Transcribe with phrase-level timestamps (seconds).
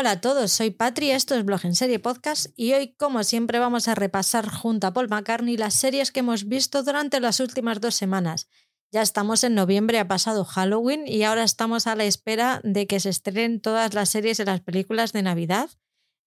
[0.00, 3.58] Hola a todos, soy Patri, esto es Blog en Serie Podcast y hoy, como siempre,
[3.58, 7.82] vamos a repasar junto a Paul McCartney las series que hemos visto durante las últimas
[7.82, 8.48] dos semanas.
[8.90, 12.98] Ya estamos en noviembre, ha pasado Halloween y ahora estamos a la espera de que
[12.98, 15.68] se estrenen todas las series y las películas de Navidad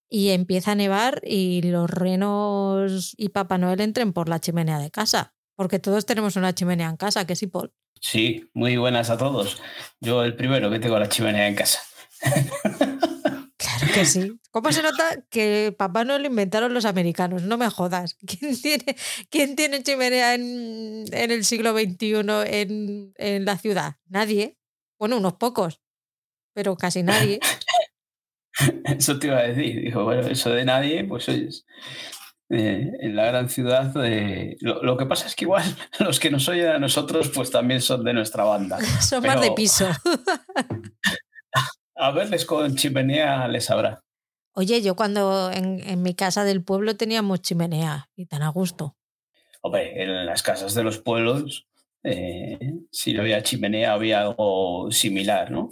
[0.07, 4.91] y empieza a nevar y los renos y Papá Noel entren por la chimenea de
[4.91, 7.73] casa, porque todos tenemos una chimenea en casa, que sí, Paul.
[7.99, 9.59] Sí, muy buenas a todos.
[9.99, 11.79] Yo el primero que tengo la chimenea en casa.
[13.93, 14.39] Que sí.
[14.51, 17.43] ¿Cómo se nota que Papá Noel lo inventaron los americanos?
[17.43, 18.17] No me jodas.
[18.27, 18.95] ¿Quién tiene,
[19.29, 22.13] quién tiene chimenea en, en el siglo XXI
[22.45, 23.95] en, en la ciudad?
[24.07, 24.57] Nadie.
[24.99, 25.81] Bueno, unos pocos,
[26.53, 27.39] pero casi nadie.
[28.85, 29.81] Eso te iba a decir.
[29.81, 31.65] Dijo, bueno, eso de nadie, pues oyes.
[32.49, 35.63] eh, en la gran ciudad, eh, lo, lo que pasa es que igual
[35.99, 38.79] los que nos oyen a nosotros, pues también son de nuestra banda.
[39.01, 39.87] Son más de piso.
[42.03, 44.03] A verles con chimenea les habrá.
[44.55, 48.97] Oye, yo cuando en, en mi casa del pueblo teníamos chimenea y tan a gusto.
[49.61, 51.65] Hombre, en las casas de los pueblos,
[52.03, 52.59] eh,
[52.91, 55.69] si no había chimenea, había algo similar, ¿no?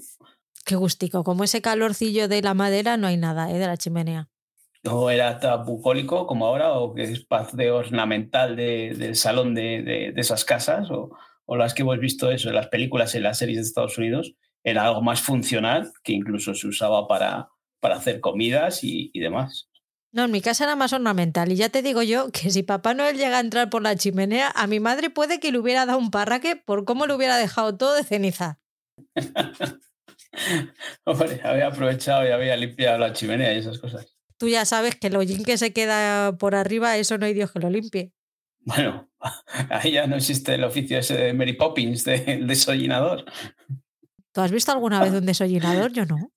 [0.66, 1.26] Qué gustico.
[1.26, 3.60] Como ese calorcillo de la madera, no hay nada, ¿eh?
[3.60, 4.30] De la chimenea.
[4.84, 9.82] No era tan bucólico como ahora, o que es parte ornamental de- del salón de,
[9.84, 11.10] de- de esas casas, o,
[11.46, 14.34] o las que hemos visto eso en las películas, en las series de Estados Unidos,
[14.64, 17.50] era algo más funcional, que incluso se usaba para,
[17.80, 19.70] para hacer comidas y, y demás.
[20.14, 21.52] No, en mi casa era más ornamental.
[21.52, 24.52] Y ya te digo yo que si Papá Noel llega a entrar por la chimenea,
[24.54, 27.78] a mi madre puede que le hubiera dado un parraque por cómo le hubiera dejado
[27.78, 28.60] todo de ceniza.
[31.06, 34.18] Hombre, había aprovechado y había limpiado la chimenea y esas cosas.
[34.38, 37.52] Tú ya sabes que el hollín que se queda por arriba, eso no hay Dios
[37.52, 38.12] que lo limpie.
[38.60, 39.10] Bueno,
[39.70, 43.26] ahí ya no existe el oficio ese de Mary Poppins, del desollinador.
[44.34, 45.92] ¿Tú has visto alguna vez un desollinador?
[45.92, 46.32] Yo no.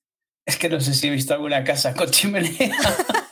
[0.46, 2.74] Es que no sé si he visto alguna casa con chimenea.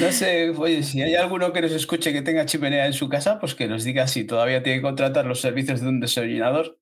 [0.00, 3.38] No sé, oye, si hay alguno que nos escuche que tenga chimenea en su casa,
[3.38, 6.78] pues que nos diga si todavía tiene que contratar los servicios de un desollinador.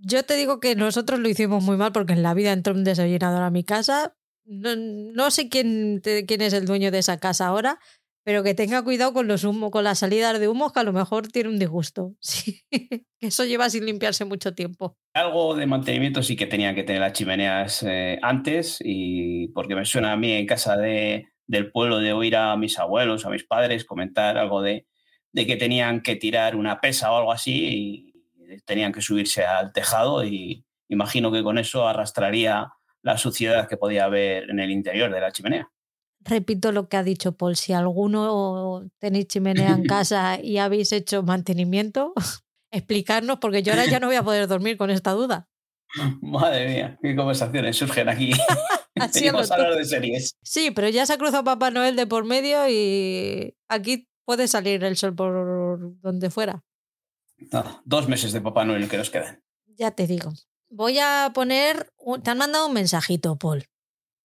[0.00, 2.84] Yo te digo que nosotros lo hicimos muy mal porque en la vida entró un
[2.84, 4.14] desollinador a mi casa.
[4.44, 7.80] No, no sé quién, quién es el dueño de esa casa ahora,
[8.28, 10.92] pero que tenga cuidado con los humos, con las salidas de humos, que a lo
[10.92, 12.12] mejor tiene un disgusto.
[12.20, 12.62] Sí,
[13.20, 14.98] eso lleva sin limpiarse mucho tiempo.
[15.14, 19.86] Algo de mantenimiento sí que tenían que tener las chimeneas eh, antes, y porque me
[19.86, 23.44] suena a mí en casa de, del pueblo de oír a mis abuelos, a mis
[23.44, 24.86] padres comentar algo de,
[25.32, 28.12] de que tenían que tirar una pesa o algo así
[28.46, 33.78] y tenían que subirse al tejado y imagino que con eso arrastraría la suciedad que
[33.78, 35.70] podía haber en el interior de la chimenea.
[36.20, 41.22] Repito lo que ha dicho Paul, si alguno tenéis chimenea en casa y habéis hecho
[41.22, 42.12] mantenimiento,
[42.70, 45.48] explicarnos, porque yo ahora ya no voy a poder dormir con esta duda.
[46.20, 48.32] Madre mía, qué conversaciones surgen aquí.
[49.14, 50.36] Venimos a hablar de series.
[50.42, 54.84] Sí, pero ya se ha cruzado Papá Noel de por medio y aquí puede salir
[54.84, 56.62] el sol por donde fuera.
[57.52, 59.42] Nada, dos meses de Papá Noel que nos quedan.
[59.66, 60.32] Ya te digo.
[60.70, 61.92] Voy a poner.
[62.22, 63.64] Te han mandado un mensajito, Paul.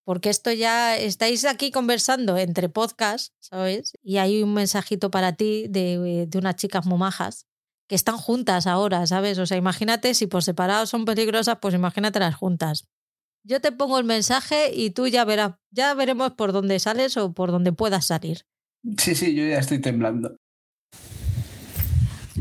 [0.05, 3.94] Porque esto ya estáis aquí conversando entre podcasts, ¿sabes?
[4.03, 7.47] Y hay un mensajito para ti de, de unas chicas muy majas
[7.88, 9.38] que están juntas ahora, ¿sabes?
[9.39, 12.88] O sea, imagínate si por separado son peligrosas, pues imagínate las juntas.
[13.45, 17.33] Yo te pongo el mensaje y tú ya verás, ya veremos por dónde sales o
[17.33, 18.45] por dónde puedas salir.
[18.97, 20.35] Sí, sí, yo ya estoy temblando.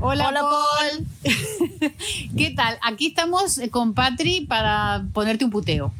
[0.01, 1.07] Hola, Hola, Paul.
[2.37, 2.79] ¿Qué tal?
[2.83, 5.93] Aquí estamos eh, con Patri para ponerte un puteo.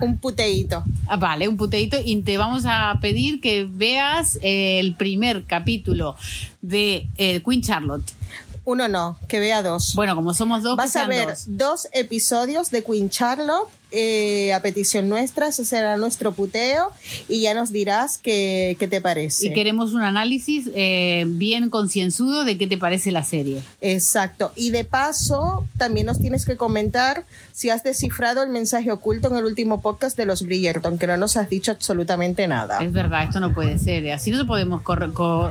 [0.00, 0.84] Un puteíto.
[1.06, 6.16] Ah, vale, un puteito y te vamos a pedir que veas el primer capítulo
[6.60, 8.12] de eh, Queen Charlotte.
[8.64, 9.94] Uno no, que vea dos.
[9.94, 11.44] Bueno, como somos dos, que Vas a ver dos.
[11.46, 16.90] dos episodios de Queen Charlotte eh, a petición nuestra, ese será nuestro puteo
[17.28, 19.46] y ya nos dirás qué, qué te parece.
[19.46, 23.62] Y queremos un análisis eh, bien concienzudo de qué te parece la serie.
[23.80, 24.52] Exacto.
[24.56, 29.36] Y de paso, también nos tienes que comentar si has descifrado el mensaje oculto en
[29.36, 32.78] el último podcast de los Bridgerton, que no nos has dicho absolutamente nada.
[32.82, 34.10] Es verdad, esto no puede ser.
[34.12, 34.82] Así no podemos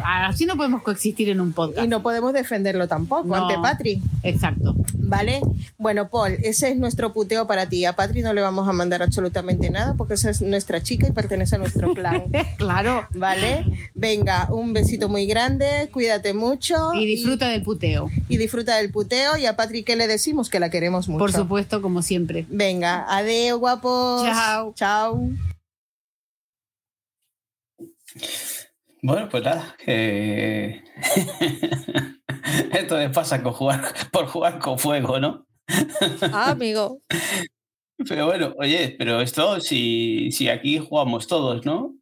[0.03, 1.85] así no podemos coexistir en un podcast.
[1.85, 3.35] Y no podemos defenderlo tampoco No.
[3.35, 4.01] ante Patri.
[4.23, 4.75] Exacto.
[4.93, 5.41] ¿Vale?
[5.77, 7.85] Bueno, Paul, ese es nuestro puteo para ti.
[7.85, 11.11] A Patri no le vamos a mandar absolutamente nada porque esa es nuestra chica y
[11.11, 12.25] pertenece a nuestro clan.
[12.57, 13.07] claro.
[13.11, 13.65] ¿Vale?
[13.93, 16.93] Venga, un besito muy grande, cuídate mucho.
[16.95, 18.09] Y disfruta del puteo.
[18.27, 19.37] Y, disfruta del puteo.
[19.37, 20.49] Y a Patri, ¿qué le decimos?
[20.49, 21.19] Que la queremos mucho.
[21.19, 22.45] Por supuesto, como siempre.
[22.49, 24.23] Venga, adeo, guapos.
[24.23, 24.73] Chao.
[24.73, 25.21] Chao.
[29.01, 29.75] Bueno, pues nada.
[29.77, 30.83] que-
[32.71, 35.45] Esto me pasa con jugar, por jugar con fuego, ¿no?
[36.31, 37.01] Ah, amigo.
[37.97, 41.95] Pero bueno, oye, pero esto, si, si aquí jugamos todos, ¿no?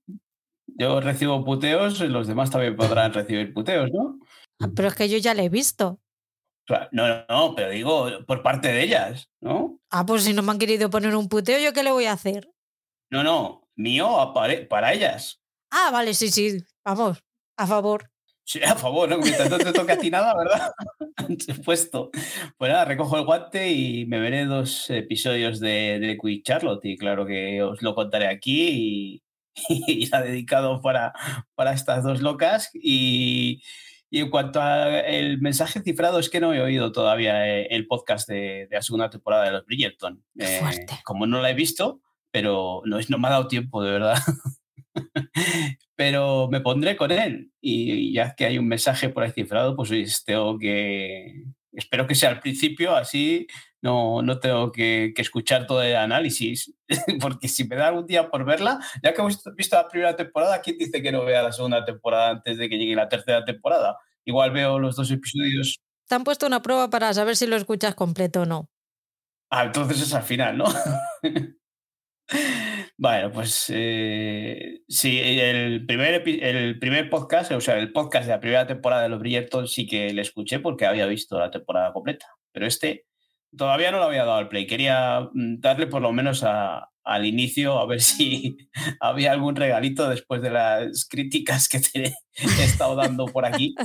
[0.66, 4.18] Yo recibo puteos, los demás también podrán recibir puteos, ¿no?
[4.60, 6.00] Ah, Pero es que yo ya la he visto.
[6.92, 9.80] No, no, no, pero digo por parte de ellas, ¿no?
[9.90, 12.14] Ah, pues si no me han querido poner un puteo, ¿yo qué le voy a
[12.14, 12.50] hacer?
[13.12, 15.42] No, no, mío para ellas.
[15.70, 16.64] Ah, vale, sí, sí.
[16.86, 17.24] Vamos,
[17.58, 18.13] a favor.
[18.46, 19.20] Sí, a favor, ¿no?
[19.20, 20.72] Mientras no te toque a ti nada, ¿verdad?
[21.66, 22.12] Puesto.
[22.58, 26.98] Pues nada, recojo el guante y me veré dos episodios de, de Quick Charlotte y
[26.98, 29.24] claro que os lo contaré aquí y,
[29.88, 31.14] y dedicado para,
[31.56, 33.62] para estas dos locas y,
[34.10, 38.28] y en cuanto al mensaje cifrado es que no he oído todavía eh, el podcast
[38.28, 40.24] de, de la segunda temporada de los Bridgerton.
[40.38, 40.62] Eh,
[41.04, 44.18] como no la he visto, pero no, no me ha dado tiempo, de verdad.
[45.96, 50.24] pero me pondré con él y ya que hay un mensaje por ahí cifrado, pues
[50.26, 51.44] tengo que...
[51.72, 53.48] Espero que sea al principio, así
[53.84, 56.74] no, no tengo que, que escuchar todo el análisis,
[57.20, 60.62] porque si me da algún día por verla, ya que hemos visto la primera temporada,
[60.62, 63.98] ¿quién dice que no vea la segunda temporada antes de que llegue la tercera temporada?
[64.24, 65.82] Igual veo los dos episodios.
[66.08, 68.70] Te han puesto una prueba para saber si lo escuchas completo o no.
[69.50, 70.66] Ah, entonces es al final, ¿no?
[72.98, 78.40] Bueno, pues eh, sí, el primer, el primer podcast, o sea, el podcast de la
[78.40, 82.28] primera temporada de los Bridgerton sí que le escuché porque había visto la temporada completa.
[82.52, 83.06] Pero este
[83.58, 84.68] todavía no lo había dado al play.
[84.68, 88.58] Quería mm, darle por lo menos a- al inicio a ver si
[89.02, 92.04] había algún regalito después de las críticas que te
[92.38, 93.76] he estado dando por aquí.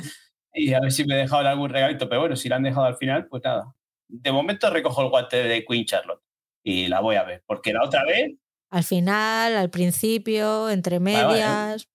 [0.53, 2.09] Y a ver si me dejaban algún regalito.
[2.09, 3.75] Pero bueno, si la han dejado al final, pues nada.
[4.09, 6.23] De momento recojo el guante de Queen Charlotte
[6.63, 7.43] y la voy a ver.
[7.47, 8.33] Porque la otra vez
[8.71, 11.29] Al final, al principio, entre Vale, vale.
[11.35, 11.89] medias.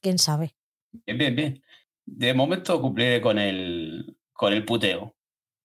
[0.00, 0.54] Quién sabe.
[1.06, 1.62] Bien, bien, bien.
[2.04, 5.14] De momento cumpliré con el, con el puteo.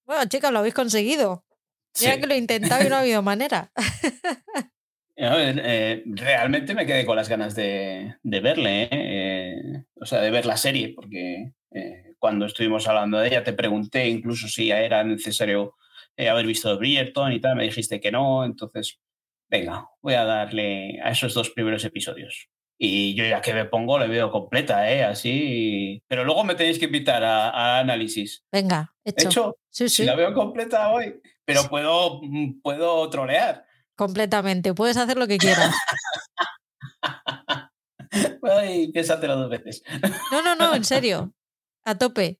[0.05, 1.45] Bueno, chicas, lo habéis conseguido.
[1.93, 2.09] Sí.
[2.19, 3.71] que lo he intentado y no ha habido manera.
[5.15, 8.89] A ver, eh, realmente me quedé con las ganas de, de verle, ¿eh?
[8.91, 13.53] Eh, o sea, de ver la serie, porque eh, cuando estuvimos hablando de ella te
[13.53, 15.75] pregunté incluso si era necesario
[16.17, 18.99] haber visto Bridgerton y tal, me dijiste que no, entonces,
[19.49, 22.49] venga, voy a darle a esos dos primeros episodios.
[22.77, 25.03] Y yo ya que me pongo, le veo completa, ¿eh?
[25.03, 26.03] Así.
[26.07, 28.43] Pero luego me tenéis que invitar a, a análisis.
[28.51, 29.27] Venga, hecho.
[29.27, 33.65] Hecho, Sí, Si sí, la veo completa hoy, pero puedo, mm, puedo trolear.
[33.95, 34.73] completamente.
[34.73, 35.73] Puedes hacer lo que quieras.
[38.43, 39.83] Ay, piénsatelo dos veces.
[40.31, 41.33] No, no, no, en serio.
[41.85, 42.39] A tope.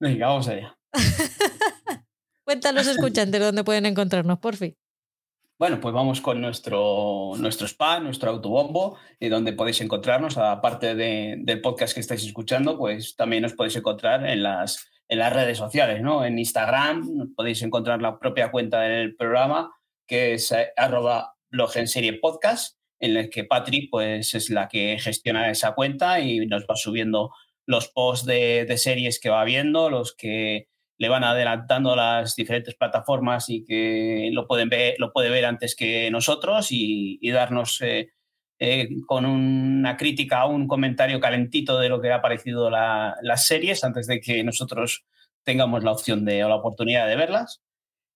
[0.00, 0.76] Venga, vamos allá.
[2.74, 4.76] Los escuchantes dónde pueden encontrarnos, por fin.
[5.62, 11.36] Bueno, pues vamos con nuestro, nuestro spam, nuestro autobombo, y donde podéis encontrarnos, aparte de-
[11.38, 15.58] del podcast que estáis escuchando, pues también os podéis encontrar en las, en las redes
[15.58, 16.24] sociales, ¿no?
[16.24, 19.72] En Instagram podéis encontrar la propia cuenta del programa,
[20.04, 24.66] que es eh, arroba blog en serie podcast, en el que Patri pues, es la
[24.66, 27.30] que gestiona esa cuenta y nos va subiendo
[27.66, 30.66] los posts de, de series que va viendo, los que
[30.98, 35.74] le van adelantando las diferentes plataformas y que lo pueden ver, lo puede ver antes
[35.74, 38.10] que nosotros y, darnos eh,
[38.58, 43.46] eh, con una crítica o un comentario calentito de lo que ha parecido la- las
[43.46, 45.04] series antes de que nosotros
[45.44, 47.62] tengamos la opción de o la oportunidad de verlas.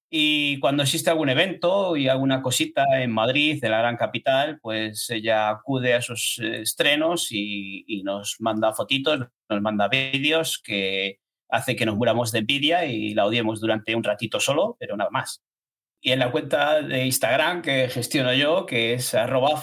[0.09, 5.11] Y cuando existe algún evento y alguna cosita en Madrid, de la gran capital, pues
[5.11, 11.19] ella acude a esos eh, estrenos y, y nos manda fotitos, nos manda vídeos que
[11.49, 15.11] hace que nos muramos de envidia y la odiemos durante un ratito solo, pero nada
[15.11, 15.43] más.
[16.01, 19.63] Y en la cuenta de Instagram que gestiono yo, que es arroba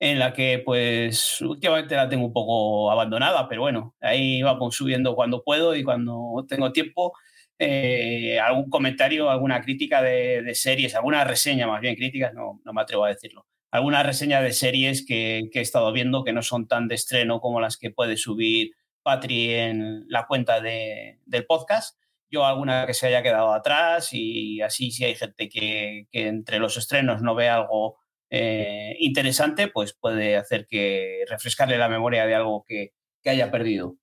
[0.00, 5.14] en la que pues últimamente la tengo un poco abandonada, pero bueno, ahí vamos subiendo
[5.14, 7.14] cuando puedo y cuando tengo tiempo
[7.58, 12.72] eh, algún comentario, alguna crítica de, de series, alguna reseña, más bien críticas, no, no
[12.72, 13.46] me atrevo a decirlo.
[13.70, 17.40] Alguna reseña de series que, que he estado viendo que no son tan de estreno
[17.40, 18.72] como las que puede subir
[19.04, 21.96] Patri en la cuenta de- del podcast.
[22.30, 26.76] Yo alguna que se haya quedado atrás y así si hay gente que, entre los
[26.76, 27.98] estrenos no ve algo
[28.30, 32.92] eh, interesante, pues puede hacer que refrescarle la memoria de algo que,
[33.22, 33.94] que haya perdido.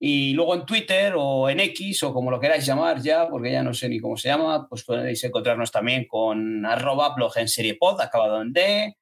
[0.00, 3.62] Y luego en Twitter o en X o como lo queráis llamar ya, porque ya
[3.62, 7.74] no sé ni cómo se llama, pues podéis encontrarnos también con arroba blog en serie
[7.76, 8.96] pod, acabado en D,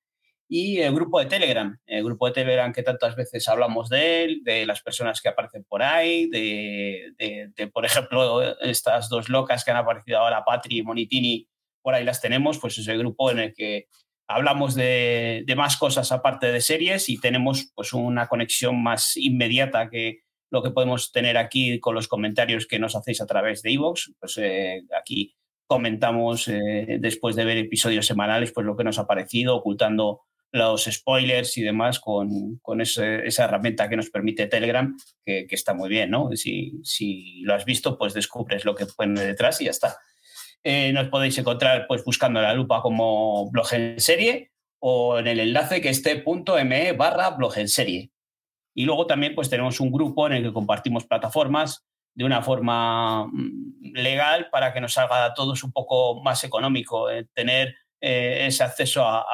[0.49, 4.41] y el grupo de Telegram, el grupo de Telegram que tantas veces hablamos de él,
[4.45, 9.65] de las personas que aparecen por ahí, de, de- de, por ejemplo, estas dos locas
[9.65, 11.49] que han aparecido ahora, Patri y Monitini,
[11.83, 13.87] por ahí las tenemos, pues es el grupo en el que
[14.29, 19.89] hablamos de, de más cosas aparte de series y tenemos pues una conexión más inmediata
[19.89, 23.73] que lo que podemos tener aquí con los comentarios que nos hacéis a través de
[23.73, 24.11] iVoox.
[24.19, 25.35] Pues eh, aquí
[25.69, 30.23] comentamos eh, después de ver episodios semanales, pues lo que nos ha parecido, ocultando
[30.57, 35.89] los spoilers y demás con, con esa herramienta que nos permite Telegram, que, está muy
[35.89, 36.31] bien, ¿no?
[36.33, 39.99] Si, si, lo has visto, pues descubres lo que pone detrás y ya está.
[40.65, 45.39] Eh, nos podéis encontrar pues buscando la lupa como blog en serie o en el
[45.39, 46.25] enlace que esté
[46.65, 48.11] .me barra blog en serie.
[48.75, 53.27] Y luego también pues tenemos un grupo en el que compartimos plataformas de una forma
[53.27, 58.47] mm, legal para que nos salga a todos un poco más económico, eh, tener eh,
[58.47, 59.25] ese acceso a,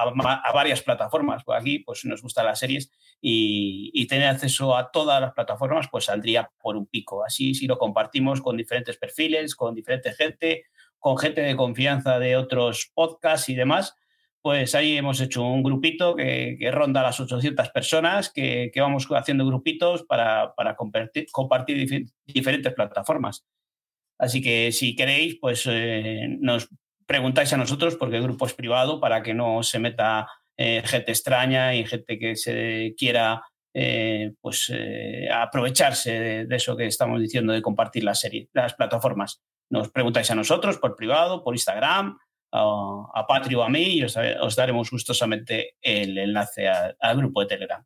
[0.54, 1.42] varias plataformas.
[1.48, 2.90] Aquí pues nos gustan las series
[3.20, 7.24] y, tener acceso a todas las plataformas pues saldría por un pico.
[7.24, 10.64] Así si lo compartimos con diferentes perfiles, con diferente gente,
[10.98, 13.96] con gente de confianza de otros podcasts y demás,
[14.42, 20.02] pues ahí hemos hecho un grupito que, ronda las 800 personas, que, vamos haciendo grupitos
[20.04, 21.26] para, compartir,
[22.26, 23.44] diferentes plataformas.
[24.18, 26.68] Así que si queréis, pues eh, nos
[27.12, 30.26] preguntáis a nosotros, porque el grupo es privado, para que no se meta
[30.56, 33.42] eh, gente extraña y gente que se quiera
[33.74, 34.72] eh, pues,
[35.30, 39.42] aprovecharse de, eso que estamos diciendo de compartir la serie, las plataformas.
[39.68, 42.16] Nos preguntáis a nosotros por privado, por Instagram,
[42.50, 47.84] a, Patri o a mí y os, daremos gustosamente el enlace al grupo de Telegram.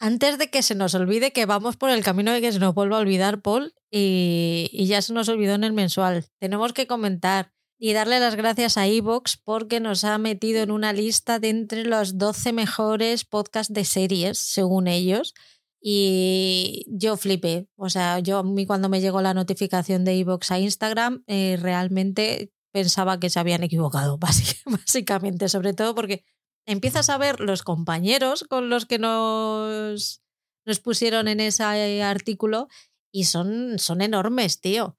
[0.00, 2.74] Antes de que se nos olvide que vamos por el camino de que se nos
[2.74, 7.52] vuelva a olvidar, Paul, y, ya se nos olvidó en el mensual, tenemos que comentar
[7.78, 11.84] y darle las gracias a Evox porque nos ha metido en una lista de entre
[11.84, 15.34] los 12 mejores podcasts de series, según ellos.
[15.80, 17.68] Y yo flipé.
[17.76, 21.58] O sea, yo a mí cuando me llegó la notificación de Evox a Instagram, eh,
[21.60, 24.18] realmente pensaba que se habían equivocado,
[24.64, 26.24] básicamente, sobre todo porque
[26.66, 30.22] empiezas a ver los compañeros con los que nos,
[30.64, 32.68] nos pusieron en ese artículo
[33.12, 34.98] y son, son enormes, tío.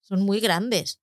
[0.00, 1.01] Son muy grandes.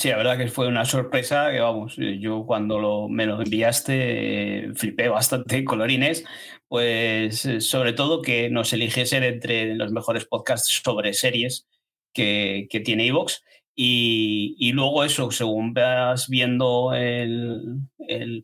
[0.00, 4.74] Sí, la verdad que fue una sorpresa que, vamos, yo cuando me lo enviaste eh,
[4.74, 6.24] flipé bastante colorines,
[6.68, 11.68] pues eh, sobre todo que nos eligiesen entre los mejores podcasts sobre series
[12.14, 13.44] que, que tiene Evox.
[13.76, 17.82] Y, luego eso, según vas viendo el,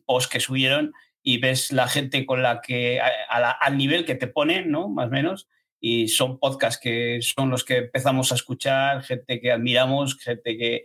[0.05, 2.99] post que subieron y ves la gente con la que,
[3.29, 4.89] al nivel que te ponen, ¿no?
[4.89, 5.47] Más o menos,
[5.79, 10.83] y son podcasts que son los que empezamos a escuchar, gente que admiramos, gente que,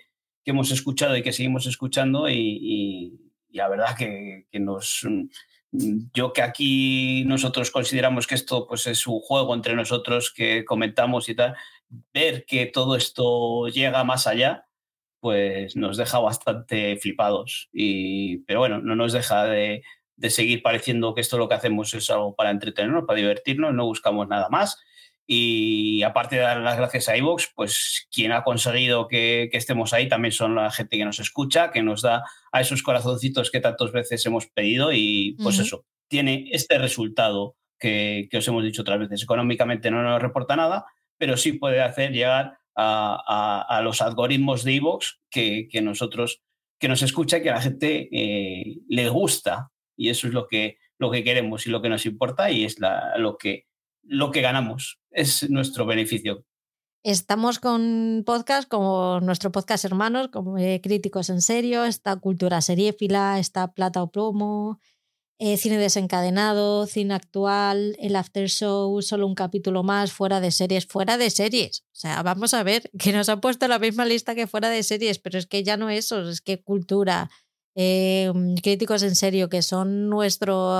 [0.50, 3.18] hemos escuchado y que seguimos escuchando y,
[3.50, 5.06] la verdad que, que, nos...
[5.70, 11.30] Yo que aquí nosotros consideramos que esto pues es un juego entre nosotros que comentamos
[11.30, 11.54] y tal,
[12.12, 14.66] ver que todo esto llega más allá,
[15.22, 17.68] pues nos deja bastante flipados.
[17.72, 19.84] Y, pero bueno, no nos deja de,
[20.28, 24.26] seguir pareciendo que esto lo que hacemos es algo para entretenernos, para divertirnos, no buscamos
[24.26, 24.82] nada más.
[25.26, 30.09] Y aparte de dar las gracias a iVoox, pues quien ha conseguido que, estemos ahí
[30.09, 33.93] también son la gente que nos escucha, que nos da a esos corazoncitos que tantas
[33.93, 38.99] veces hemos pedido y pues eso, tiene este resultado que, que, os hemos dicho otras
[38.99, 39.23] veces.
[39.23, 40.85] Económicamente no nos reporta nada,
[41.17, 46.43] pero sí puede hacer llegar a, los algoritmos de Evox que, nosotros,
[46.79, 49.71] que nos escucha y que a la gente eh, le gusta.
[49.97, 52.79] Y eso es lo que, lo que queremos y lo que nos importa y es
[53.17, 53.67] lo, que,
[54.02, 54.99] lo que ganamos.
[55.11, 56.44] Es nuestro beneficio.
[57.04, 63.40] Estamos con podcast como nuestro podcast hermanos, como eh, Críticos en Serio, está Cultura Seriéfila,
[63.40, 64.78] está Plata o Plomo,
[65.44, 70.87] eh, cine desencadenado, cine actual, el after show, solo un capítulo más, fuera de series,
[70.87, 71.80] fuera de series.
[71.87, 74.85] O sea, vamos a ver, que nos ha puesto la misma lista que fuera de
[74.85, 77.28] series, pero es que ya no eso, es que cultura,
[77.75, 78.31] eh,
[78.62, 80.76] críticos en serio, que son nuestro,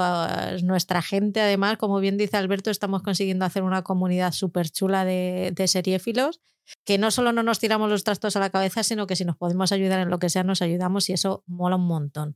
[0.63, 5.53] nuestra gente, además, como bien dice Alberto, estamos consiguiendo hacer una comunidad súper chula de,
[5.55, 6.41] de seriéfilos,
[6.85, 9.37] que no solo no nos tiramos los trastos a la cabeza, sino que si nos
[9.37, 12.35] podemos ayudar en lo que sea, nos ayudamos y eso mola un montón.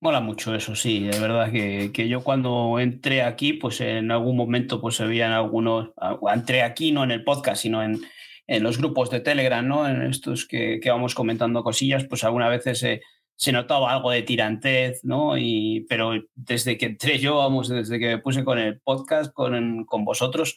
[0.00, 4.36] Mola mucho eso, sí, de verdad que, que, yo cuando entré aquí, pues en algún
[4.36, 5.90] momento pues se veían algunos,
[6.34, 8.02] entré aquí no en el podcast, sino en,
[8.46, 9.88] en los grupos de Telegram, ¿no?
[9.88, 13.00] En estos que, que vamos comentando cosillas, pues algunas veces se,
[13.36, 15.36] se, notaba algo de tirantez, ¿no?
[15.38, 19.84] Y, pero desde que entré yo, vamos, desde que me puse con el podcast, con,
[19.84, 20.56] con vosotros,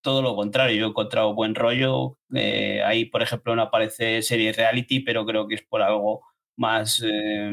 [0.00, 2.18] todo lo contrario, yo he encontrado buen rollo.
[2.34, 6.22] Eh, ahí, por ejemplo, no aparece serie reality, pero creo que es por algo
[6.56, 7.02] más...
[7.04, 7.50] Eh,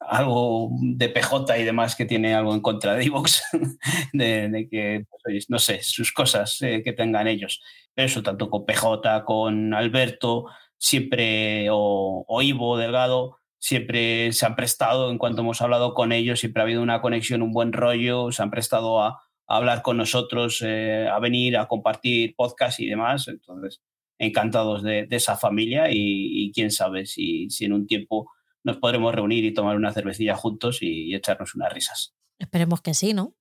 [0.00, 3.42] algo de PJ y demás que tiene algo en contra de Evox,
[4.12, 7.60] de, que, pues, no sé, sus cosas eh, que tengan ellos.
[7.94, 10.46] Pero eso, tanto con PJ, con Alberto,
[10.78, 16.40] siempre, o, o, Ivo Delgado, siempre se han prestado, en cuanto hemos hablado con ellos,
[16.40, 20.62] siempre ha habido una conexión, un buen rollo, se han prestado a, hablar con nosotros,
[20.64, 23.28] eh, a venir, a compartir podcast y demás.
[23.28, 23.80] Entonces,
[24.18, 28.30] encantados de, esa familia y, quién sabe si, si en un tiempo
[28.62, 32.14] nos podremos reunir y tomar una cervecilla juntos y, echarnos unas risas.
[32.38, 33.34] Esperemos que sí, ¿no?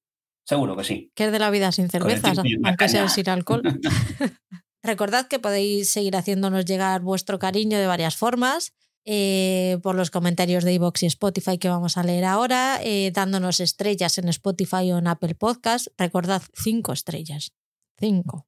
[0.46, 1.12] Seguro que sí.
[1.14, 3.62] Que es de la vida sin cervezas, aunque sea sin alcohol.
[4.88, 8.74] Recordad que podéis seguir haciéndonos llegar vuestro cariño de varias formas.
[9.04, 13.60] Eh, por los comentarios de iVoox y Spotify que vamos a leer ahora, eh, dándonos
[13.60, 15.88] estrellas en Spotify o en Apple Podcast.
[15.98, 17.52] Recordad, cinco estrellas.
[18.00, 18.48] Cinco.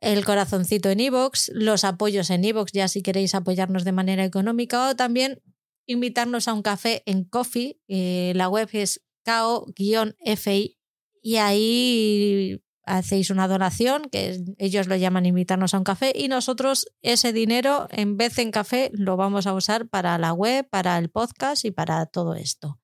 [0.00, 4.88] El corazoncito en iVoox, los apoyos en iVoox, ya si queréis apoyarnos de manera económica
[4.88, 5.42] o también
[5.86, 7.80] invitarnos a un café en Coffee.
[7.88, 10.78] Eh, la web es cao-fi
[11.20, 16.86] y ahí hacéis una donación, que ellos lo llaman invitarnos a un café, y nosotros
[17.02, 21.10] ese dinero, en vez en café, lo vamos a usar para la web, para el
[21.10, 22.80] podcast y para todo esto.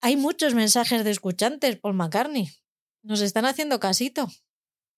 [0.00, 2.48] Hay muchos mensajes de escuchantes, Paul McCartney.
[3.02, 4.28] Nos están haciendo casito.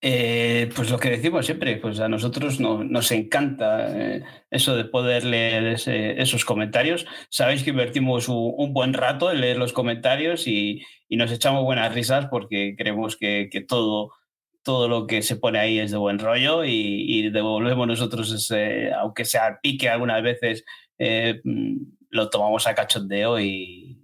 [0.06, 5.24] Eh, pues lo que decimos siempre, pues a nosotros nos encanta eh, eso de poder
[5.24, 5.78] leer
[6.18, 7.06] esos comentarios.
[7.30, 12.26] Sabéis que invertimos un, buen rato en leer los comentarios y, nos echamos buenas risas
[12.26, 14.12] porque creemos que, todo,
[14.64, 19.24] todo lo que se pone ahí es de buen rollo y, devolvemos nosotros, ese, aunque
[19.24, 20.64] sea pique algunas veces,
[20.98, 21.40] eh,
[22.10, 24.00] lo tomamos a cachondeo y,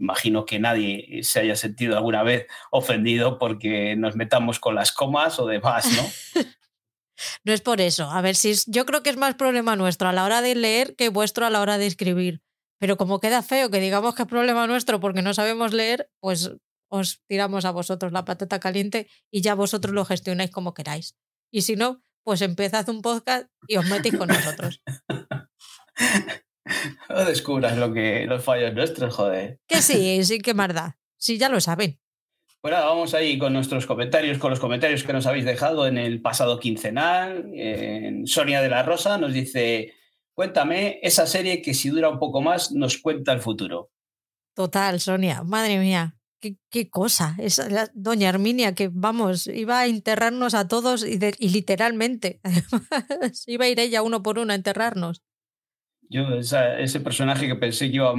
[0.00, 5.40] imagino que nadie se haya sentido alguna vez ofendido porque nos metamos con las comas
[5.40, 6.42] o demás, ¿no?
[7.44, 8.08] no es por eso.
[8.08, 10.94] A ver, si yo creo que es más problema nuestro a la hora de leer
[10.94, 12.42] que vuestro a la hora de escribir.
[12.78, 16.52] Pero como queda feo que digamos que es problema nuestro porque no sabemos leer, pues
[16.88, 21.16] os tiramos a vosotros la patata caliente y ya vosotros lo gestionáis como queráis.
[21.50, 24.82] Y si no, pues empezad un podcast y os metéis con nosotros.
[27.08, 29.58] No descubras lo que, los fallos nuestros, joder.
[29.66, 30.98] Que sí, sí, que marda.
[31.16, 31.98] Sí, ya lo saben.
[32.60, 36.20] Bueno, vamos ahí con nuestros comentarios, con los comentarios que nos habéis dejado en el
[36.20, 37.50] pasado quincenal.
[38.26, 39.94] Sonia de la Rosa nos dice,
[40.34, 43.90] cuéntame esa serie que si dura un poco más nos cuenta el futuro.
[44.54, 47.36] Total, Sonia, madre mía, qué, cosa.
[47.94, 52.40] doña Arminia, que vamos, iba a enterrarnos a todos y, y literalmente.
[53.46, 55.22] iba a ir ella uno por uno a enterrarnos.
[56.10, 58.14] Yo, ese personaje que pensé que iba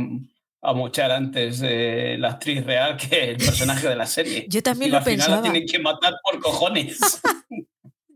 [0.61, 4.45] a, mochar antes de la actriz real que el personaje de la serie.
[4.47, 6.99] Yo también y lo al final la tienen que matar por cojones.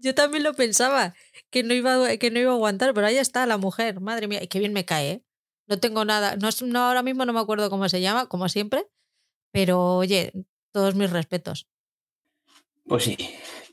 [0.04, 1.14] Yo también lo pensaba,
[1.50, 4.02] que no, iba, que no iba a aguantar, pero ahí está la mujer.
[4.02, 5.24] Madre mía, y qué bien me cae, ¿eh?
[5.66, 8.86] No tengo nada, no, no, ahora mismo no me acuerdo cómo se llama, como siempre,
[9.54, 10.34] pero oye,
[10.72, 11.68] todos mis respetos.
[12.86, 13.16] Pues sí,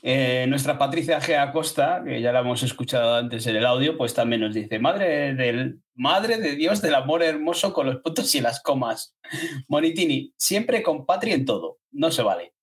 [0.03, 1.37] eh, nuestra Patricia G.
[1.37, 5.33] Acosta, que ya la hemos escuchado antes en el audio, pues también nos dice, madre,
[5.33, 9.17] del, madre de Dios del amor hermoso con los puntos y las comas.
[9.67, 12.53] Monitini, siempre con Patri en todo, no se vale.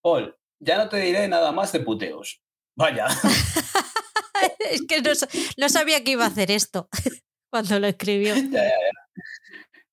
[0.00, 2.42] Paul, ya no te diré nada más de puteos.
[2.76, 3.06] Vaya.
[4.70, 5.02] es que
[5.56, 6.88] no, sabía que iba a hacer esto
[7.50, 8.34] cuando lo escribió.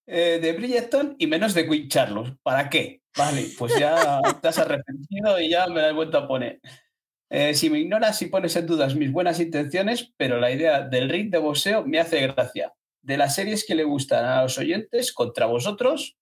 [0.07, 2.33] Eh, de Bridgeton y menos de Queen Charlos.
[2.43, 3.01] ¿Para qué?
[3.17, 6.59] Vale, pues ya te has arrepentido y ya me la he vuelto a poner.
[7.29, 11.09] Eh, si me ignoras y pones en dudas mis buenas intenciones, pero la idea del
[11.09, 12.73] ring de boxeo me hace gracia.
[13.01, 16.17] De las series que le gustan a los oyentes contra vosotros,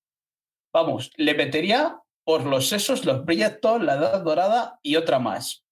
[0.71, 5.65] vamos, le metería por los sesos, los Bridgerton, La Edad Dorada y otra más.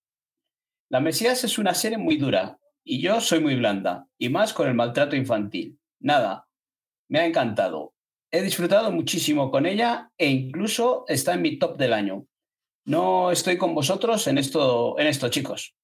[0.90, 4.68] La Mesías es una serie muy dura y yo soy muy blanda, y más con
[4.68, 5.80] el maltrato infantil.
[6.00, 6.48] Nada,
[7.08, 7.94] me ha encantado.
[8.34, 12.28] He disfrutado muchísimo con ella e incluso está en mi top del año.
[12.86, 15.76] No estoy con vosotros en esto, en esto chicos.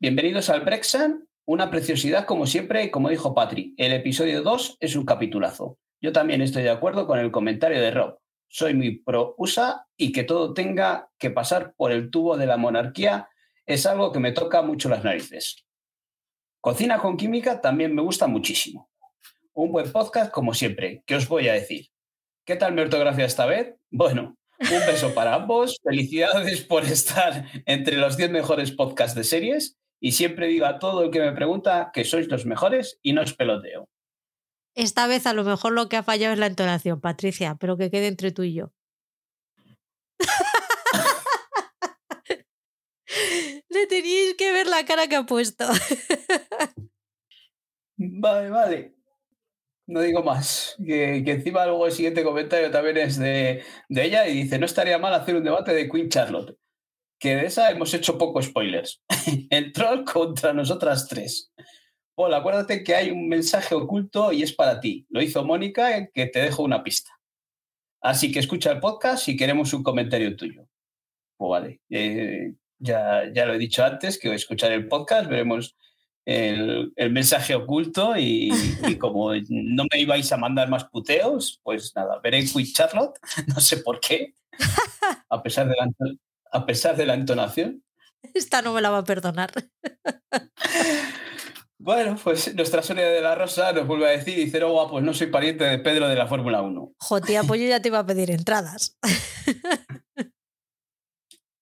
[0.00, 1.12] Bienvenidos al Brexit,
[1.44, 5.78] una preciosidad como siempre y como dijo Patri, el episodio 2 es un capitulazo.
[6.00, 8.18] Yo también estoy de acuerdo con el comentario de Rob.
[8.48, 12.56] Soy muy pro USA y que todo tenga que pasar por el tubo de la
[12.56, 13.28] monarquía
[13.64, 15.64] es algo que me toca mucho las narices.
[16.60, 18.90] Cocina con química también me gusta muchísimo.
[19.56, 21.86] Un buen podcast como siempre, ¿qué os voy a decir?
[22.44, 23.76] ¿Qué tal mi ortografía esta vez?
[23.88, 25.78] Bueno, un beso para ambos.
[25.80, 29.76] Felicidades por estar entre los 10 mejores podcasts de series.
[30.00, 33.22] Y siempre digo a todo el que me pregunta que sois los mejores y no
[33.22, 33.88] os peloteo.
[34.74, 37.92] Esta vez a lo mejor lo que ha fallado es la entonación, Patricia, pero que
[37.92, 38.72] quede entre tú y yo.
[43.68, 45.64] Le teníais que ver la cara que ha puesto.
[47.96, 48.93] vale, vale
[49.86, 50.76] no digo más.
[50.84, 55.14] Que, encima luego el siguiente comentario también es de, ella y dice, no estaría mal
[55.14, 56.56] hacer un debate de Queen Charlotte.
[57.18, 59.02] Que de esa hemos hecho pocos spoilers.
[59.50, 61.52] el troll contra nosotras tres.
[62.14, 65.06] Paul, acuérdate que hay un mensaje oculto y es para ti.
[65.08, 67.10] Lo hizo Mónica, que te dejo una pista.
[68.00, 70.68] Así que escucha el podcast si queremos un comentario tuyo.
[71.36, 71.80] Pues vale.
[71.90, 75.76] Eh, ya, ya lo he dicho antes, que escuchar el podcast, veremos
[76.26, 78.50] el, mensaje oculto y,
[78.98, 83.18] como no me ibais a mandar más puteos, pues nada, veré Quick Charlotte,
[83.54, 84.34] no sé por qué,
[85.28, 85.90] a pesar de la,
[86.52, 87.82] a pesar de la entonación.
[88.32, 89.52] Esta no me la va a perdonar.
[91.84, 95.12] Bueno, pues nuestra Sonia de la Rosa nos vuelve a decir, dice, no, pues no
[95.12, 96.94] soy pariente de Pedro de la Fórmula 1.
[96.96, 98.96] Jotía, pues yo ya te iba a pedir entradas.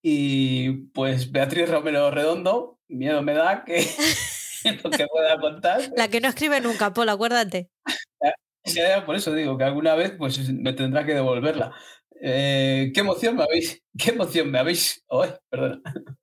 [0.01, 3.85] y pues Beatriz Romero Redondo, miedo me da que
[4.64, 5.81] lo que pueda contar.
[5.96, 7.70] La que no escribe nunca, Paul, acuérdate.
[9.07, 11.75] por eso digo que alguna vez pues me tendrá que devolverla.
[12.20, 15.83] Eh, qué emoción me habéis, qué emoción me habéis, oh, perdón,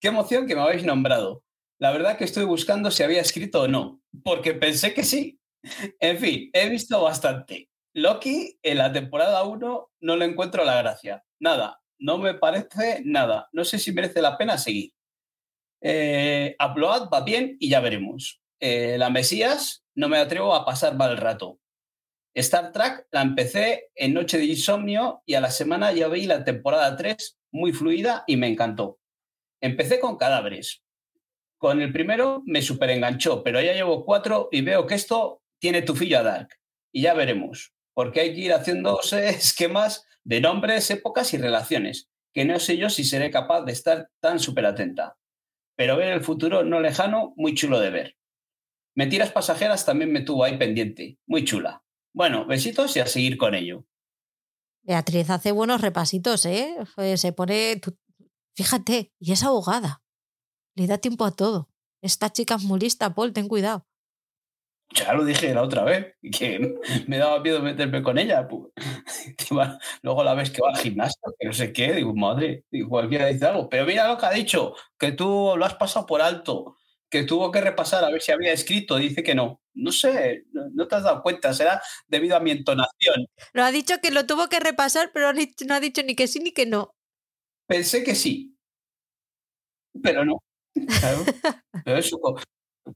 [0.00, 1.44] qué emoción que me habéis nombrado.
[1.78, 5.38] La verdad que estoy buscando si había escrito o no, porque pensé que sí.
[6.00, 7.68] En fin, he visto bastante.
[7.94, 11.24] Loki en la temporada 1 no le encuentro la gracia.
[11.38, 13.48] Nada, no me parece nada.
[13.52, 14.92] No sé si merece la pena seguir.
[15.86, 18.40] Eh, Upload va bien y ya veremos.
[18.58, 21.60] Eh, la Mesías no me atrevo a pasar mal rato.
[22.32, 26.42] Star Trek la empecé en Noche de Insomnio y a la semana ya vi la
[26.42, 28.98] temporada 3 muy fluida y me encantó.
[29.60, 30.82] Empecé con cadáveres.
[31.58, 36.18] Con el primero me superenganchó, pero ya llevo cuatro y veo que esto tiene tufillo
[36.18, 36.48] a Dark.
[36.92, 42.46] Y ya veremos, porque hay que ir haciéndose esquemas de nombres, épocas y relaciones, que
[42.46, 45.18] no sé yo si seré capaz de estar tan súper atenta
[45.76, 48.16] pero ver el futuro no lejano, muy chulo de ver.
[48.94, 51.84] Mentiras pasajeras también me tuvo ahí pendiente, muy chula.
[52.12, 53.84] Bueno, besitos y a seguir con ello.
[54.82, 56.76] Beatriz hace buenos repasitos, ¿eh?
[57.16, 57.80] Se pone...
[58.54, 60.04] Fíjate, y es abogada.
[60.76, 61.70] Le da tiempo a todo.
[62.02, 63.86] Esta chica es muy lista, Paul, ten cuidado.
[64.94, 66.76] Ya lo dije la otra vez, que
[67.08, 68.46] me daba miedo meterme con ella.
[70.02, 73.46] Luego la vez que va al gimnasio, que no sé qué, digo, madre, cualquiera dice
[73.46, 73.68] algo.
[73.68, 76.76] Pero mira lo que ha dicho, que tú lo has pasado por alto,
[77.10, 79.60] que tuvo que repasar a ver si había escrito, dice que no.
[79.74, 83.26] No sé, no te has dado cuenta, será debido a mi entonación.
[83.52, 86.38] Lo ha dicho que lo tuvo que repasar, pero no ha dicho ni que sí
[86.38, 86.94] ni que no.
[87.66, 88.56] Pensé que sí,
[90.00, 90.42] pero no.
[91.00, 91.24] Claro.
[91.84, 92.18] Pero eso,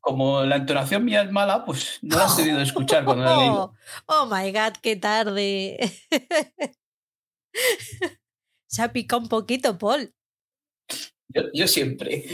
[0.01, 3.39] como la entonación mía es mala, pues no la has debido escuchar cuando la he
[3.39, 3.75] leído.
[4.07, 5.79] Oh my god, qué tarde.
[8.67, 10.15] Se ha picado un poquito, Paul.
[11.55, 12.25] Yo, siempre.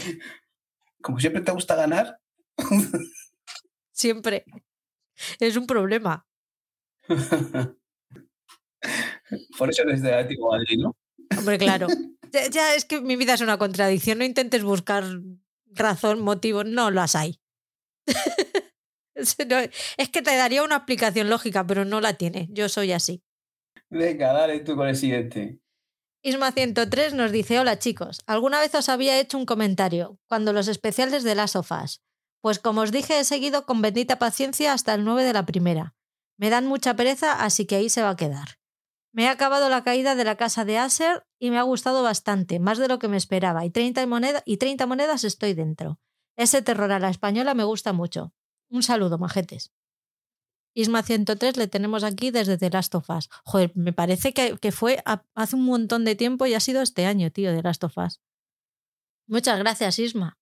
[1.00, 2.20] Como siempre te gusta ganar.
[3.92, 4.44] siempre.
[5.38, 6.26] Es un problema.
[9.58, 10.96] Por eso desde de Atlético Madrid, ¿no?
[11.38, 11.86] Hombre, claro.
[12.50, 14.18] Ya, es que mi vida es una contradicción.
[14.18, 15.04] No intentes buscar
[15.66, 16.64] razón, motivo.
[16.64, 17.40] No las hay.
[19.14, 22.48] es que te daría una explicación lógica, pero no la tiene.
[22.50, 23.22] Yo soy así.
[23.90, 25.60] Venga, dale tú con el siguiente.
[26.24, 31.22] Isma103 nos dice: Hola chicos, ¿alguna vez os había hecho un comentario cuando los especiales
[31.22, 32.02] de las sofás?
[32.40, 35.94] Pues como os dije, he seguido con bendita paciencia hasta el 9 de la primera.
[36.36, 38.58] Me dan mucha pereza, así que ahí se va a quedar.
[39.12, 42.58] Me ha acabado la caída de la casa de Acer y me ha gustado bastante,
[42.58, 46.00] más de lo que me esperaba, y 30, y 30 monedas estoy dentro.
[46.36, 48.32] Ese terror a la española me gusta mucho.
[48.68, 49.72] Un saludo, majetes.
[50.74, 53.30] Isma 103 le tenemos aquí desde The Last of Us.
[53.44, 54.98] Joder, me parece que, que, fue
[55.34, 58.20] hace un montón de tiempo y ha sido este año, tío, The Last of Us.
[59.28, 60.36] Muchas gracias, Isma.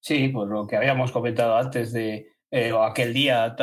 [0.00, 3.54] Sí, por lo que habíamos comentado antes de eh, aquel día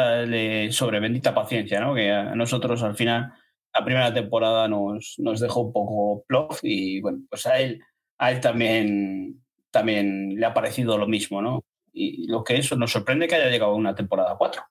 [0.71, 1.95] sobre bendita paciencia, ¿no?
[1.95, 3.33] Que a nosotros al final
[3.73, 7.83] la primera temporada nos, nos dejó un poco plof y bueno, pues a él,
[8.17, 11.63] a él también también le ha parecido lo mismo, ¿no?
[11.91, 14.63] Y lo que eso nos sorprende que haya llegado a una temporada 4.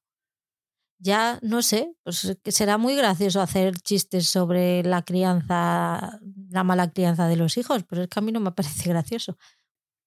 [1.00, 6.18] Ya no sé, pues será muy gracioso hacer chistes sobre la crianza,
[6.50, 9.36] la mala crianza de los hijos, pero es que a mí no me parece gracioso.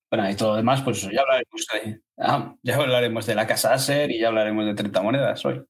[0.09, 3.73] Bueno, y todo lo demás, pues ya hablaremos de, ah, ya hablaremos de la casa
[3.73, 5.63] Acer y ya hablaremos de 30 monedas hoy.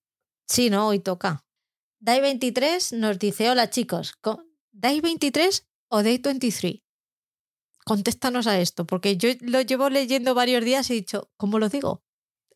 [0.47, 1.45] Sí, no, hoy toca.
[2.03, 4.13] Dai23 nos dice, hola chicos,
[4.73, 6.81] ¿Dai23 o Day23?
[7.85, 11.69] Contéstanos a esto, porque yo lo llevo leyendo varios días y he dicho, ¿cómo lo
[11.69, 12.03] digo?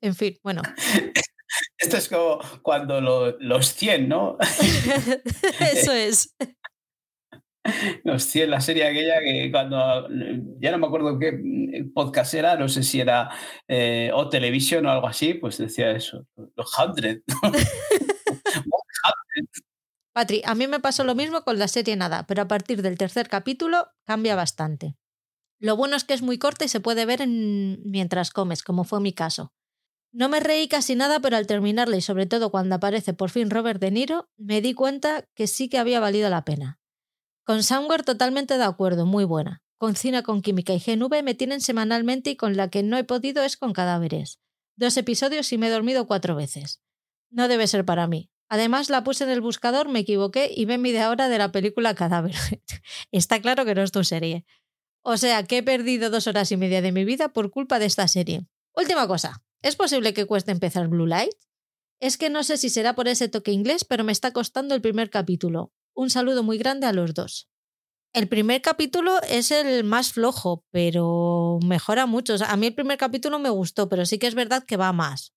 [0.01, 0.61] En fin, bueno.
[1.77, 4.37] Esto es como cuando los 100, ¿no?
[5.59, 6.35] Eso es.
[8.03, 10.07] Los 100, la serie aquella que cuando,
[10.59, 11.33] ya no me acuerdo qué
[11.95, 13.31] podcast era, no sé si era
[13.67, 17.23] eh, o televisión o algo así, pues decía eso, los 100.
[20.13, 22.99] Patri, a mí me pasó lo mismo con la serie Nada, pero a partir del
[22.99, 24.95] tercer capítulo cambia bastante.
[25.59, 28.99] Lo bueno es que es muy corta y se puede ver mientras comes, como fue
[28.99, 29.53] mi caso.
[30.11, 33.49] No me reí casi nada, pero al terminarla y sobre todo cuando aparece por fin
[33.49, 36.79] Robert De Niro, me di cuenta que sí que había valido la pena.
[37.43, 39.61] Con Somewhere totalmente de acuerdo, muy buena.
[39.77, 43.03] Con Cina con Química y GNV me tienen semanalmente y con la que no he
[43.03, 44.39] podido es con Cadáveres.
[44.77, 46.81] Dos episodios y me he dormido cuatro veces.
[47.29, 48.31] No debe ser para mí.
[48.47, 51.95] Además, la puse en el buscador, me equivoqué y ven media hora de la película
[51.95, 52.35] Cadáver.
[53.11, 54.45] Está claro que no es tu serie.
[55.07, 57.85] O sea, que he perdido dos horas y media de mi vida por culpa de
[57.85, 58.47] esta serie.
[58.75, 59.43] Última cosa.
[59.61, 61.35] ¿Es posible que cueste empezar Blue Light?
[61.99, 64.81] Es que no sé si será por ese toque inglés, pero me está costando el
[64.81, 65.71] primer capítulo.
[65.93, 67.51] Un saludo muy grande a los dos.
[68.13, 72.33] El primer capítulo es el más flojo, pero mejora mucho.
[72.43, 75.35] a mí el primer capítulo me gustó, pero sí que es verdad que va más.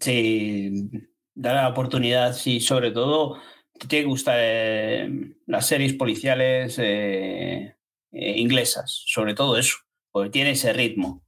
[0.00, 0.88] Sí,
[1.34, 3.38] da la oportunidad, sí, sobre todo
[3.78, 7.76] te tiene eh, las series policiales eh,
[8.14, 9.78] eh, inglesas, sobre todo eso,
[10.12, 11.24] porque tiene ese ritmo.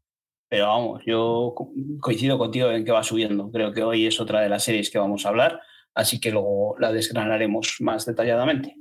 [0.49, 1.55] Pero vamos, yo
[2.01, 3.51] coincido contigo en que va subiendo.
[3.51, 5.61] Creo que hoy es otra de las series que vamos a hablar,
[5.94, 8.77] así que luego la desgranaremos más detalladamente.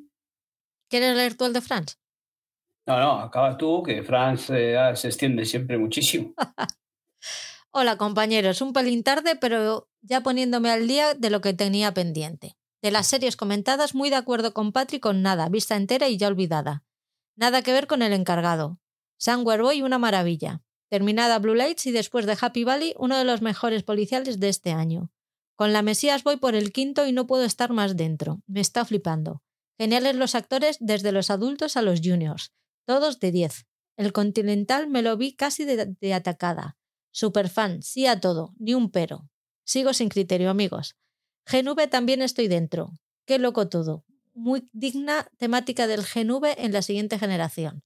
[0.88, 1.96] ¿Quieres leer tú el de France?
[2.86, 6.36] No, no, acabas tú, que France ah, se extiende siempre muchísimo.
[7.72, 12.56] Hola compañeros, un pelín tarde, pero ya poniéndome al día de lo que tenía pendiente.
[12.84, 16.28] De las series comentadas, muy de acuerdo con Patrick con nada, vista entera y ya
[16.28, 16.84] olvidada.
[17.36, 18.80] Nada que ver con el encargado.
[19.18, 20.62] Somewhere Boy, una maravilla.
[20.90, 24.72] Terminada Blue Lights y después de Happy Valley, uno de los mejores policiales de este
[24.72, 25.12] año.
[25.56, 28.42] Con la Mesías voy por el quinto y no puedo estar más dentro.
[28.46, 29.42] Me está flipando.
[29.78, 32.54] Geniales los actores desde los adultos a los juniors.
[32.86, 33.66] Todos de 10.
[33.98, 36.78] El Continental me lo vi casi de, de atacada.
[37.12, 39.30] Superfan, sí a todo, ni un pero.
[39.66, 40.96] Sigo sin criterio, amigos.
[41.46, 42.92] GNV también estoy dentro.
[43.26, 44.04] Qué loco todo.
[44.36, 47.84] Muy digna temática del GNV en la siguiente generación.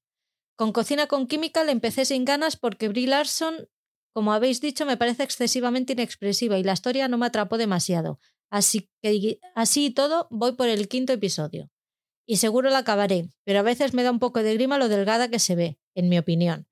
[0.58, 3.70] Con Cocina con Química le empecé sin ganas porque Brie Larson,
[4.14, 8.20] como habéis dicho, me parece excesivamente inexpresiva y la historia no me atrapó demasiado.
[8.50, 11.70] Así que así y todo voy por el quinto episodio.
[12.28, 15.30] Y seguro la acabaré, pero a veces me da un poco de grima lo delgada
[15.30, 16.68] que se ve, en mi opinión.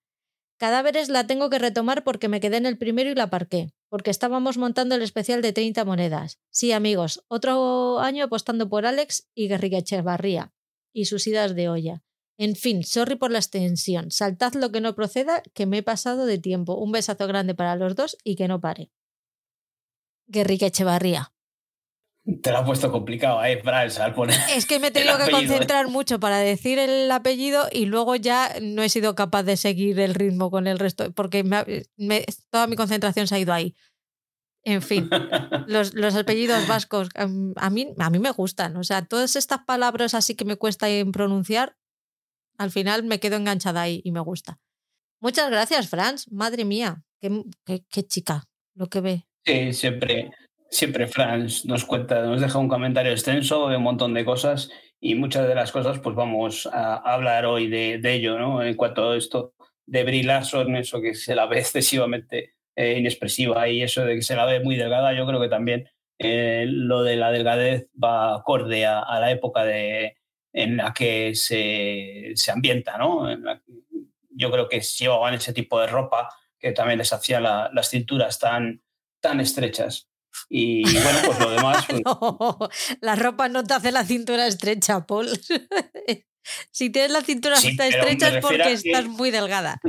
[0.57, 4.11] Cadáveres la tengo que retomar porque me quedé en el primero y la parqué, porque
[4.11, 6.39] estábamos montando el especial de 30 monedas.
[6.49, 10.53] Sí, amigos, otro año apostando por Alex y Guerrilla Echevarría
[10.93, 12.03] y sus idas de olla.
[12.37, 14.11] En fin, sorry por la extensión.
[14.11, 16.75] Saltad lo que no proceda, que me he pasado de tiempo.
[16.75, 18.91] Un besazo grande para los dos y que no pare.
[20.27, 21.33] Guerrilla Echevarría.
[22.41, 23.61] Te lo ha puesto complicado, ¿eh?
[23.63, 24.37] Frans, al poner.
[24.53, 25.31] Es que me he tenido que ¿eh?
[25.31, 29.97] concentrar mucho para decir el apellido y luego ya no he sido capaz de seguir
[30.01, 31.45] el ritmo con el resto, porque
[32.49, 33.75] toda mi concentración se ha ido ahí.
[34.65, 35.09] En fin,
[35.67, 38.75] los, los apellidos vascos a mí, a mí me gustan.
[38.75, 41.77] O sea, todas estas palabras así que me cuesta pronunciar,
[42.57, 44.59] al final me quedo enganchada ahí y me gusta.
[45.21, 46.29] Muchas gracias, Franz.
[46.29, 48.43] Madre mía, qué, qué, qué chica
[48.75, 49.27] lo que ve.
[49.45, 50.29] Sí, siempre,
[50.69, 55.15] Siempre Franz nos cuenta, nos deja un comentario extenso de un montón de cosas y
[55.15, 58.63] muchas de las cosas pues vamos a hablar hoy de, ello, ¿no?
[58.63, 59.53] En cuanto a esto
[59.85, 64.35] de Brie eso que se la ve excesivamente eh, inexpresiva y eso de que se
[64.35, 68.85] la ve muy delgada, yo creo que también eh, lo de la delgadez va acorde
[68.85, 70.17] a, la época de,
[70.51, 73.27] en la que se, se ambienta, ¿no?
[74.37, 78.81] yo creo que llevaban ese tipo de ropa que también les hacía las cinturas tan,
[79.19, 80.09] tan estrechas.
[80.49, 81.85] Y bueno, pues lo demás.
[81.87, 82.01] Pues
[83.01, 85.29] la ropa no te hace la cintura estrecha, Paul.
[86.71, 89.79] si tienes la cintura estrecha es porque estás muy delgada.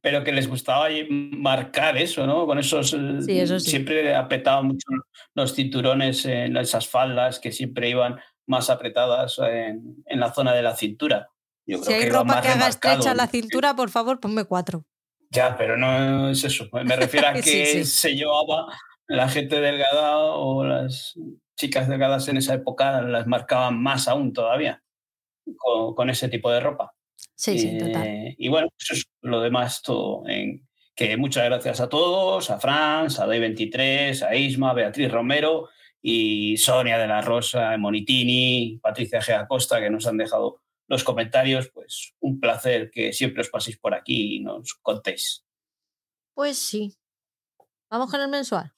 [0.00, 2.46] Pero que les gustaba marcar eso, ¿no?
[2.46, 2.90] Con esos.
[2.90, 4.86] Sí, eso Siempre apretaban mucho
[5.34, 10.62] los cinturones en esas faldas que siempre iban más apretadas en, en la zona de
[10.62, 11.28] la cintura.
[11.64, 14.84] si hay ropa que haga estrecha la cintura, por favor, ponme cuatro.
[15.32, 16.68] Ya, pero no es eso.
[16.72, 18.66] Me refiero a que se llevaba
[19.06, 21.18] la gente delgada o las
[21.56, 24.82] chicas delgadas en esa época las marcaban más aún todavía
[25.96, 26.92] con, ese tipo de ropa.
[27.34, 28.06] Sí, sí, total.
[28.06, 30.22] Eh, y bueno, eso es lo demás todo.
[30.28, 35.70] En, que muchas gracias a todos, a Franz, a Day23, a Isma, a Beatriz Romero
[36.02, 39.40] y Sonia de la Rosa, Monitini, Patricia G.
[39.40, 40.61] Acosta, que nos han dejado
[40.92, 45.42] los comentarios, pues un placer que siempre os paséis por aquí y nos contéis.
[46.34, 46.98] Pues sí.
[47.88, 48.74] ¿Vamos con el mensual?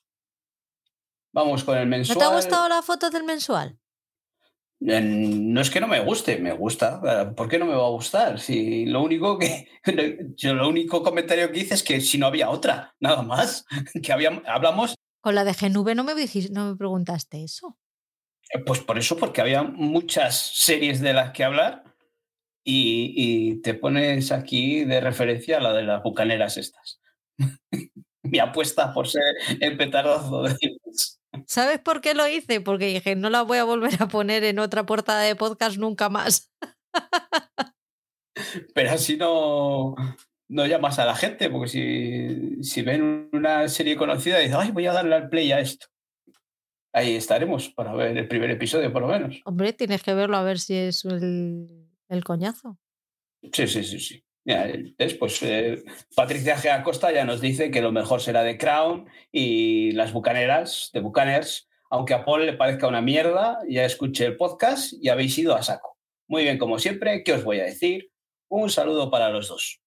[1.32, 2.16] Vamos con el mensual.
[2.16, 3.80] ¿No te ha gustado la foto del mensual?
[4.78, 7.34] No es que no me guste, me gusta.
[7.34, 8.38] ¿Por qué no me va a gustar?
[8.38, 9.66] Si lo único que
[10.36, 13.66] yo lo único comentario que hice es que si no había otra, nada más.
[14.04, 14.94] Que había, hablamos.
[15.20, 16.14] Con la de GNV no me
[16.50, 17.76] no me preguntaste eso.
[18.66, 21.93] Pues por eso, porque había muchas series de las que hablar
[22.64, 27.00] y, te pones aquí de referencia a la de las bucaneras estas.
[28.22, 29.22] Mi apuesta por ser
[29.60, 30.56] el petardazo de
[31.46, 32.60] ¿Sabes por qué lo hice?
[32.60, 36.08] Porque dije, no la voy a volver a poner en otra portada de podcast nunca
[36.08, 36.50] más.
[38.74, 39.94] Pero así no,
[40.48, 44.86] no llamas a la gente, porque si, si ven una serie conocida, dicen, ay, voy
[44.86, 45.86] a darle al play a esto.
[46.92, 49.40] Ahí estaremos para ver el primer episodio, por lo menos.
[49.44, 51.83] Hombre, tienes que verlo a ver si es el,
[52.14, 52.78] el coñazo.
[53.52, 54.24] Sí, sí, sí, sí.
[54.46, 54.70] Ya,
[55.18, 55.82] pues eh,
[56.14, 56.70] Patricia G.
[56.70, 61.68] Acosta ya nos dice que lo mejor será de Crown y las bucaneras, de Bucaners,
[61.90, 65.62] aunque a Paul le parezca una mierda, ya escuché el podcast y habéis ido a
[65.62, 65.98] saco.
[66.28, 68.10] Muy bien, como siempre, ¿qué os voy a decir?
[68.48, 69.80] Un saludo para los dos.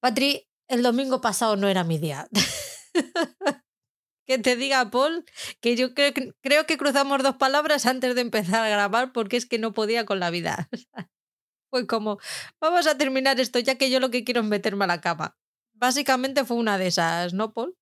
[0.00, 2.26] Patri, el domingo pasado no era mi día.
[4.26, 5.24] que te diga, Paul,
[5.60, 9.58] que yo creo que cruzamos dos palabras antes de empezar a grabar porque es que
[9.58, 10.68] no podía con la vida.
[11.72, 12.18] fue como,
[12.60, 15.38] vamos a terminar esto ya que yo lo que quiero es meterme a la cama.
[15.72, 17.74] Básicamente fue una de esas, ¿no, Paul?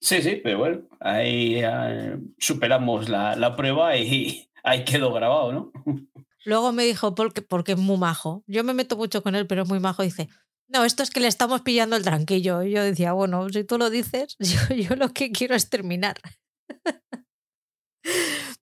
[0.00, 5.72] Sí, sí, pero bueno, ahí eh, superamos la, la, prueba y ahí quedó grabado, ¿no?
[6.46, 8.42] Luego me dijo Paul que porque es muy majo.
[8.46, 10.02] Yo me meto mucho con él, pero es muy majo.
[10.02, 10.30] Dice,
[10.68, 12.62] no, esto es que le estamos pillando el tranquillo.
[12.62, 16.16] Y yo decía, bueno, si tú lo dices, yo, yo lo que quiero es terminar.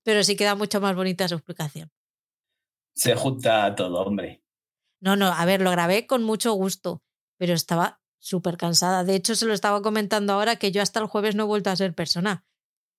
[0.03, 1.92] pero sí queda mucho más bonita su explicación.
[2.97, 4.42] Se junta todo, hombre.
[5.00, 7.02] No, no, a ver, lo grabé con mucho gusto,
[7.37, 9.04] pero estaba súper cansada.
[9.04, 11.70] De hecho, se lo estaba comentando ahora que yo hasta el jueves no he vuelto
[11.70, 12.44] a ser persona.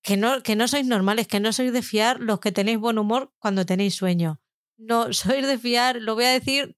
[0.02, 2.98] Que no, que no sois normales, que no sois de fiar los que tenéis buen
[2.98, 4.40] humor cuando tenéis sueño.
[4.78, 6.76] No sois de fiar, lo voy a decir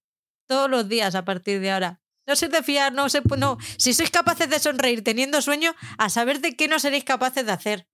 [0.48, 2.02] todos los días a partir de ahora.
[2.26, 3.58] No sois de fiar, no sé, no.
[3.78, 7.52] Si sois capaces de sonreír teniendo sueño, a saber de qué no seréis capaces de
[7.52, 7.88] hacer.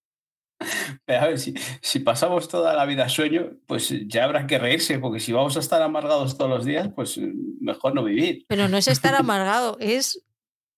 [1.05, 4.99] Pero a ver, si, si, pasamos toda la vida sueño, pues ya habrá que reírse,
[4.99, 7.19] porque si vamos a estar amargados todos los días, pues
[7.61, 8.45] mejor no vivir.
[8.49, 10.25] Pero no es estar amargado, es,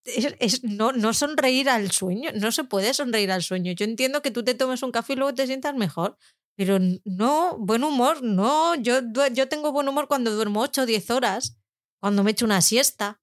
[0.04, 2.30] es, es, no, no sonreír al sueño.
[2.34, 3.72] No se puede sonreír al sueño.
[3.72, 6.16] Yo entiendo que tú te tomes un café y luego te sientas mejor,
[6.56, 8.74] pero no, buen humor, no.
[8.74, 9.00] Yo,
[9.32, 11.56] yo tengo buen humor cuando duermo 8 o 10 horas,
[12.00, 13.20] cuando me echo una siesta.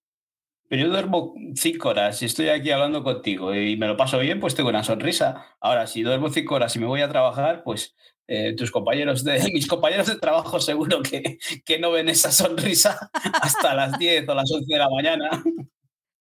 [0.69, 4.39] Pero yo duermo cinco horas y estoy aquí hablando contigo y me lo paso bien,
[4.39, 5.45] pues tengo una sonrisa.
[5.61, 7.95] Ahora, si duermo cinco horas y me voy a trabajar, pues
[8.27, 13.09] eh, tus compañeros de mis compañeros de trabajo seguro que, que no ven esa sonrisa
[13.41, 15.43] hasta las 10 o las 11 de la mañana.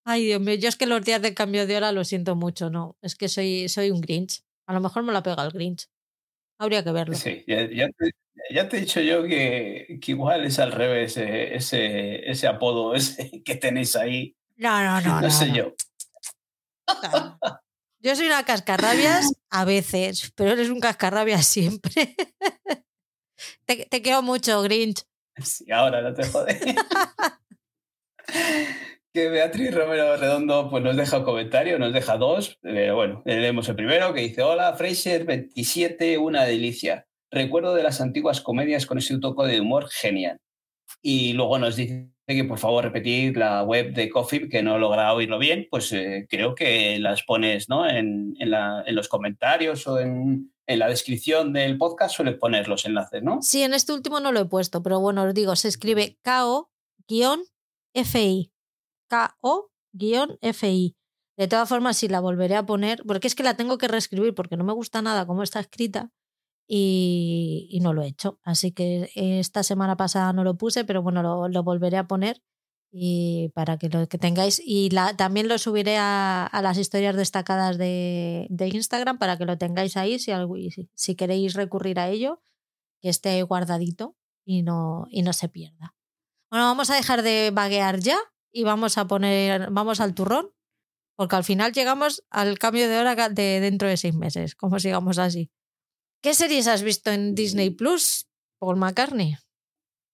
[0.05, 2.69] Ay, Dios mío, yo es que los días de cambio de hora lo siento mucho,
[2.69, 2.95] ¿no?
[3.01, 4.41] Es que soy, soy un Grinch.
[4.65, 5.89] A lo mejor me la pega el Grinch.
[6.57, 7.15] Habría que verlo.
[7.15, 8.11] Sí, ya, ya, te,
[8.51, 12.95] ya te, he dicho yo que, que, igual es al revés ese, ese, ese apodo
[12.95, 14.35] ese que tenéis ahí.
[14.55, 15.15] No, no, no.
[15.15, 15.55] No, no sé no.
[15.55, 15.73] yo.
[17.99, 22.15] Yo soy una cascarrabias a veces, pero eres un cascarrabias siempre.
[23.65, 25.03] te, te quiero mucho, Grinch.
[25.43, 26.59] Sí, ahora no te jodes.
[29.25, 33.75] Beatriz Romero Redondo pues nos deja un comentario, nos deja dos, pero bueno, leemos el
[33.75, 37.07] primero que dice, hola Fraser 27, una delicia.
[37.31, 40.37] Recuerdo de las antiguas comedias con ese toque de humor genial.
[41.01, 44.79] Y luego nos dice que por favor repetir la web de Coffee, que no he
[44.79, 47.89] logrado oírlo bien, pues eh, creo que las pones ¿no?
[47.89, 53.23] en, en los comentarios o en, en, la descripción del podcast, sueles poner los enlaces,
[53.23, 53.41] ¿no?
[53.41, 56.19] Sí, en este último no lo he puesto, pero bueno, os digo, se escribe
[57.07, 57.31] KO-FI.
[59.07, 60.95] KO-FI.
[61.37, 64.33] De todas formas, sí la volveré a poner, porque es que la tengo que reescribir,
[64.33, 66.11] porque no me gusta nada cómo está escrita
[66.67, 68.39] y, y, no lo he hecho.
[68.43, 72.41] Así que esta semana pasada no lo puse, pero bueno, lo, lo volveré a poner
[72.91, 74.61] y para que lo que tengáis.
[74.63, 79.45] Y la, también lo subiré a, a, las historias destacadas de, de, Instagram para que
[79.45, 80.31] lo tengáis ahí si,
[80.71, 82.41] si, si, queréis recurrir a ello,
[83.01, 84.15] que esté guardadito
[84.45, 85.95] y no, y no se pierda.
[86.49, 88.17] Bueno, vamos a dejar de vaguear ya
[88.57, 90.49] y vamos a poner, vamos al turrón,
[91.15, 95.19] porque al final llegamos al cambio de hora de dentro de seis meses, como sigamos
[95.19, 95.51] así.
[96.23, 98.27] ¿Qué series has visto en Disney Plus,
[98.57, 99.35] Paul McCartney?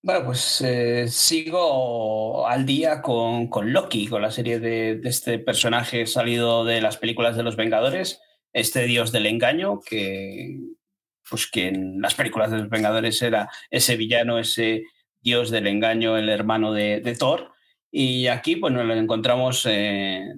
[0.01, 5.39] Bueno, pues eh, sigo al día con, con, Loki, con la serie de, de, este
[5.39, 8.19] personaje salido de las películas de los Vengadores,
[8.51, 10.59] este dios del engaño, que,
[11.29, 14.83] pues que en las películas de los Vengadores era ese villano, ese
[15.21, 17.52] dios del engaño, el hermano de, de Thor.
[17.95, 20.33] Y aquí, pues nos encontramos eh,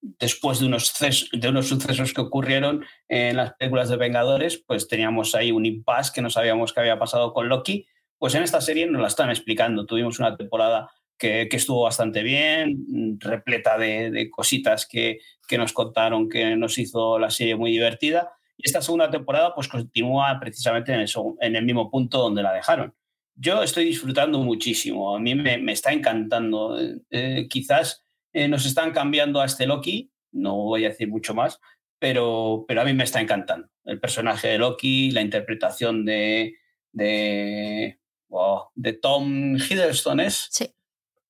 [0.00, 0.94] después de unos,
[1.32, 6.12] de unos sucesos que ocurrieron en las películas de Vengadores, pues teníamos ahí un impasse
[6.14, 7.88] que no sabíamos qué había pasado con Loki.
[8.16, 9.86] Pues en esta serie nos la están explicando.
[9.86, 15.18] Tuvimos una temporada que, que estuvo bastante bien, repleta de, de cositas que,
[15.48, 18.30] que, nos contaron, que nos hizo la serie muy divertida.
[18.56, 22.52] Y esta segunda temporada pues continúa precisamente en, eso, en el mismo punto donde la
[22.52, 22.94] dejaron.
[23.40, 26.76] Yo estoy disfrutando muchísimo, a mí me, me está encantando.
[27.10, 31.60] Eh, quizás eh, nos están cambiando a este Loki, no voy a decir mucho más,
[31.98, 33.68] pero, pero a mí me está encantando.
[33.84, 36.56] El personaje de Loki, la interpretación de,
[36.92, 40.74] de, oh, de Tom Hiddleston es, sí.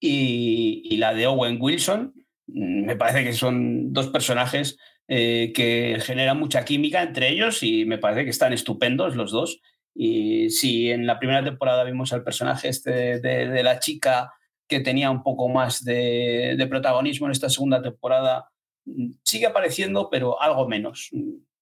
[0.01, 2.15] y, y, la de Owen Wilson,
[2.47, 4.79] mm, me parece que son dos personajes
[5.11, 9.61] eh, que generan mucha química entre ellos y me parece que están estupendos los dos.
[10.01, 14.33] Y si en la primera temporada vimos al personaje este de, la chica
[14.69, 18.49] que tenía un poco más de, de, protagonismo en esta segunda temporada,
[18.85, 21.11] mm, sigue apareciendo, pero algo menos.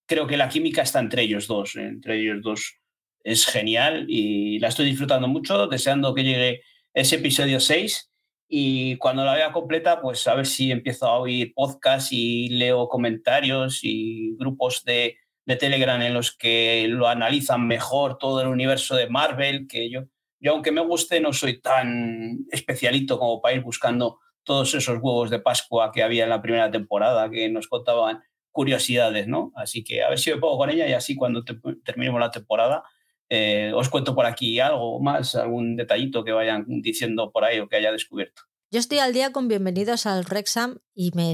[0.05, 2.78] Creo que la química está entre ellos dos, entre ellos dos
[3.24, 6.61] es genial y la estoy disfrutando mucho, deseando que llegue
[6.93, 8.12] ese episodio 6
[8.49, 12.87] y cuando la vea completa, pues a ver si empiezo a oír podcasts y leo
[12.89, 15.16] comentarios y grupos de,
[15.47, 20.03] de Telegram en los que lo analizan mejor todo el universo de Marvel, que yo,
[20.40, 25.30] yo aunque me guste no soy tan especialito como para ir buscando todos esos huevos
[25.30, 29.53] de Pascua que había en la primera temporada, que nos contaban curiosidades, ¿no?
[29.55, 31.44] Así que a ver si me pongo con ella y así cuando
[31.84, 32.84] terminemos la temporada
[33.28, 37.68] eh, os cuento por aquí algo más, algún detallito que vayan diciendo por ahí o
[37.68, 38.42] que haya descubierto.
[38.70, 41.32] Yo estoy al día con bienvenidos al Rexam y me,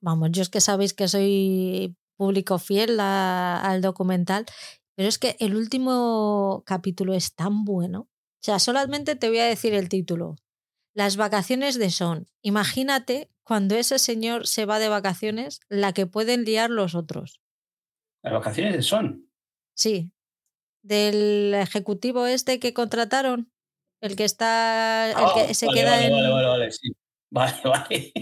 [0.00, 4.46] vamos, yo es que sabéis que soy público fiel al documental,
[4.94, 8.00] pero es que el último capítulo es tan bueno.
[8.00, 10.36] O sea, solamente te voy a decir el título.
[10.94, 12.28] Las vacaciones de Son.
[12.42, 17.40] Imagínate cuando ese señor se va de vacaciones, la que pueden liar los otros.
[18.22, 19.28] Las vacaciones de Son.
[19.74, 20.12] Sí,
[20.82, 23.50] del ejecutivo este que contrataron,
[24.00, 26.12] el que está, el que ah, se queda en...
[26.12, 26.94] Vale, vale, vale, sí.
[27.30, 28.12] Vale, vale.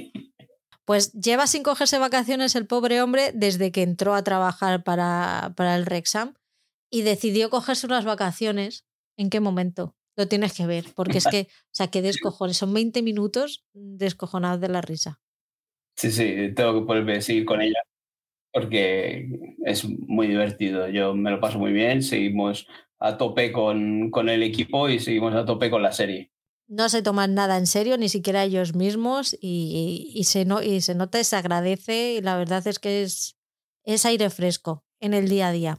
[0.93, 5.75] Pues lleva sin cogerse vacaciones el pobre hombre desde que entró a trabajar para, para
[5.75, 6.35] el Rexam
[6.91, 8.85] y decidió cogerse unas vacaciones.
[9.17, 9.97] ¿En qué momento?
[10.19, 14.61] Lo tienes que ver, porque es que, o sea, que descojones, son 20 minutos descojonados
[14.61, 15.23] de la risa.
[15.97, 17.81] Sí, sí, tengo que poderme seguir con ella
[18.53, 19.31] porque
[19.65, 20.91] es muy divertido.
[20.91, 22.67] Yo me lo paso muy bien, seguimos
[22.99, 26.33] a tope con, con el equipo y seguimos a tope con la serie.
[26.69, 30.81] No se toman nada en serio, ni siquiera ellos mismos, y, y, se, no, y
[30.81, 33.37] se nota y se agradece, y la verdad es que es,
[33.85, 35.79] es aire fresco en el día a día.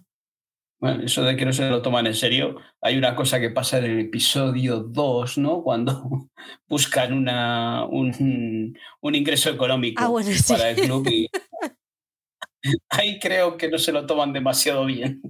[0.83, 3.77] Bueno, eso de que no se lo toman en serio, hay una cosa que pasa
[3.77, 5.63] en el episodio 2, ¿no?
[5.63, 6.29] Cuando
[6.67, 11.29] buscan una, un, un ingreso económico ah, bueno, para el club y
[12.89, 15.21] ahí creo que no se lo toman demasiado bien.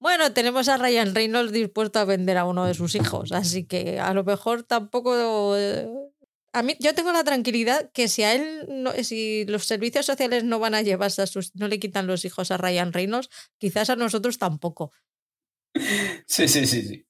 [0.00, 3.98] Bueno, tenemos a Ryan Reynolds dispuesto a vender a uno de sus hijos, así que
[3.98, 5.56] a lo mejor tampoco.
[5.56, 5.88] Eh,
[6.52, 10.44] a mí, yo tengo la tranquilidad que si a él, no, si los servicios sociales
[10.44, 13.28] no van a llevarse a sus, no le quitan los hijos a Ryan Reynolds,
[13.58, 14.92] quizás a nosotros tampoco.
[16.26, 17.06] Sí, sí, sí, sí.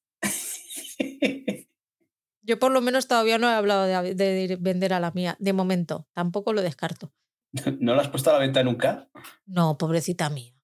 [2.42, 5.52] Yo por lo menos todavía no he hablado de, de vender a la mía, de
[5.52, 7.12] momento, tampoco lo descarto.
[7.80, 9.08] ¿No la has puesto a la venta nunca?
[9.46, 10.57] No, pobrecita mía.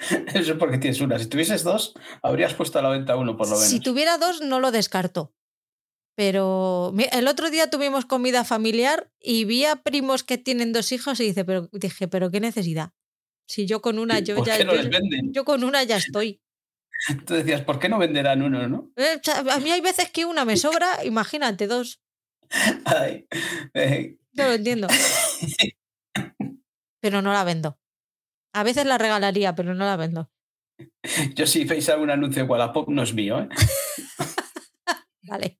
[0.34, 1.18] Eso es porque tienes una.
[1.18, 3.68] Si tuvieses dos, habrías puesto a la venta uno, por lo menos.
[3.68, 5.32] Si tuviera dos, no lo descarto.
[6.16, 11.18] Pero el otro día tuvimos comida familiar y vi a primos que tienen dos hijos
[11.20, 12.90] y dice, pero, dije, pero qué necesidad.
[13.46, 14.58] Si yo con una, yo ya.
[15.30, 16.42] yo, con una ya estoy.
[17.26, 18.90] Tú decías, ¿por qué no venderán uno, no?
[18.96, 19.20] Eh,
[19.50, 22.02] a mí hay veces que una me sobra, imagínate dos.
[22.84, 23.26] Ay,
[23.74, 24.18] eh.
[24.32, 24.88] No lo entiendo.
[27.00, 27.78] pero no la vendo.
[28.52, 30.30] A veces la regalaría, pero no la vendo.
[31.34, 33.48] Yo si veis algún anuncio de Wallapop no es mío, ¿eh?
[35.22, 35.58] vale.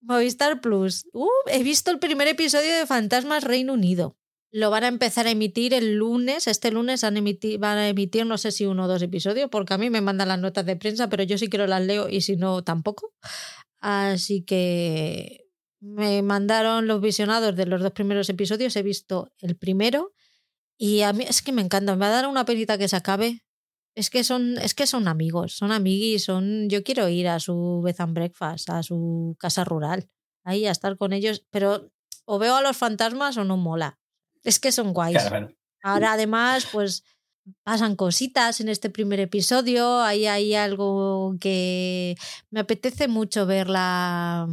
[0.00, 1.06] Movistar Plus.
[1.12, 4.16] Uh, he visto el primer episodio de Fantasmas Reino Unido.
[4.50, 6.46] Lo van a empezar a emitir el lunes.
[6.46, 9.88] Este lunes van a emitir, no sé si uno o dos episodios, porque a mí
[9.88, 12.62] me mandan las notas de prensa, pero yo sí quiero las leo y si no,
[12.62, 13.14] tampoco.
[13.78, 15.46] Así que
[15.80, 20.12] me mandaron los visionados de los dos primeros episodios, he visto el primero
[20.82, 22.96] y a mí es que me encanta, me va a dar una penita que se
[22.96, 23.44] acabe.
[23.94, 26.68] Es que son, es que son amigos, son amiguis, son.
[26.68, 30.10] Yo quiero ir a su bed and breakfast, a su casa rural,
[30.42, 31.92] ahí a estar con ellos, pero
[32.24, 34.00] o veo a los fantasmas o no mola.
[34.42, 35.22] Es que son guays.
[35.84, 37.04] Ahora además, pues
[37.62, 42.16] pasan cositas en este primer episodio, ahí hay algo que
[42.50, 44.48] me apetece mucho ver la,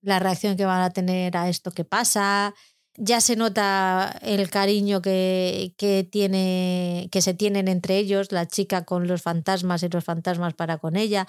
[0.00, 2.54] la reacción que van a tener a esto que pasa.
[3.00, 8.84] Ya se nota el cariño que, que, tiene, que se tienen entre ellos, la chica
[8.84, 11.24] con los fantasmas y los fantasmas para con ella.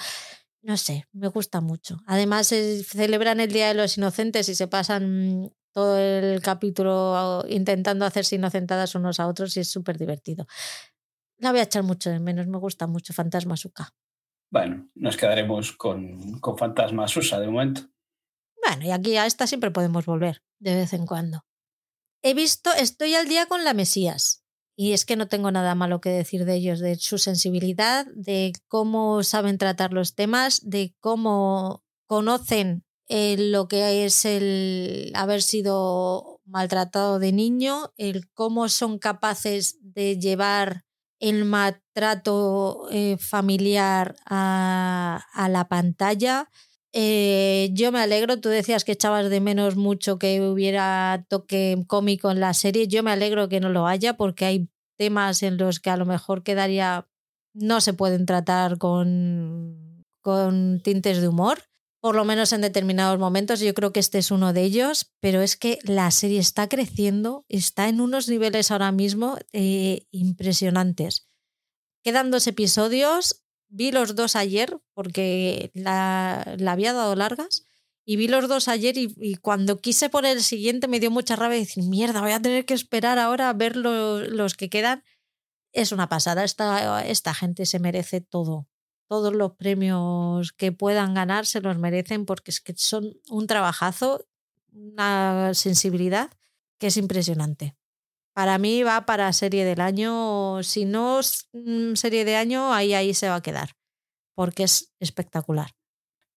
[0.63, 1.99] No sé, me gusta mucho.
[2.07, 8.35] Además, celebran el Día de los Inocentes y se pasan todo el capítulo intentando hacerse
[8.35, 10.47] inocentadas unos a otros y es súper divertido.
[11.37, 13.93] La voy a echar mucho de menos, me gusta mucho Fantasma Suka.
[14.51, 17.81] Bueno, nos quedaremos con, con Fantasma Susa de momento.
[18.65, 21.45] Bueno, y aquí a esta siempre podemos volver, de vez en cuando.
[22.21, 24.43] He visto, estoy al día con la Mesías.
[24.75, 28.53] Y es que no tengo nada malo que decir de ellos, de su sensibilidad, de
[28.67, 36.41] cómo saben tratar los temas, de cómo conocen eh, lo que es el haber sido
[36.45, 40.85] maltratado de niño, el cómo son capaces de llevar
[41.19, 46.49] el maltrato eh, familiar a, a, la pantalla.
[46.93, 52.31] Eh, yo me alegro, tú decías que echabas de menos mucho que hubiera toque cómico
[52.31, 55.79] en la serie, yo me alegro que no lo haya porque hay temas en los
[55.79, 57.07] que a lo mejor quedaría,
[57.53, 61.59] no se pueden tratar con, con tintes de humor
[62.01, 63.59] por lo menos en determinados momentos.
[63.59, 67.45] Yo creo que este es uno de ellos, pero es que la serie está creciendo,
[67.49, 71.27] está en unos niveles ahora mismo eh, impresionantes.
[72.03, 77.63] Quedan dos episodios, vi los dos ayer porque la, la había dado largas.
[78.05, 81.59] Y vi los dos ayer y, cuando quise poner el siguiente me dio mucha rabia
[81.59, 85.03] decir, mierda, voy a tener que esperar ahora a ver los que quedan.
[85.73, 88.67] Es una pasada, esta, esta gente se merece todo
[89.09, 94.23] todos los premios que puedan ganar se los merecen porque es que son un trabajazo,
[94.71, 96.29] una sensibilidad
[96.77, 97.75] que es impresionante.
[98.39, 101.19] Para mí va para serie del año, si no
[101.51, 103.71] mm, serie de año, ahí, ahí se va a quedar,
[104.33, 105.71] porque es espectacular.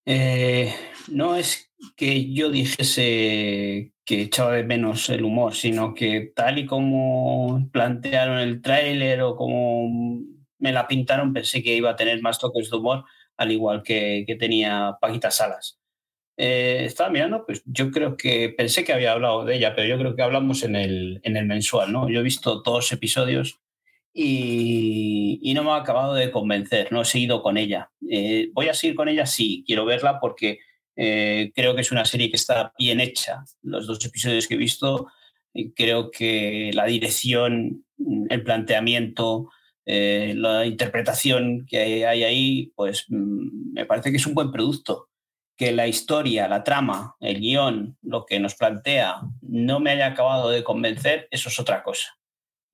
[0.04, 0.74] Eh,
[1.06, 6.66] no es que yo dijese que echaba de menos el humor, sino que tal y
[6.66, 10.24] como plantearon el tráiler o como
[10.58, 13.04] me la pintaron, pensé que iba a tener más toques de humor,
[13.36, 15.80] al igual que, que tenía Paquita Salas.
[16.44, 19.96] Eh, estaba mirando, pues yo creo que pensé que había hablado de ella, pero yo
[19.96, 22.10] creo que hablamos en el, en el mensual, ¿no?
[22.10, 23.60] Yo he visto los episodios
[24.12, 27.92] y, no me ha acabado de convencer, no he seguido con ella.
[28.10, 29.24] Eh, ¿Voy a seguir con ella?
[29.24, 30.58] Sí, quiero verla porque
[30.96, 33.44] eh, creo que es una serie que está bien hecha.
[33.62, 35.06] Los dos episodios que he visto,
[35.76, 37.84] creo que la dirección,
[38.30, 39.48] el planteamiento,
[39.86, 45.11] la interpretación que hay ahí, pues mm, me parece que es un buen producto.
[45.56, 50.50] Que la historia, la trama, el guion, lo que nos plantea, no me haya acabado
[50.50, 52.18] de convencer, eso es otra cosa.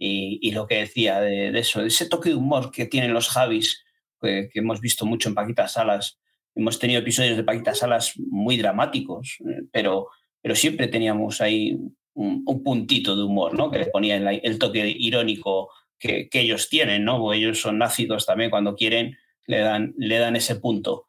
[0.00, 3.84] Y, lo que decía de, eso, de ese toque de humor que tienen los Javis,
[4.20, 6.18] que, hemos visto mucho en Paquitas Salas,
[6.54, 10.08] hemos tenido episodios de Paquitas Salas muy dramáticos, eh, pero,
[10.40, 11.76] pero siempre teníamos ahí
[12.14, 13.70] un, puntito de humor, ¿no?
[13.70, 17.32] Que le ponía el toque irónico que, ellos tienen, ¿no?
[17.32, 19.16] ellos son ácidos también cuando quieren,
[19.46, 21.06] le dan, le dan ese punto.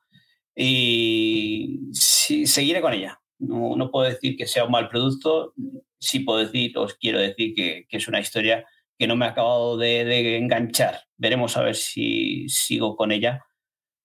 [0.62, 3.22] Y sí, seguiré con ella.
[3.40, 5.54] No, no, puedo decir que sea un mal producto,
[5.98, 8.66] sí puedo decir, os quiero decir que, que es una historia
[8.98, 11.04] que no me ha acabado de, de, enganchar.
[11.16, 13.46] Veremos a ver si sigo con ella.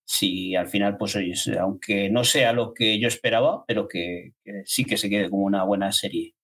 [0.04, 4.62] Si al final, pues oye, aunque no sea lo que yo esperaba, pero que, que
[4.64, 6.36] sí que se quede como una buena serie.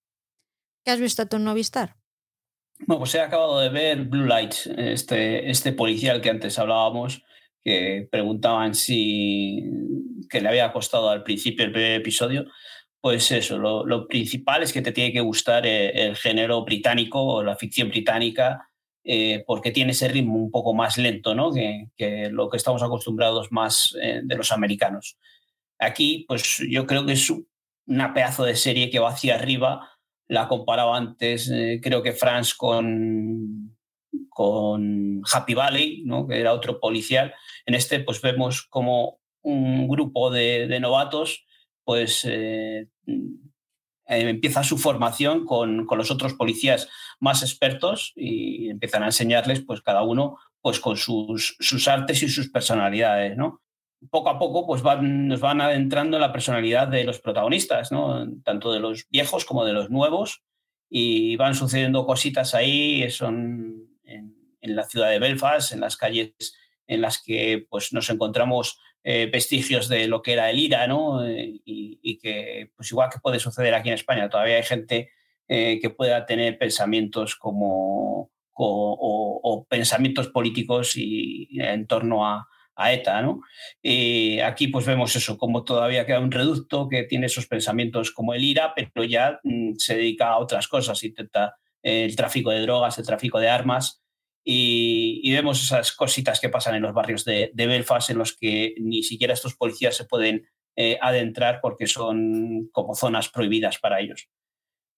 [0.84, 1.94] ¿Qué has visto tú en Novistar?
[2.80, 7.22] Bueno, pues he acabado de ver Blue Lights, este, este policial que antes hablábamos,
[7.62, 9.64] que preguntaban si
[10.28, 12.46] que le había costado al principio el primer episodio.
[13.00, 17.42] Pues eso, lo, principal es que te tiene que gustar eh, el, género británico o
[17.42, 18.68] la ficción británica,
[19.04, 21.50] eh, porque tiene ese ritmo un poco más lento ¿no?
[21.50, 25.16] que, lo que estamos acostumbrados más eh, de los americanos.
[25.78, 27.32] Aquí, pues yo creo que es
[27.86, 29.88] una pedazo de serie que va hacia arriba
[30.28, 31.50] la comparaba antes,
[31.82, 33.76] creo que France con,
[34.28, 36.26] con Happy Valley, ¿no?
[36.26, 37.34] que era otro policial.
[37.66, 41.46] En este, pues vemos como un grupo de, novatos,
[41.84, 42.88] pues eh,
[44.06, 46.88] empieza su formación con, con, los otros policías
[47.20, 52.28] más expertos y empiezan a enseñarles, pues cada uno, pues con sus, sus artes y
[52.28, 53.62] sus personalidades, ¿no?
[54.08, 58.26] poco a poco pues nos van adentrando en la personalidad de los protagonistas, ¿no?
[58.42, 60.42] tanto de los viejos como de los nuevos,
[60.88, 63.89] y van sucediendo cositas ahí, son
[64.60, 66.34] en, la ciudad de Belfast, en las calles
[66.86, 71.24] en las que pues, nos encontramos eh, vestigios de lo que era el IRA, ¿no?
[71.24, 75.10] Eh, y, que, pues igual que puede suceder aquí en España, todavía hay gente
[75.48, 82.46] eh, que pueda tener pensamientos como, o pensamientos políticos y, en torno a,
[82.82, 83.20] ETA.
[83.20, 83.42] ¿no?
[83.82, 88.32] Y aquí pues vemos eso, como todavía queda un reducto que tiene esos pensamientos como
[88.32, 92.98] el IRA, pero ya mm, se dedica a otras cosas, intenta el tráfico de drogas,
[92.98, 94.02] el tráfico de armas.
[94.44, 99.02] Y, vemos esas cositas que pasan en los barrios de, Belfast en los que ni
[99.02, 104.28] siquiera estos policías se pueden eh, adentrar porque son como zonas prohibidas para ellos.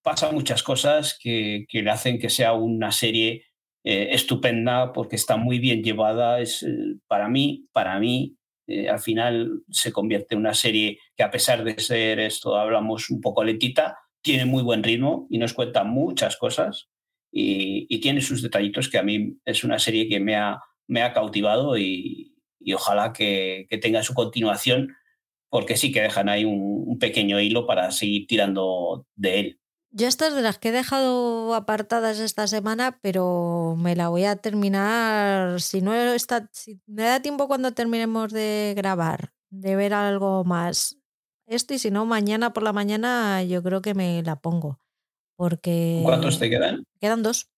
[0.03, 3.45] Pasan muchas cosas que, que le hacen que sea una serie
[3.85, 6.41] eh, estupenda porque está muy bien llevada.
[6.41, 8.37] Es, eh, para mí, para mí,
[8.69, 13.11] eh, al final se convierte en una serie que a pesar de ser esto, hablamos
[13.11, 16.89] un poco lentita, tiene muy buen ritmo y nos cuenta muchas cosas
[17.33, 21.13] y, tiene sus detallitos que a mí es una serie que me ha, me ha
[21.13, 22.37] cautivado y,
[22.75, 24.95] ojalá que, tenga su continuación
[25.49, 29.59] porque sí que dejan ahí un, un pequeño hilo para seguir tirando de él.
[29.95, 34.25] Yo esta es de las que he dejado apartadas esta semana, pero me la voy
[34.25, 35.61] a terminar.
[35.61, 40.97] Si no está, si me da tiempo cuando terminemos de grabar, de ver algo más.
[41.47, 44.79] Esto y si no, mañana por la mañana yo creo que me la pongo.
[45.37, 46.01] Porque.
[46.03, 46.82] ¿Cuántos te quedan?
[47.03, 47.51] Quedan dos.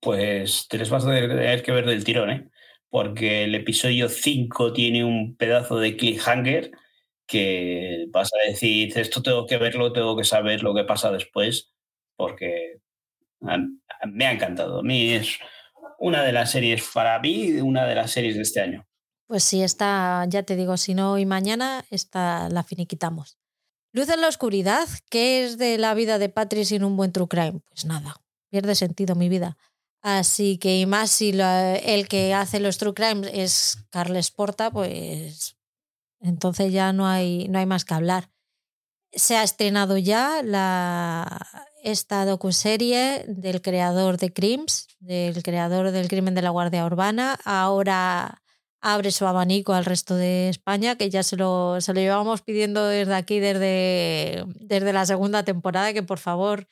[0.00, 2.48] Pues te les vas a tener que ver del tirón, ¿eh?
[2.88, 6.70] Porque el episodio 5 tiene un pedazo de cliffhanger
[7.26, 11.74] que vas a decir, esto tengo que verlo, tengo que saber lo que pasa después,
[12.14, 12.78] porque
[13.40, 14.78] me ha encantado.
[14.78, 15.40] A mí es
[15.98, 18.86] una de las series, para mí, una de las series de este año.
[19.26, 23.38] Pues sí, está, ya te digo, si no hoy mañana, esta la finiquitamos.
[23.92, 27.26] Luz en la oscuridad, ¿qué es de la vida de Patrick sin un buen true
[27.26, 27.60] crime?
[27.68, 28.14] Pues nada,
[28.50, 29.56] pierde sentido mi vida.
[30.00, 35.56] Así que, y más si el que hace los true crimes es Carles Porta, pues
[36.20, 38.30] entonces ya no hay, no hay más que hablar.
[39.12, 41.46] Se ha estrenado ya la,
[41.82, 47.38] esta docuserie del creador de Crims, del creador del crimen de la Guardia Urbana.
[47.44, 48.42] Ahora
[48.80, 52.86] abre su abanico al resto de España, que ya se lo, se lo llevábamos pidiendo
[52.86, 56.68] desde aquí, desde, desde la segunda temporada, que por favor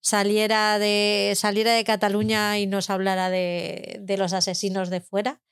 [0.00, 5.42] saliera de, saliera de Cataluña y nos hablara de, de los asesinos de fuera.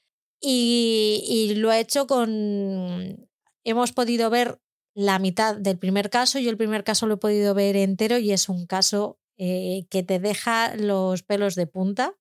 [0.40, 3.28] Y, y, lo ha hecho con
[3.64, 4.60] hemos podido ver
[4.94, 6.38] la mitad del primer caso.
[6.38, 10.02] Yo el primer caso lo he podido ver entero y es un caso eh, que
[10.02, 12.14] te deja los pelos de punta.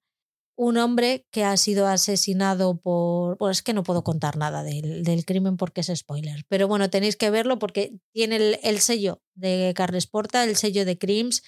[0.55, 3.37] Un hombre que ha sido asesinado por...
[3.37, 6.45] Pues es que no puedo contar nada del, del crimen porque es spoiler.
[6.49, 10.83] Pero bueno, tenéis que verlo porque tiene el, el sello de Carles Porta, el sello
[10.83, 11.43] de Crims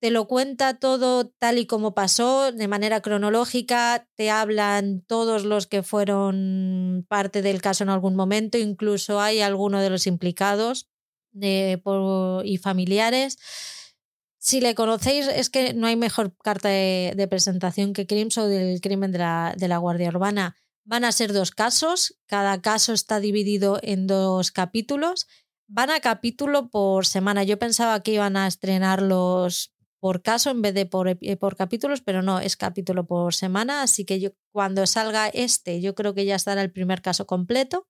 [0.00, 5.66] te lo cuenta todo tal y como pasó, de manera cronológica, te hablan todos los
[5.66, 10.88] que fueron parte del caso en algún momento, incluso hay alguno de los implicados
[11.32, 13.38] de, por, y familiares.
[14.38, 18.80] Si le conocéis, es que no hay mejor carta de, presentación que Crims o del
[18.80, 20.56] crimen de la, de la Guardia Urbana.
[20.84, 25.26] Van a ser dos casos, cada caso está dividido en dos capítulos
[25.68, 27.44] van a capítulo por semana.
[27.44, 32.22] Yo pensaba que iban a estrenarlos por caso en vez de por, por, capítulos, pero
[32.22, 36.36] no, es capítulo por semana, así que yo cuando salga este, yo creo que ya
[36.36, 37.86] estará el primer caso completo.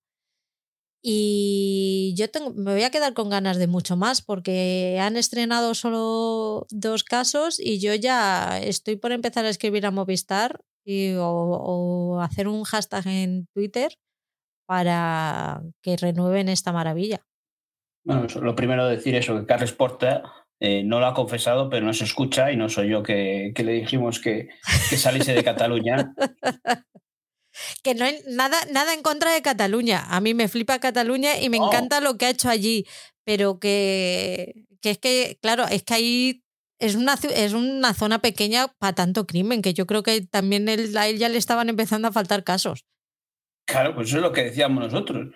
[1.01, 6.67] Y yo me voy a quedar con ganas de mucho más porque han estrenado solo
[6.71, 12.49] dos casos y yo ya estoy por empezar a escribir a Movistar y, o, hacer
[12.49, 13.93] un hashtag en Twitter
[14.67, 17.25] para que renueven esta maravilla.
[18.03, 22.03] Lo primero decir eso, que Carles Porta eh, no lo ha confesado, pero no se
[22.03, 24.49] escucha y no soy yo que, que le dijimos que,
[24.89, 26.13] que saliese de Cataluña.
[27.83, 30.05] que no hay nada, nada en contra de Cataluña.
[30.09, 31.67] A mí me flipa Cataluña y me Oh.
[31.67, 32.85] encanta lo que ha hecho allí,
[33.25, 36.43] pero que, que es que, claro, es que ahí
[36.79, 40.95] es una, es una zona pequeña para tanto crimen, que yo creo que también él,
[40.97, 42.85] a él ya le estaban empezando a faltar casos.
[43.67, 45.33] Claro, pues eso es lo que decíamos nosotros,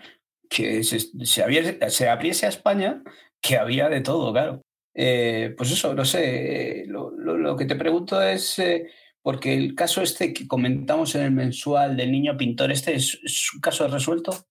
[0.49, 3.03] que se, se, abriese, se abriese a España,
[3.41, 4.61] que había de todo, claro.
[4.95, 8.87] Eh, pues eso, no sé, lo, lo, lo que te pregunto es, eh,
[9.21, 13.53] porque el caso este que comentamos en el mensual del niño pintor, ¿este es, es
[13.53, 14.45] un caso resuelto?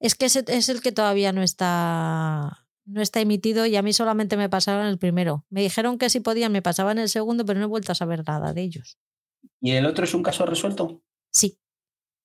[0.00, 4.36] Es que es el que todavía no está, no está emitido y a mí solamente
[4.36, 5.46] me pasaron el primero.
[5.48, 8.22] Me dijeron que si podían me pasaban el segundo, pero no he vuelto a saber
[8.26, 8.98] nada de ellos.
[9.60, 11.02] ¿Y el otro es un caso resuelto?
[11.32, 11.58] Sí,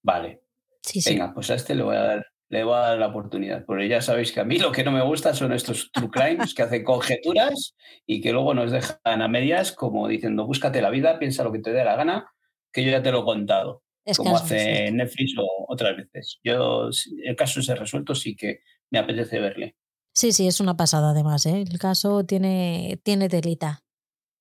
[0.04, 0.44] Vale,
[0.82, 1.12] sí, sí.
[1.12, 3.88] venga, pues a este le voy a dar, le voy a dar la oportunidad, porque
[3.88, 6.64] ya sabéis que a mí lo que no me gusta son estos true crimes que
[6.64, 7.76] hacen conjeturas
[8.06, 11.60] y que luego nos dejan a medias como diciendo, búscate la vida, piensa lo que
[11.60, 12.30] te dé la gana,
[12.74, 14.96] que yo ya te lo he contado, Es como hace visto.
[14.98, 16.40] Netflix o otras veces.
[16.44, 16.90] Yo,
[17.24, 19.78] el caso ese resuelto, sí que me apetece verle.
[20.14, 21.62] Sí, sí, es una pasada además, ¿eh?
[21.62, 23.82] El caso tiene, tiene telita.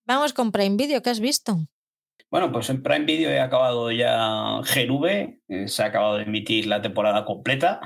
[0.05, 1.61] Vamos con Prime Video, ¿qué has visto?
[2.29, 5.07] Bueno, pues en Prime Video he acabado ya GNV,
[5.47, 7.81] eh, se ha acabado de emitir la temporada completa.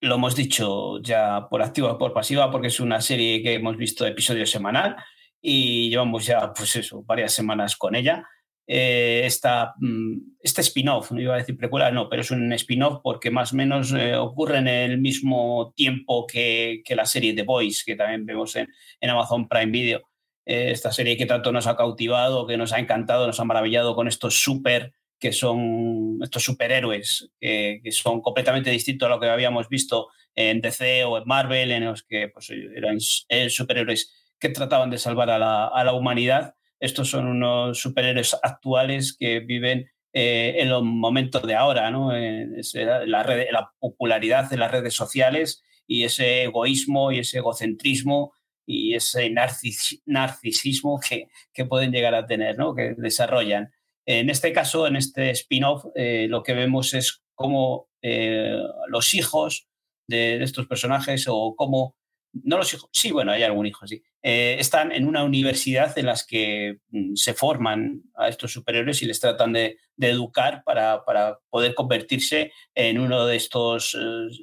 [0.00, 3.76] Lo hemos dicho ya por activa o por pasiva, porque es una serie que hemos
[3.76, 4.96] visto episodio semanal
[5.40, 8.24] y llevamos ya, pues eso, varias semanas con ella.
[8.66, 13.00] Eh, esta, mm, este spin-off, no iba a decir precuela, no, pero es un spin-off
[13.02, 17.42] porque más o menos eh, ocurre en el mismo tiempo que, que la serie The
[17.42, 18.68] Boys, que también vemos en,
[19.00, 20.08] en Amazon Prime Video
[20.48, 23.94] eh, esta serie que tanto nos ha cautivado, que nos ha encantado, nos ha maravillado
[23.94, 29.68] con estos super que son estos superhéroes que son completamente distintos a lo que habíamos
[29.68, 30.08] visto
[30.38, 32.98] en DC o en Marvel, en los que pues, eran
[33.28, 36.54] eh, superhéroes que trataban de salvar a la, a la, humanidad.
[36.78, 42.12] Estos son unos superhéroes actuales que viven eh, en los momentos de ahora, ¿no?
[42.12, 48.32] red, la popularidad de las redes sociales y ese egoísmo y ese egocentrismo
[48.64, 52.76] y ese narcisismo que, que, pueden llegar a tener, ¿no?
[52.76, 53.72] que desarrollan.
[54.10, 58.56] En este caso, en este spin-off, eh, lo que vemos es cómo eh,
[58.88, 59.68] los hijos
[60.06, 61.94] de, estos personajes o cómo,
[62.32, 66.06] no los hijos, sí, bueno, hay algún hijo, sí, eh, están en una universidad en
[66.06, 71.38] las que mm, se forman a estos superhéroes y les tratan de, educar para, para,
[71.50, 73.94] poder convertirse en uno de estos,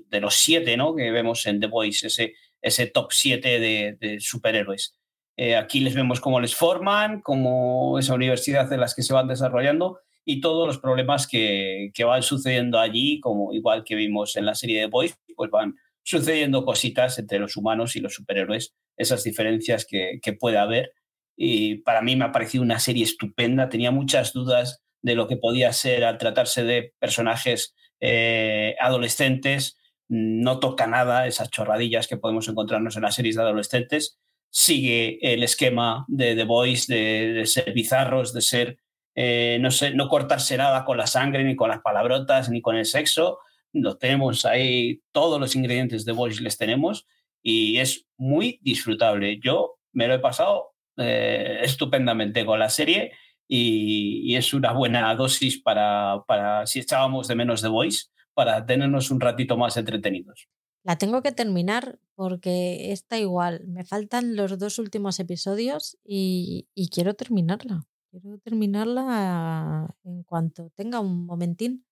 [0.10, 0.94] de los siete ¿no?
[0.94, 4.96] que vemos en The Voice, ese, ese top 7 de, superhéroes.
[5.38, 9.28] Eh, aquí les vemos cómo les forman, cómo esa universidad en las que se van
[9.28, 14.46] desarrollando y todos los problemas que, que, van sucediendo allí, como igual que vimos en
[14.46, 19.24] la serie de Boys, pues van sucediendo cositas entre los humanos y los superhéroes, esas
[19.24, 20.94] diferencias que, que puede haber.
[21.36, 25.38] Y para mí me ha parecido una serie estupenda, tenía muchas dudas de lo que
[25.38, 29.78] podía ser al tratarse de personajes eh, adolescentes,
[30.08, 34.20] no toca nada esas chorradillas que podemos encontrarnos en las series de adolescentes,
[34.50, 38.78] sigue el esquema de The Voice de, ser bizarros, de ser,
[39.16, 42.76] eh, no, sé, no cortarse nada con la sangre, ni con las palabrotas, ni con
[42.76, 43.40] el sexo.
[43.74, 47.06] Lo tenemos ahí, todos los ingredientes de The Voice les tenemos
[47.42, 49.40] y es muy disfrutable.
[49.42, 53.12] Yo me lo he pasado eh, estupendamente con la serie
[53.48, 58.66] y, y, es una buena dosis para, para si echábamos de menos The Voice para
[58.66, 60.48] tenernos un ratito más entretenidos.
[60.86, 63.64] La tengo que terminar porque está igual.
[63.66, 67.88] Me faltan los dos últimos episodios y, quiero terminarla.
[68.12, 71.84] Quiero terminarla en cuanto tenga un momentín.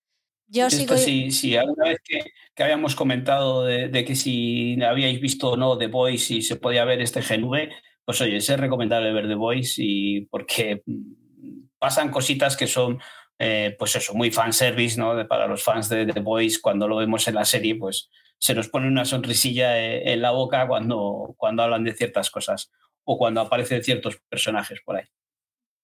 [0.46, 0.96] Yo sigo...
[0.96, 5.88] sí, sí, alguna vez que, habíamos comentado de, que si habíais visto o no The
[5.88, 7.70] Voice y se podía ver este GNV,
[8.06, 13.00] pues oye, es recomendable ver The Voice y porque mm, pasan cositas que son
[13.40, 15.28] eh, pues eso, muy fanservice, ¿no?
[15.28, 18.12] para los fans de The Boys, cuando lo vemos en la serie, pues
[18.44, 22.72] se nos pone una sonrisilla eh, en la boca cuando, cuando hablan de ciertas cosas
[23.06, 25.06] o cuando aparecen ciertos personajes por ahí.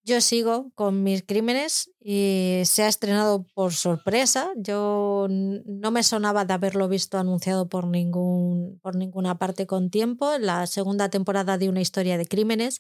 [0.04, 4.52] Yo sigo con mis crímenes y se ha estrenado por sorpresa.
[4.58, 10.38] Yo no me sonaba de haberlo visto anunciado por, ningún, por ninguna parte con tiempo.
[10.38, 12.80] La segunda temporada de una historia de crímenes.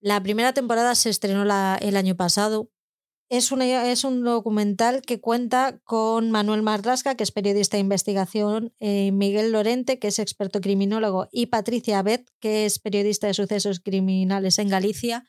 [0.00, 2.70] La primera temporada se estrenó el año pasado,
[3.30, 9.12] es, es un documental que cuenta con Manuel Marrasca, que es periodista de investigación, eh,
[9.12, 14.58] Miguel Lorente, que es experto criminólogo, y Patricia Abed, que es periodista de sucesos criminales
[14.58, 15.24] en Galicia,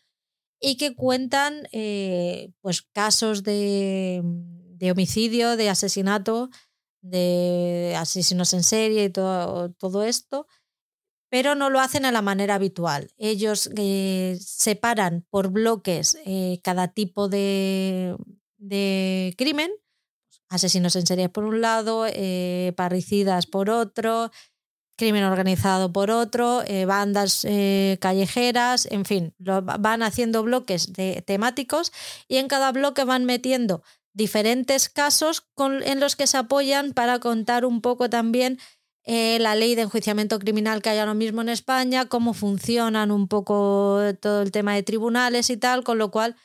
[0.59, 6.49] y que cuentan eh, pues, casos de, de, homicidio, de asesinato,
[7.01, 10.47] de asesinos en serie y todo, todo esto
[11.31, 13.09] pero no lo hacen a la manera habitual.
[13.17, 18.17] Ellos eh, separan por bloques eh, cada tipo de,
[19.37, 19.71] crimen,
[20.49, 24.29] asesinos en serie por un lado, eh, parricidas por otro,
[24.97, 27.47] crimen organizado por otro, bandas
[28.01, 30.91] callejeras, en fin, van haciendo bloques
[31.25, 31.93] temáticos
[32.27, 37.65] y en cada bloque van metiendo diferentes casos en los que se apoyan para contar
[37.65, 38.59] un poco también
[39.03, 43.27] eh, la ley de enjuiciamiento criminal que hay ahora mismo en España, cómo funcionan un
[43.27, 46.35] poco todo el tema de tribunales y tal, con lo cual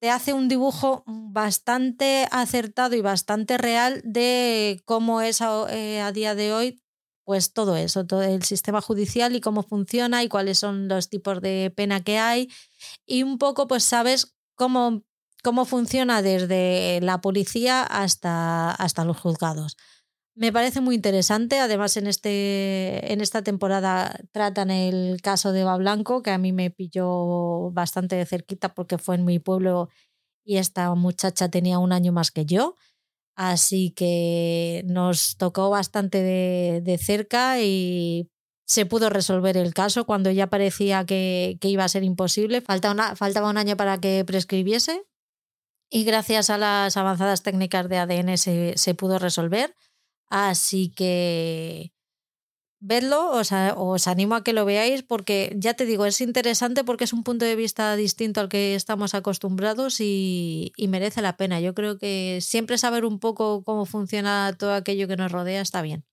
[0.00, 6.12] te hace un dibujo bastante acertado y bastante real de cómo es a, eh, a
[6.12, 6.80] día de hoy
[7.24, 11.42] pues todo eso, todo el sistema judicial y cómo funciona y cuáles son los tipos
[11.42, 12.48] de pena que hay
[13.04, 15.02] y un poco pues sabes cómo,
[15.42, 19.76] cómo funciona desde la policía hasta, hasta los juzgados.
[20.38, 21.58] Me parece muy interesante.
[21.58, 26.52] Además, en, este, en esta temporada tratan el caso de Eva Blanco, que a mí
[26.52, 29.88] me pilló bastante de cerquita porque fue en mi pueblo
[30.44, 32.76] y esta muchacha tenía un año más que yo.
[33.34, 38.30] Así que nos tocó bastante de, cerca y
[38.64, 42.60] se pudo resolver el caso cuando ya parecía que, iba a ser imposible.
[42.60, 45.04] Faltaba un año para que prescribiese
[45.90, 49.74] y gracias a las avanzadas técnicas de ADN se, se pudo resolver.
[50.30, 51.92] Así que
[52.80, 57.04] vedlo, os, os, animo a que lo veáis porque ya te digo, es interesante porque
[57.04, 61.60] es un punto de vista distinto al que estamos acostumbrados y, merece la pena.
[61.60, 65.82] Yo creo que siempre saber un poco cómo funciona todo aquello que nos rodea está
[65.82, 66.04] bien.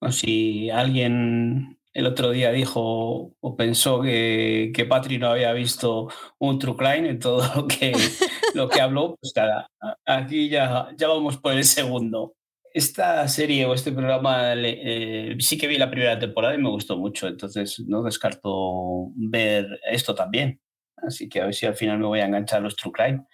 [0.00, 6.08] O si alguien el otro día dijo o pensó que, que Patri no había visto
[6.38, 7.92] un True Crime en todo lo que,
[8.54, 9.70] lo que habló, pues nada,
[10.04, 12.34] aquí ya, ya vamos por el segundo
[12.78, 16.96] esta serie o este programa eh, sí que vi la primera temporada y me gustó
[16.96, 20.60] mucho, entonces no descarto ver esto también.
[20.96, 23.24] Así que a ver si al final me voy a enganchar a los True Crime.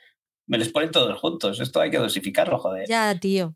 [0.47, 2.86] Me les ponen todos juntos, esto hay que dosificarlo, joder.
[2.88, 3.55] Ya, tío.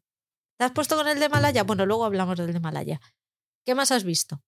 [0.59, 1.63] ¿Te has puesto con el de Malaya?
[1.63, 3.01] Bueno, luego hablamos del de Malaya.
[3.65, 4.43] ¿Qué más has visto?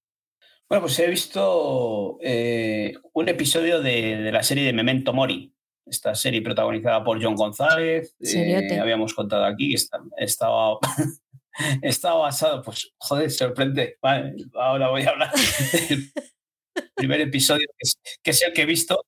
[0.68, 6.42] Bueno, pues he visto eh, un episodio de, la serie de Memento Mori, esta serie
[6.42, 8.16] protagonizada por John González.
[8.20, 9.74] Eh, habíamos contado aquí que
[10.18, 10.78] estaba,
[11.82, 13.96] estaba basado, pues joder, sorprende.
[14.54, 15.32] ahora voy a hablar
[15.88, 16.12] del
[16.94, 17.66] primer episodio,
[18.22, 19.04] que es, el que he visto.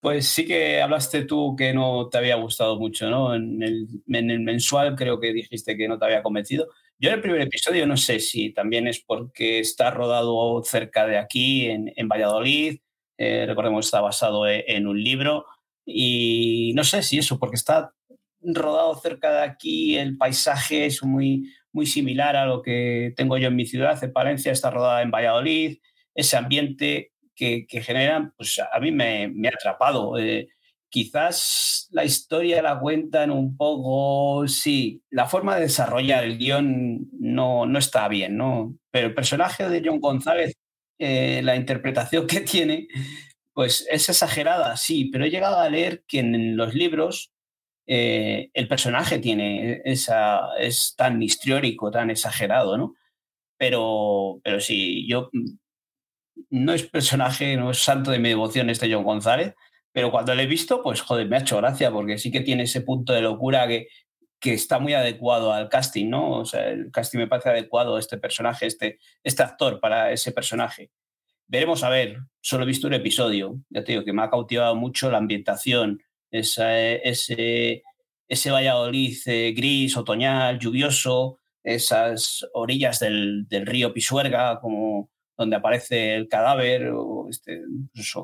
[0.00, 3.34] Pues sí que hablaste tú que no te había gustado mucho, ¿no?
[3.34, 6.68] En el, en el mensual creo que dijiste que no te había convencido.
[6.98, 11.18] Yo en el primer episodio no sé si también es porque está rodado cerca de
[11.18, 12.78] aquí, en, Valladolid.
[13.18, 15.46] Eh, recordemos está basado e, en, un libro.
[15.84, 17.92] Y no sé si eso, porque está
[18.40, 23.48] rodado cerca de aquí, el paisaje es muy, muy similar a lo que tengo yo
[23.48, 24.02] en mi ciudad.
[24.02, 25.78] En Palencia está rodada en Valladolid.
[26.14, 30.18] Ese ambiente que, que generan, pues a mí me, me ha atrapado.
[30.18, 30.48] Eh,
[30.88, 37.66] quizás la historia la cuentan un poco, sí, la forma de desarrollar el guion no,
[37.66, 38.74] no está bien, ¿no?
[38.90, 40.54] Pero el personaje de John González,
[40.98, 42.88] eh, la interpretación que tiene,
[43.52, 47.32] pues es exagerada, sí, pero he llegado a leer que en los libros
[47.86, 52.94] eh, el personaje tiene esa, es tan histriónico, tan exagerado, ¿no?
[53.56, 55.30] Pero, pero sí, yo
[56.50, 59.54] no es personaje, no es santo de mi devoción este John González,
[59.92, 62.64] pero cuando lo he visto, pues joder, me ha hecho gracia porque sí que tiene
[62.64, 63.88] ese punto de locura que,
[64.38, 66.32] que está muy adecuado al casting, ¿no?
[66.32, 70.90] O sea, el casting me parece adecuado este personaje, este, este actor para ese personaje.
[71.46, 74.74] Veremos a ver, solo he visto un episodio, ya te digo que me ha cautivado
[74.74, 77.82] mucho la ambientación, ese,
[78.28, 86.14] ese Valladolid eh, gris, otoñal, lluvioso, esas orillas del, del río Pisuerga, como donde aparece
[86.14, 86.92] el cadáver.
[87.28, 87.60] Este,
[87.92, 88.14] pues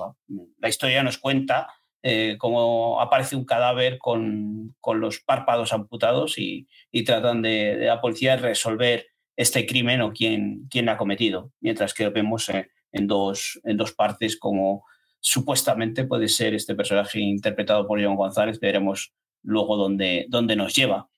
[0.58, 1.68] la historia nos cuenta
[2.02, 7.86] eh, cómo aparece un cadáver con, con los párpados amputados y, y tratan de, de,
[7.86, 13.06] la policía resolver este crimen o quién, quién ha cometido, mientras que vemos en, en,
[13.06, 14.84] dos, en dos partes como
[15.22, 21.08] supuestamente puede ser este personaje interpretado por John González, veremos luego dónde, dónde nos lleva.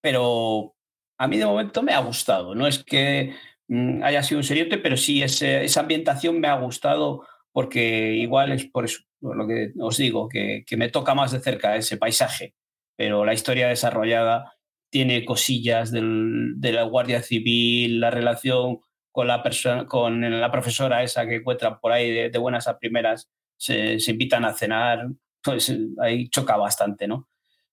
[0.00, 0.74] Pero
[1.18, 3.34] a mí de momento me ha gustado, no es que
[3.70, 8.64] Mm, haya sido un seriote, pero sí esa ambientación me ha gustado porque igual es
[8.66, 12.54] por eso lo que os digo, que, me toca más de cerca ese paisaje,
[12.96, 14.54] pero la historia desarrollada
[14.90, 18.80] tiene cosillas del, de la Guardia Civil, la relación
[19.12, 23.30] con la, persona, con la profesora esa que encuentran por ahí de, buenas a primeras,
[23.60, 25.08] se, invitan a cenar,
[25.42, 27.28] pues ahí choca bastante, ¿no?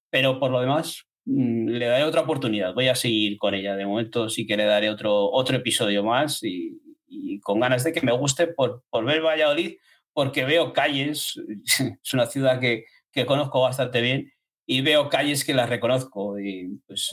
[0.09, 2.73] Pero por lo demás, Mm, le daré otra oportunidad.
[2.73, 3.75] Voy a seguir con ella.
[3.75, 6.79] De momento sí que le daré otro, otro episodio más y,
[7.41, 9.77] con ganas de que me guste por, por, ver Valladolid,
[10.13, 11.39] porque veo calles,
[12.03, 14.31] es una ciudad que, que, conozco bastante bien
[14.65, 16.39] y veo calles que las reconozco.
[16.39, 17.11] Y pues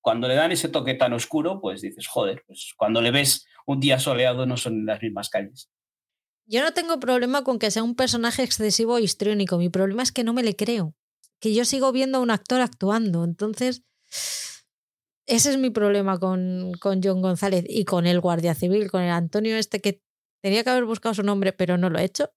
[0.00, 3.80] cuando le dan ese toque tan oscuro, pues dices, joder, pues cuando le ves un
[3.80, 5.70] día soleado no son las mismas calles.
[6.48, 9.58] Yo no tengo problema con que sea un personaje excesivo o histriónico.
[9.58, 10.94] Mi problema es que no me le creo
[11.40, 13.22] que yo sigo viendo a un actor actuando.
[13.24, 13.82] Entonces,
[15.26, 19.10] ese es mi problema con, con John González y con el guardia civil, con el
[19.10, 20.02] Antonio este que
[20.42, 22.32] tenía que haber buscado su nombre, pero no lo he hecho.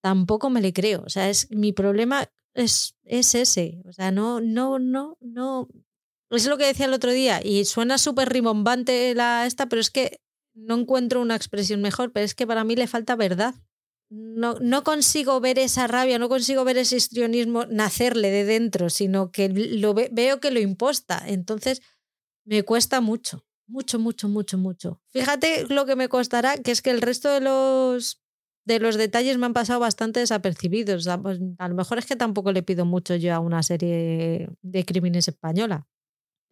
[0.00, 1.02] Tampoco me le creo.
[1.04, 3.82] O sea, es mi problema es, es ese.
[3.84, 5.68] O sea, no, no, no, no.
[6.30, 9.90] Es lo que decía el otro día y suena súper rimbombante la esta, pero es
[9.90, 10.20] que
[10.54, 13.54] no encuentro una expresión mejor, pero es que para mí le falta verdad
[14.10, 19.30] no, no, consigo ver esa rabia, no consigo ver ese histrionismo nacerle de dentro, sino
[19.32, 21.22] que lo veo que lo imposta.
[21.26, 21.82] Entonces
[22.44, 25.00] me cuesta mucho, mucho, mucho, mucho, mucho.
[25.08, 28.22] Fíjate lo que me costará, que es que el resto de los,
[28.64, 31.08] de los detalles me han pasado bastante desapercibidos.
[31.22, 34.84] Pues, a lo mejor es que tampoco le pido mucho yo a una serie de
[34.84, 35.88] crímenes española.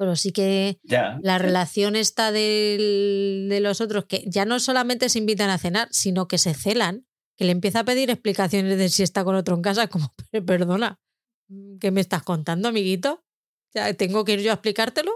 [0.02, 5.48] Pero sí que la relación está de los otros, que ya no solamente se invitan
[5.48, 9.22] a cenar, sino que se celan que le empieza a pedir explicaciones de si está
[9.22, 10.12] con otro en casa, como,
[10.44, 10.98] perdona,
[11.78, 13.24] ¿qué me estás contando, amiguito?
[13.96, 15.12] ¿Tengo que ir yo a explicártelo?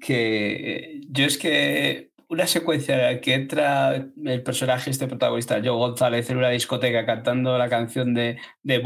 [0.00, 6.38] Que yo es que una secuencia que entra el personaje, este protagonista, Joe González, en
[6.38, 8.80] una discoteca cantando la canción de, de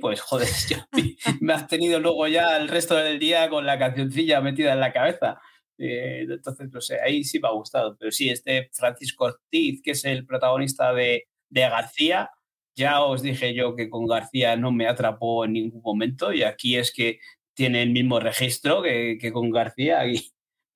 [0.00, 0.48] pues joder,
[1.40, 4.92] me has tenido luego ya el resto del día con la cancioncilla metida en la
[4.92, 5.40] cabeza.
[5.78, 7.96] Eh, entonces, no sé, ahí sí me ha gustado.
[7.98, 12.30] Pero sí, este Francisco Ortiz, que es el protagonista de, de García,
[12.76, 16.76] ya os dije yo que con García no me atrapó en ningún momento y aquí
[16.76, 17.18] es que
[17.54, 20.04] tiene el mismo registro que, con García,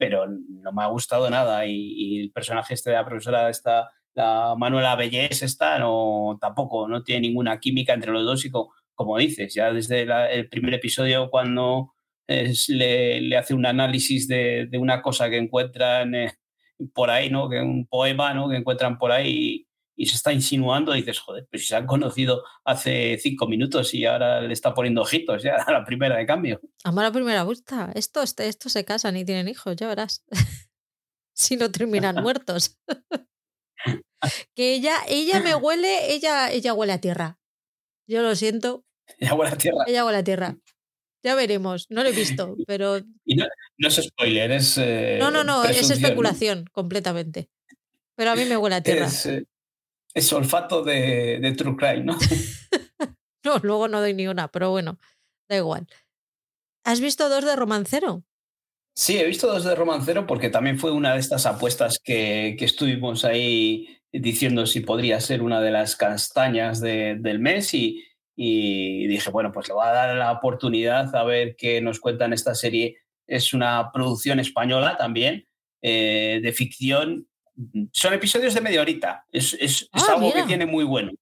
[0.03, 4.57] pero no me ha gustado nada y, el personaje este de la profesora está la
[4.59, 9.55] Manuela Bellés está, no, tampoco, no tiene ninguna química entre los dos y como, dices,
[9.55, 10.03] ya desde
[10.37, 11.95] el primer episodio cuando
[12.27, 16.13] le, hace un análisis de, una cosa que encuentran
[16.93, 17.49] por ahí, ¿no?
[17.49, 18.49] Que un poema, ¿no?
[18.49, 21.87] Que encuentran por ahí y, se está insinuando, y dices, joder, pues si se han
[21.87, 26.27] conocido hace cinco minutos y ahora le está poniendo ojitos ya a la primera de
[26.27, 26.61] cambio.
[26.85, 27.93] Amor a la primera gusta.
[27.95, 30.25] Estos, estos se casan y tienen hijos, ya verás.
[31.35, 32.79] si no terminan muertos.
[34.55, 37.39] que ella, ella me huele, ella, ella huele a tierra.
[38.07, 38.85] Yo lo siento.
[39.19, 39.85] Ella huele a tierra.
[39.87, 40.57] Ella huele a tierra.
[41.25, 42.99] Ya veremos, no lo he visto, pero.
[43.25, 43.47] Y no,
[43.79, 44.77] es spoiler, es.
[44.77, 47.49] Eh, no, no, no, es especulación completamente.
[48.17, 49.07] Pero a mí me huele a tierra.
[49.07, 49.47] Es, eh,
[50.15, 52.19] es olfato de, de, True Crime, ¿no?
[53.45, 54.99] no, luego no doy ni una, pero bueno,
[55.49, 55.87] da igual.
[56.85, 58.25] ¿Has visto dos de romancero?
[58.95, 62.65] Sí, he visto dos de romancero porque también fue una de estas apuestas que, que
[62.65, 68.05] estuvimos ahí diciendo si podría ser una de las castañas de, del mes y,
[68.37, 72.33] y dije, bueno, pues le voy a dar la oportunidad a ver qué nos cuentan
[72.33, 72.99] esta serie.
[73.27, 75.47] Es una producción española también,
[75.83, 77.29] eh, de ficción.
[77.93, 79.27] Son episodios de media horita.
[79.31, 81.13] Es, es, ah, algo que tiene muy bueno.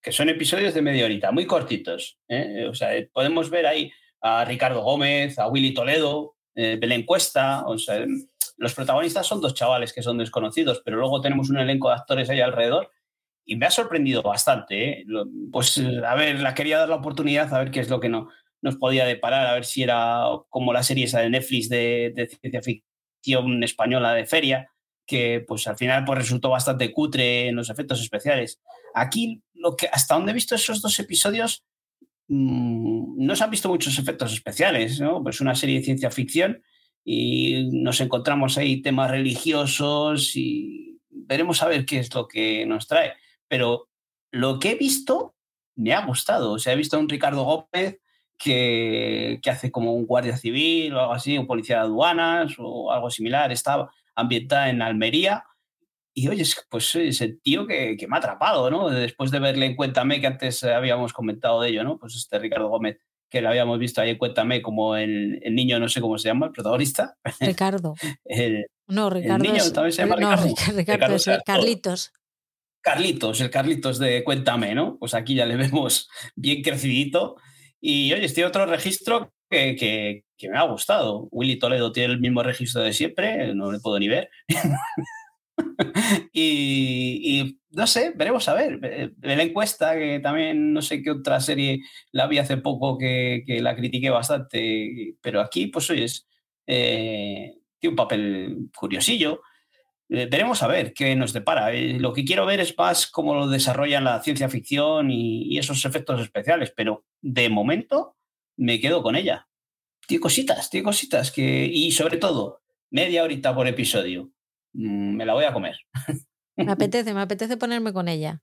[0.00, 2.18] Que son episodios de media horita, muy cortitos.
[2.28, 2.66] ¿eh?
[2.68, 7.66] O sea, podemos ver ahí a Ricardo Gómez, a Willy Toledo, eh, Belén Cuesta.
[7.66, 8.04] O sea,
[8.56, 12.30] los protagonistas son dos chavales que son desconocidos, pero luego tenemos un elenco de actores
[12.30, 12.90] ahí alrededor
[13.44, 15.00] y me ha sorprendido bastante.
[15.00, 15.06] ¿eh?
[15.52, 18.28] Pues, a ver, la quería dar la oportunidad a ver qué es lo que no,
[18.62, 22.62] nos podía deparar, a ver si era como la serie esa de Netflix de, ciencia
[22.62, 24.70] ficción española de feria,
[25.06, 28.60] que pues al final pues resultó bastante cutre en los efectos especiales.
[28.94, 31.64] Aquí, lo que, hasta donde he visto esos dos episodios,
[32.28, 35.22] mm, no se han visto muchos efectos especiales, ¿no?
[35.22, 36.62] Pues una serie de ciencia ficción
[37.04, 42.88] y nos encontramos ahí temas religiosos y veremos a ver qué es lo que nos
[42.88, 43.14] trae
[43.48, 43.88] pero
[44.30, 45.34] lo que he visto
[45.76, 46.52] me ha gustado.
[46.52, 48.00] O sea, he visto a un Ricardo Gómez
[48.38, 52.92] que, que, hace como un guardia civil o algo así, un policía de aduanas o
[52.92, 53.52] algo similar.
[53.52, 55.44] Estaba ambientada en Almería.
[56.14, 58.88] Y oye, pues es el tío que, que, me ha atrapado, ¿no?
[58.88, 61.98] Después de verle en Cuéntame, que antes habíamos comentado de ello, ¿no?
[61.98, 62.98] Pues este Ricardo Gómez,
[63.28, 66.28] que lo habíamos visto ahí en Cuéntame como el, el niño, no sé cómo se
[66.28, 67.16] llama, el protagonista.
[67.40, 67.94] Ricardo.
[68.24, 69.44] el, no, Ricardo.
[69.44, 70.76] El niño también se llama no, Ricardo.
[70.76, 72.12] Ricardo, es Carlitos.
[72.80, 74.96] Carlitos, el Carlitos de Cuéntame, ¿no?
[74.98, 77.36] Pues aquí ya le vemos bien crecidito.
[77.80, 81.28] Y oye, este otro registro que, me ha gustado.
[81.30, 84.30] Willy Toledo tiene el mismo registro de siempre, no le puedo ni ver.
[86.32, 89.12] y, no sé, veremos a ver.
[89.16, 91.80] De la encuesta, que también no sé qué otra serie
[92.12, 96.06] la vi hace poco que, que la critiqué bastante, pero aquí, pues oye,
[96.66, 99.42] eh, tiene un papel curiosillo.
[100.08, 101.72] Eh, veremos a ver qué nos depara.
[101.72, 105.84] Eh, lo que quiero ver es más cómo lo desarrollan la ciencia ficción y, esos
[105.84, 108.15] efectos especiales, pero de momento
[108.56, 109.48] me quedo con ella.
[110.06, 111.66] Tiene cositas, tiene cositas que.
[111.66, 114.30] Y sobre todo, media horita por episodio.
[114.72, 115.76] Mm, me la voy a comer.
[116.56, 118.42] Me apetece, me apetece ponerme con ella.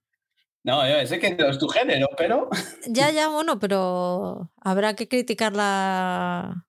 [0.64, 2.50] No, yo sé que no es tu género, pero.
[2.88, 6.66] Ya, ya, bueno, pero habrá que criticarla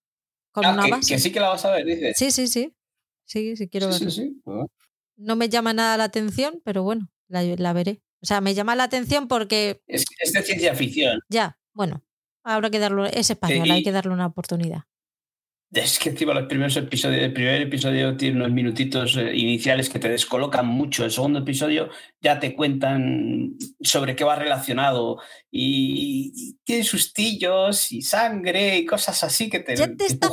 [0.53, 1.14] con ah, una que, base.
[1.14, 2.16] Que sí que la vas a ver, dices.
[2.16, 2.74] Sí, sí, sí.
[3.24, 4.11] Sí, sí, quiero sí, verla.
[4.11, 4.40] Sí, sí.
[4.45, 4.66] Pues
[5.16, 8.03] no me llama nada la atención, pero bueno, la, veré.
[8.20, 9.82] O sea, me llama la atención porque...
[9.86, 11.20] Es, es de ciencia ficción.
[11.28, 12.03] Ya, bueno,
[12.45, 14.84] habrá que darlo, es español, hay que darle una oportunidad.
[15.72, 19.99] Es que encima los primeros episodios, el primer episodio tiene unos minutitos eh, iniciales que
[19.99, 21.05] te descolocan mucho.
[21.05, 21.88] El segundo episodio
[22.20, 25.18] ya te cuentan sobre qué va relacionado
[25.51, 30.30] y, tiene sustillos y sangre y cosas así que te, ya te estás,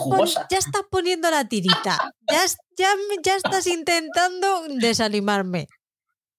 [0.49, 2.13] ya estás poniendo la tirita.
[2.29, 2.45] Ya,
[2.77, 2.93] ya,
[3.23, 5.67] ya estás intentando desanimarme.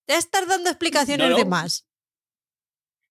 [0.06, 1.86] Ya estás dando explicaciones de más.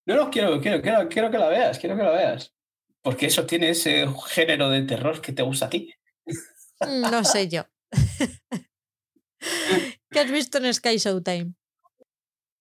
[0.06, 2.54] No, no, quiero, quiero, quiero, quiero que la veas, quiero que la veas.
[3.02, 5.93] Porque eso tiene ese género de terror que te gusta a ti.
[6.80, 7.64] Mm, no sé yo.
[10.10, 11.54] ¿Qué has visto en Sky Showtime?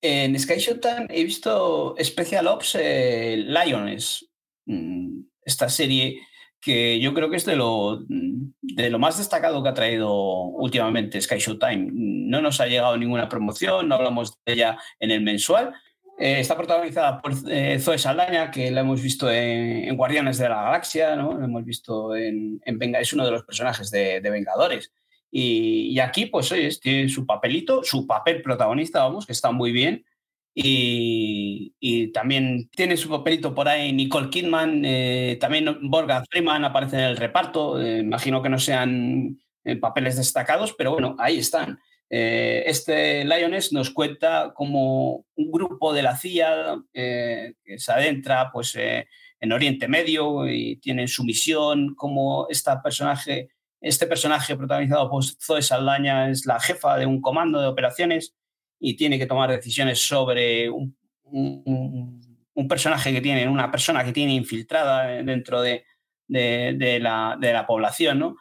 [0.03, 4.27] En Sky Showtime he visto Special Ops eh, Lions.
[4.67, 6.21] Mm, esta serie
[6.61, 11.21] que yo creo que es de lo, de lo más destacado que ha traído últimamente
[11.21, 11.91] Sky Showtime.
[11.93, 15.73] No nos ha llegado ninguna promoción, no hablamos de ella en el mensual,
[16.21, 20.65] eh, está protagonizada por eh, Zoe Saldaña, que la hemos visto en, Guardianes de la
[20.65, 21.39] Galaxia, ¿no?
[21.39, 24.93] La hemos visto en, Venga, es uno de los personajes de, Vengadores.
[25.31, 30.05] Y, aquí, pues, oye, tiene su papelito, su papel protagonista, vamos, que está muy bien.
[30.55, 31.73] Y,
[32.13, 37.17] también tiene su papelito por ahí Nicole Kidman, eh, también Morgan Freeman aparece en el
[37.17, 37.81] reparto.
[37.81, 39.39] imagino que no sean
[39.81, 41.79] papeles destacados, pero bueno, ahí están.
[42.13, 48.51] Eh, este Lioness nos cuenta como un grupo de la CIA eh, que se adentra
[48.53, 49.07] pues, eh,
[49.39, 53.51] en Oriente Medio y tiene su misión, como este personaje
[53.81, 58.35] Este personaje protagonizado por Zoe Saldaña es la jefa de un comando de operaciones
[58.81, 60.97] y tiene que tomar decisiones sobre un,
[62.69, 65.85] personaje que tiene, una persona que tiene infiltrada dentro de,
[66.29, 68.37] la, población, ¿no?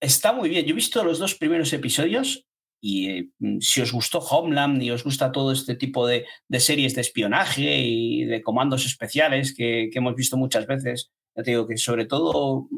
[0.00, 0.64] Está muy bien.
[0.64, 2.46] Yo he visto los dos primeros episodios
[2.80, 3.28] y eh,
[3.60, 6.26] si os gustó Homeland y os gusta todo este tipo de,
[6.58, 11.66] series de espionaje y de comandos especiales que, hemos visto muchas veces, ya te digo
[11.66, 12.68] que sobre todo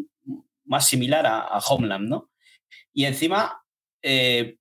[0.64, 2.30] más similar a, Homeland, ¿no?
[2.94, 3.62] Y encima,
[4.02, 4.56] eh,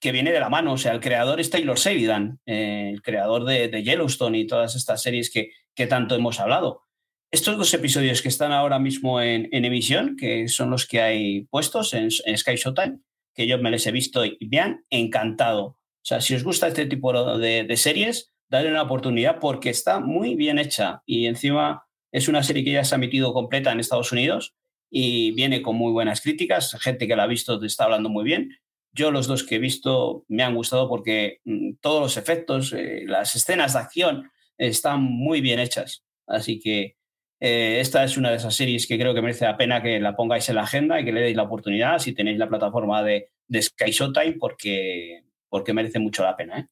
[0.00, 3.44] que viene de la mano, o sea, el creador es Taylor Sheridan, eh, el creador
[3.44, 6.85] de, Yellowstone y todas estas series que tanto hemos hablado.
[7.32, 11.92] Estos dos episodios que están ahora mismo en, emisión, que son los que hay puestos
[11.92, 13.00] en, Sky Showtime,
[13.34, 15.64] que yo me les he visto y me han encantado.
[15.64, 20.36] O sea, si os gusta este tipo de, series, dadle una oportunidad porque está muy
[20.36, 24.12] bien hecha y encima es una serie que ya se ha emitido completa en Estados
[24.12, 24.54] Unidos
[24.88, 26.76] y viene con muy buenas críticas.
[26.80, 28.56] Gente que la ha visto te está hablando muy bien.
[28.92, 33.02] Yo los dos que he visto me han gustado porque mm, todos los efectos, eh,
[33.04, 36.04] las escenas de acción están muy bien hechas.
[36.26, 36.95] Así que
[37.38, 40.16] eh, esta es una de esas series que creo que merece la pena que la
[40.16, 43.30] pongáis en la agenda y que le deis la oportunidad si tenéis la plataforma de,
[43.46, 46.60] de Sky Showtime porque, porque merece mucho la pena.
[46.60, 46.66] ¿eh?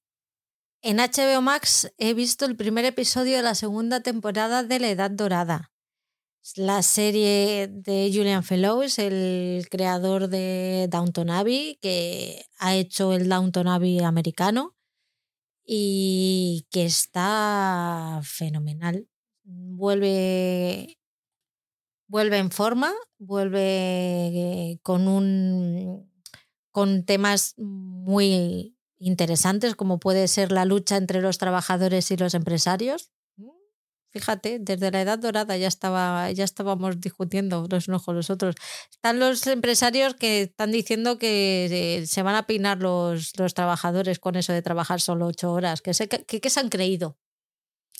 [0.83, 5.11] En HBO Max he visto el primer episodio de la segunda temporada de La Edad
[5.11, 5.71] Dorada.
[6.57, 13.67] La serie de Julian Fellows, el creador de Downton Abbey, que ha hecho el Downton
[13.67, 14.77] Abbey americano
[15.65, 19.09] y que está fenomenal
[19.45, 20.99] vuelve,
[22.09, 26.11] vuelve en forma, vuelve con un
[26.75, 33.13] con temas muy interesantes como puede ser la lucha entre los trabajadores y los empresarios.
[33.37, 33.49] Mm,
[34.11, 38.57] fíjate, desde la edad dorada ya estaba, ya estábamos discutiendo los unos con los otros.
[38.91, 44.35] Están los empresarios que están diciendo que se van a peinar los, los trabajadores con
[44.35, 45.81] eso de trabajar solo ocho horas.
[45.81, 47.17] que, que se han creído?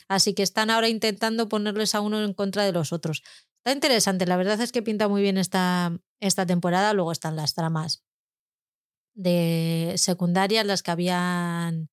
[0.09, 3.23] Así que están ahora intentando ponerles a uno en contra de los otros.
[3.59, 6.93] Está interesante, la verdad es que pinta muy bien esta, esta temporada.
[6.93, 8.05] Luego están las tramas
[9.15, 11.89] de secundarias, las que habían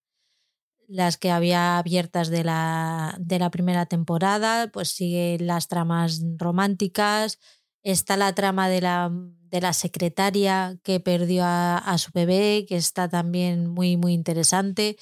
[0.87, 7.39] las que había abiertas de la, de la primera temporada, pues siguen las tramas románticas,
[7.81, 12.75] está la trama de la, de la secretaria que perdió a, a, su bebé, que
[12.75, 14.97] está también muy, muy interesante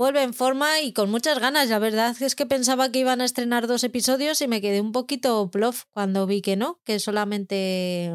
[0.00, 1.68] vuelve en forma y con muchas ganas.
[1.68, 4.92] La verdad es que pensaba que iban a estrenar dos episodios y me quedé un
[4.92, 8.10] poquito plof cuando vi que no, que solamente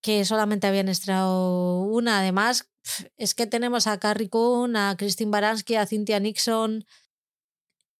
[0.00, 2.20] que solamente habían estrenado una.
[2.20, 2.70] Además,
[3.18, 6.86] es que tenemos a Carrie Coon, a Christine Baranski, a Cynthia Nixon.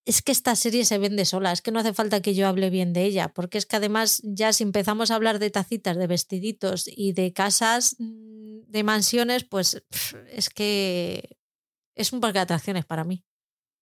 [0.07, 2.71] Es que esta serie se vende sola, es que no hace falta que yo hable
[2.71, 6.07] bien de ella, porque es que además ya si empezamos a hablar de tacitas, de
[6.07, 9.83] vestiditos y de casas, mm, de mansiones, pues
[10.31, 11.44] es que
[11.95, 13.25] es un parque de atracciones para mí.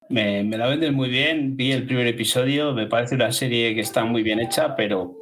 [0.09, 4.05] Me, la vendes muy bien, vi el primer episodio, me parece una serie que está
[4.05, 5.17] muy bien hecha, pero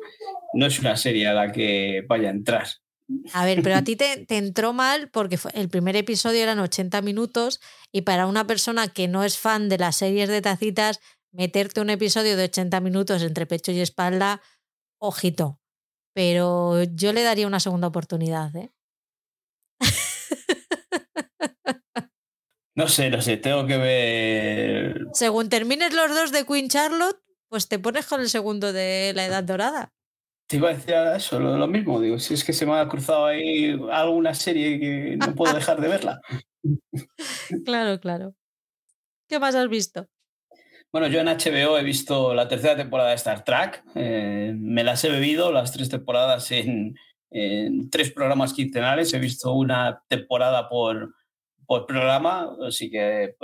[0.55, 2.67] no es una serie a la que vaya a entrar.
[3.33, 7.61] A ver, pero a ti te, entró mal porque el primer episodio eran 80 minutos
[7.93, 11.01] y para una persona que no es fan de las series de tacitas,
[11.33, 14.43] meterte un episodio de 80 minutos entre pecho y espalda,
[14.99, 15.61] ojito.
[16.13, 18.55] Pero yo le daría una segunda oportunidad.
[18.57, 18.73] ¿eh?
[22.81, 25.07] No sé, no sé, tengo que ver.
[25.13, 27.21] Según termines los dos de Queen Charlotte,
[27.51, 29.93] pues te pones con el segundo de la Edad Dorada.
[30.47, 32.01] Te iba a decir eso, lo, mismo.
[32.01, 35.79] Digo, si es que se me ha cruzado ahí alguna serie que no puedo dejar
[35.79, 36.23] de verla.
[37.67, 38.35] claro, claro.
[39.29, 40.07] ¿Qué más has visto?
[40.91, 43.85] Bueno, yo en HBO he visto la tercera temporada de Star Trek.
[43.95, 46.97] Eh, me las he bebido, las tres temporadas en,
[47.31, 49.13] en tres programas quincenales.
[49.13, 51.20] He visto una temporada por,
[51.71, 53.37] por programa, así que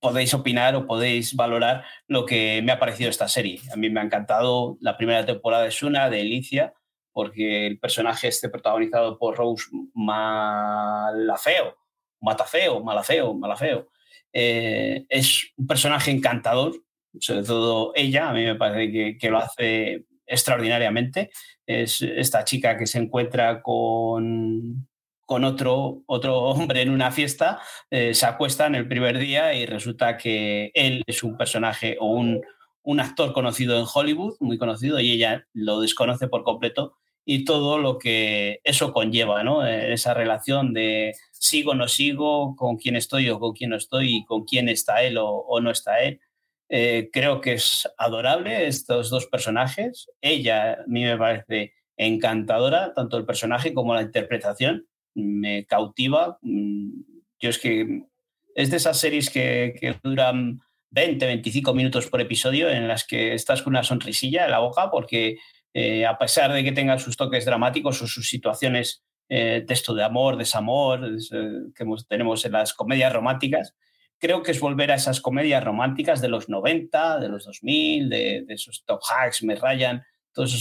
[0.00, 3.60] podéis, opinar o podéis valorar lo que me ha parecido esta serie.
[3.70, 6.72] A mí me ha encantado la primera temporada de Suna, de Elicia,
[7.12, 11.76] porque el personaje este protagonizado por Rose Malafeo,
[12.22, 13.90] Matafeo, Malafeo, Malafeo,
[14.32, 16.82] eh, es un personaje encantador,
[17.20, 21.30] sobre todo ella, a mí me parece que lo hace extraordinariamente.
[21.66, 24.88] Es esta chica que se encuentra con,
[25.26, 29.66] con otro, otro hombre en una fiesta, eh, se acuesta en el primer día y
[29.66, 32.40] resulta que él es un personaje o un,
[32.82, 36.96] un, actor conocido en Hollywood, muy conocido, y ella lo desconoce por completo
[37.28, 39.66] y todo lo que eso conlleva, ¿no?
[39.66, 43.76] Eh, esa relación de sigo o no sigo, con quién estoy o con quién no
[43.76, 46.20] estoy, y con quién está él o, no está él.
[46.68, 50.08] Eh, creo que es adorable estos dos personajes.
[50.20, 54.86] Ella a mí me parece encantadora, tanto el personaje como la interpretación.
[55.16, 56.38] Me cautiva.
[56.42, 57.00] Mm,
[57.40, 58.04] yo es que
[58.54, 60.60] es de esas series que, que duran
[60.90, 64.90] 20, 25 minutos por episodio en las que estás con una sonrisilla en la boca
[64.90, 65.36] porque
[65.74, 70.04] eh, a pesar de que tengan sus toques dramáticos o sus situaciones eh, texto de
[70.04, 73.74] amor, desamor, eh, que tenemos en las comedias románticas,
[74.16, 78.46] creo que es volver a esas comedias románticas de los 90, de los 2000, de,
[78.48, 80.02] esos Top Hacks, Me Rayan,
[80.32, 80.54] todas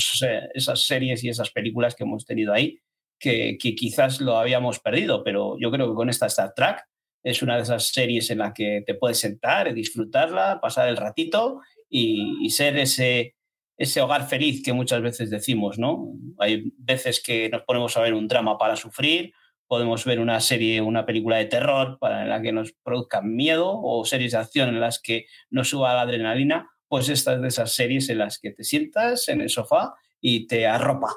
[0.53, 2.77] esas series y esas películas que hemos tenido ahí,
[3.19, 6.85] que, quizás lo habíamos perdido, pero yo creo que con esta Star Trek
[7.23, 11.61] es una de esas series en la que te puedes sentar, disfrutarla, pasar el ratito
[11.89, 13.35] y, ser ese,
[13.77, 16.13] ese hogar feliz que muchas veces decimos, ¿no?
[16.37, 19.33] Hay veces que nos ponemos a ver un drama para sufrir,
[19.67, 24.05] podemos ver una serie, una película de terror para la que nos produzca miedo o
[24.05, 28.09] series de acción en las que nos suba la adrenalina, pues estas de esas series
[28.09, 31.09] en las que te sientas en el sofá y te arropa.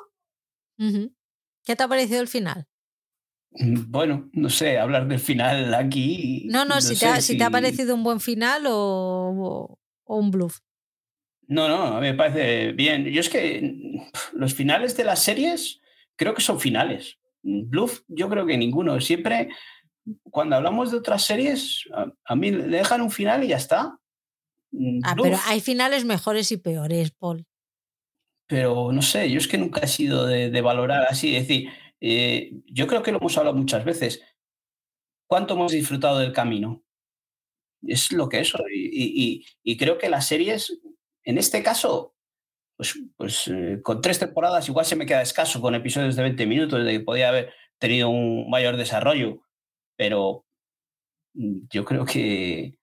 [1.69, 2.66] ¿Qué te ha parecido el final?
[3.51, 6.47] Mm, bueno, no sé, hablar del final aquí.
[6.49, 7.36] No, no, si, te ha, si...
[7.36, 9.77] te ha, parecido un buen final o,
[10.07, 10.61] o, un bluff.
[11.47, 13.05] No, no, a mí me parece bien.
[13.05, 14.01] Yo es que
[14.32, 15.82] los finales de las series
[16.16, 17.19] creo que son finales.
[17.43, 18.99] Bluff, yo creo que ninguno.
[19.03, 19.51] Siempre,
[20.31, 21.85] cuando hablamos de otras series,
[22.24, 23.99] a, mí le dejan un final y ya está.
[24.70, 27.47] Mm, ah, pero hay finales mejores y peores, Paul.
[28.49, 31.69] Pero no sé, yo es que nunca he sido de, valorar así, decir,
[32.01, 34.23] eh, yo creo que lo hemos hablado muchas veces.
[35.29, 36.83] ¿Cuánto hemos disfrutado del camino?
[37.87, 38.53] Es lo que es.
[38.73, 40.81] Y, creo que las series,
[41.25, 42.15] en este caso,
[42.77, 46.47] pues, pues eh, con tres temporadas igual se me queda escaso con episodios de 20
[46.47, 49.43] minutos, de que podía haber tenido un mayor desarrollo,
[49.97, 50.47] pero
[51.35, 52.79] yo creo que,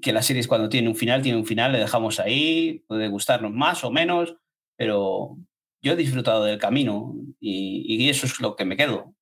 [0.00, 3.52] que las series cuando tienen un final, tienen un final, le dejamos ahí, puede gustarnos
[3.52, 4.36] más o menos,
[4.78, 5.36] pero
[5.82, 9.12] yo he disfrutado del camino y, eso es lo que me quedo.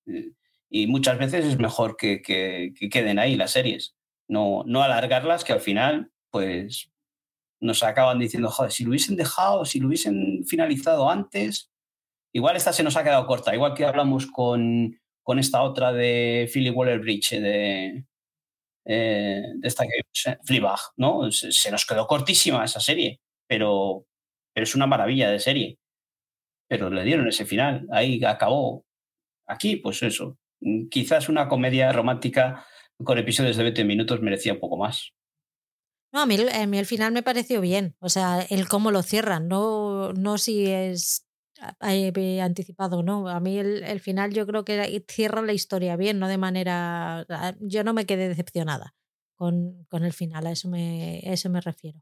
[0.69, 2.21] Y muchas veces es mejor que,
[2.91, 3.97] queden ahí las series,
[4.29, 6.91] no, no alargarlas, que al final, pues
[7.59, 11.71] nos acaban diciendo, joder, si lo hubiesen dejado, si lo hubiesen finalizado antes,
[12.33, 16.51] igual esta se nos ha quedado corta, igual que hablamos con, con esta otra de
[16.53, 18.05] Philly Waller Bridge, de,
[18.85, 21.33] eh, de esta que Fleabag, ¿no?
[21.33, 24.05] Se, nos quedó cortísima esa serie, pero,
[24.57, 25.79] pero es una maravilla de serie
[26.69, 28.85] pero le dieron ese final, ahí acabó.
[29.47, 32.67] Aquí, pues eso, mm, quizás una comedia romántica
[33.03, 35.13] con episodios de 20 minutos merecía un poco más.
[36.13, 39.03] No, a mí, a mí el final me pareció bien, o sea, el cómo lo
[39.03, 41.27] cierran, no, no si es
[41.81, 43.29] anticipado no.
[43.29, 47.27] A mí el, el, final yo creo que cierra la historia bien, no de manera...
[47.61, 48.95] Yo no me quedé decepcionada
[49.37, 52.01] con, con el final, a eso, me, a eso me refiero.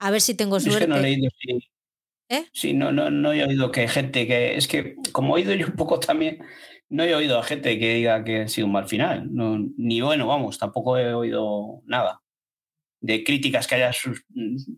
[0.00, 0.84] A ver si tengo suerte.
[0.84, 1.28] Es que no he leído
[2.30, 2.46] ¿Eh?
[2.52, 4.56] Sí, no, no, no he oído que gente que.
[4.56, 6.38] Es que, como he oído yo un poco también,
[6.88, 9.34] no he oído a gente que diga que ha sido un mal final.
[9.34, 12.22] No, ni bueno, vamos, tampoco he oído nada
[13.00, 13.90] de críticas que haya.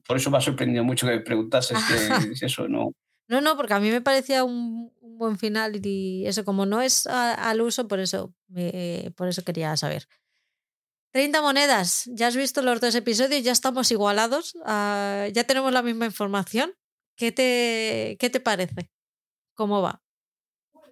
[0.07, 2.93] Por eso me ha sorprendido mucho que me preguntases que eso, no.
[3.29, 7.07] No, no, porque a mí me parecía un, buen final y eso, como no es
[7.07, 8.35] al uso, por eso,
[9.15, 10.09] por eso quería saber.
[11.13, 15.83] 30 monedas, ya has visto los dos episodios, ya estamos igualados, ah, ya tenemos la
[15.83, 16.73] misma información.
[17.23, 18.91] ¿Qué te, qué te parece?
[19.55, 20.03] ¿Cómo va?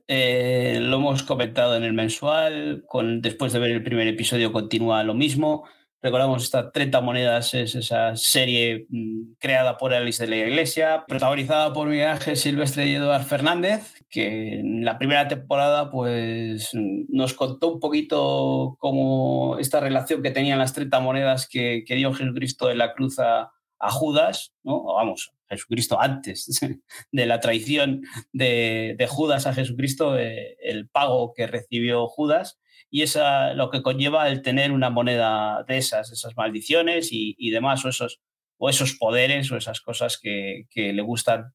[0.06, 2.84] Eh, lo hemos comentado en el mensual,
[3.20, 5.64] después de ver el primer episodio continúa lo mismo.
[6.00, 11.72] Recordamos esta 30 monedas, es esa serie mm, creada por Alice de la Iglesia, protagonizada
[11.72, 17.72] por Miguel Ángel Silvestre y Eduard Fernández, que en la primera temporada pues, nos contó
[17.72, 22.78] un poquito cómo esta relación que tenían las 30 monedas que, que dio Jesucristo en
[22.78, 23.50] la cruz a,
[23.80, 24.84] a Judas, ¿no?
[24.94, 26.60] vamos, Jesucristo antes
[27.12, 28.02] de la traición
[28.32, 32.60] de, Judas a Jesucristo, eh, el pago que recibió Judas,
[32.90, 37.84] y esa, lo que conlleva el tener una moneda de esas, esas maldiciones y, demás,
[37.84, 38.20] o esos,
[38.58, 41.52] o esos poderes o esas cosas que, le gustan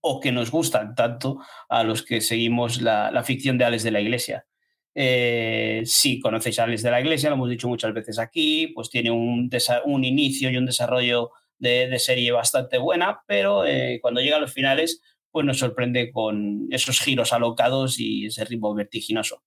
[0.00, 1.38] o que nos gustan tanto
[1.70, 4.46] a los que seguimos la, ficción de Ales de la Iglesia.
[4.94, 8.90] Eh, si conocéis a Ales de la Iglesia, lo hemos dicho muchas veces aquí, pues
[8.90, 9.50] tiene un,
[9.86, 11.30] un inicio y un desarrollo
[11.64, 15.00] de, serie bastante buena, pero eh, cuando llega a los finales,
[15.30, 19.42] pues nos sorprende con esos giros alocados y ese ritmo vertiginoso.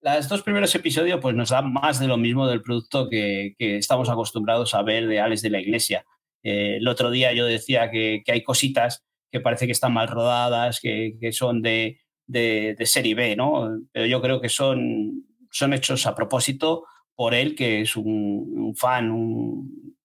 [0.00, 4.08] Los dos primeros episodios pues nos dan más de lo mismo del producto que, estamos
[4.08, 6.04] acostumbrados a ver de Alex de la Iglesia.
[6.44, 10.80] Eh, el otro día yo decía que, hay cositas que parece que están mal rodadas,
[10.80, 13.76] que, son de, de, serie B, ¿no?
[13.90, 16.84] Pero yo creo que son, son hechos a propósito
[17.16, 19.97] por él, que es un, un fan, un,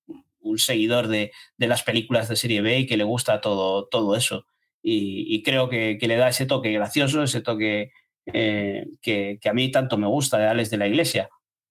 [0.44, 4.45] un seguidor de, las películas de serie B y que le gusta todo, todo eso.
[4.82, 7.91] y, creo que, le da ese toque gracioso, ese toque
[8.26, 11.30] eh, que, a mí tanto me gusta de Alex de la Iglesia.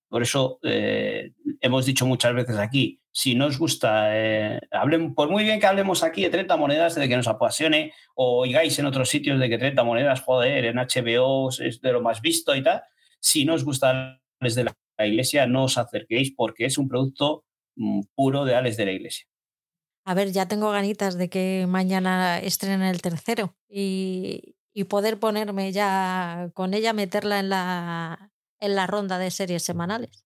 [0.09, 5.31] Por eso eh, hemos dicho muchas veces aquí, si no os gusta, eh, hablen, por
[5.31, 8.87] muy bien que hablemos aquí de 30 monedas, de que nos apasione, o oigáis en
[8.87, 12.63] otros sitios de que 30 monedas, joder, en HBO es de lo más visto y
[12.63, 12.83] tal,
[13.21, 17.45] si no os gusta Alex de la Iglesia, no os acerquéis porque es un producto
[18.15, 19.27] puro de Alex de la Iglesia.
[20.05, 25.73] A ver, ya tengo ganitas de que mañana estrenen el tercero y, y poder ponerme
[25.73, 30.25] ya con ella, meterla en la, en la ronda de series semanales.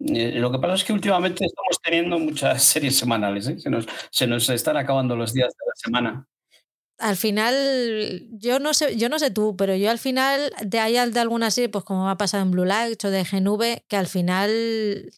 [0.00, 3.58] Eh, lo que pasa es que últimamente estamos teniendo muchas series semanales, ¿eh?
[3.58, 6.28] se, nos, se, nos, están acabando los días de la semana.
[6.98, 10.94] Al final, yo no sé, yo no sé tú, pero yo al final de ahí
[11.10, 14.06] de alguna serie, pues como ha pasado en Blue Light o de GNV, que al
[14.06, 15.10] final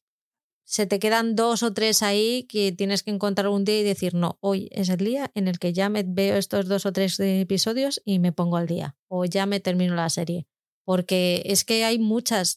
[0.75, 4.15] se te quedan dos o tres ahí que tienes que encontrar un día y decir,
[4.15, 7.21] no, hoy es el día en el que ya me veo estos dos o tres
[7.21, 10.49] episodios y me pongo al día, o ya me termino la serie
[10.85, 12.57] porque es que hay muchas,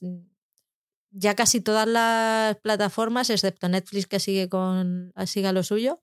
[1.11, 6.01] ya casi todas las plataformas, excepto Netflix que sigue con siga lo suyo,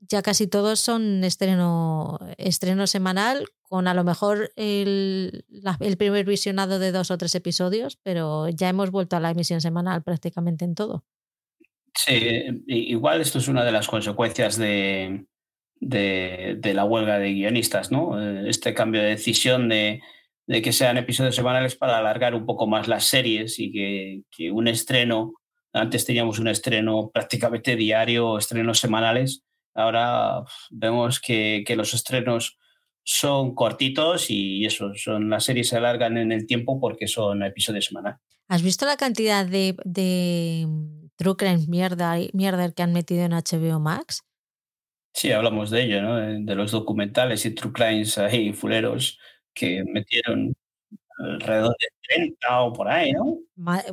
[0.00, 5.44] ya casi todos son estreno, estreno semanal, con a lo mejor el,
[5.80, 9.60] el primer visionado de dos o tres episodios, pero ya hemos vuelto a la emisión
[9.60, 11.04] semanal prácticamente en todo.
[11.96, 15.26] Sí, igual esto es una de las consecuencias de,
[15.80, 18.20] de, de la huelga de guionistas, ¿no?
[18.46, 20.00] Este cambio de decisión de,
[20.46, 23.72] de que sean episodios semanales para alargar un poco más las series y
[24.30, 25.34] que, un estreno,
[25.72, 29.42] antes teníamos un estreno prácticamente diario, estrenos semanales,
[29.74, 32.58] ahora vemos que, los estrenos
[33.02, 37.86] son cortitos y eso, son, las series se alargan en el tiempo porque son episodios
[37.86, 38.20] semanales.
[38.48, 40.66] ¿Has visto la cantidad de, de
[41.16, 44.22] True Crime mierda, mierda que han metido en HBO Max?
[45.12, 46.16] Sí, hablamos de ello, ¿no?
[46.16, 49.18] De los documentales y True Crimes ahí, fuleros
[49.54, 50.54] que metieron
[51.18, 53.38] alrededor de 30 o por ahí, ¿no?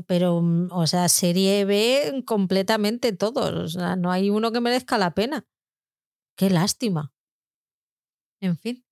[0.08, 3.52] Pero, mm, o sea, serie B completamente todos.
[3.54, 5.46] O sea, no hay uno que merezca la pena.
[6.36, 7.14] Qué lástima.
[8.40, 8.84] En fin.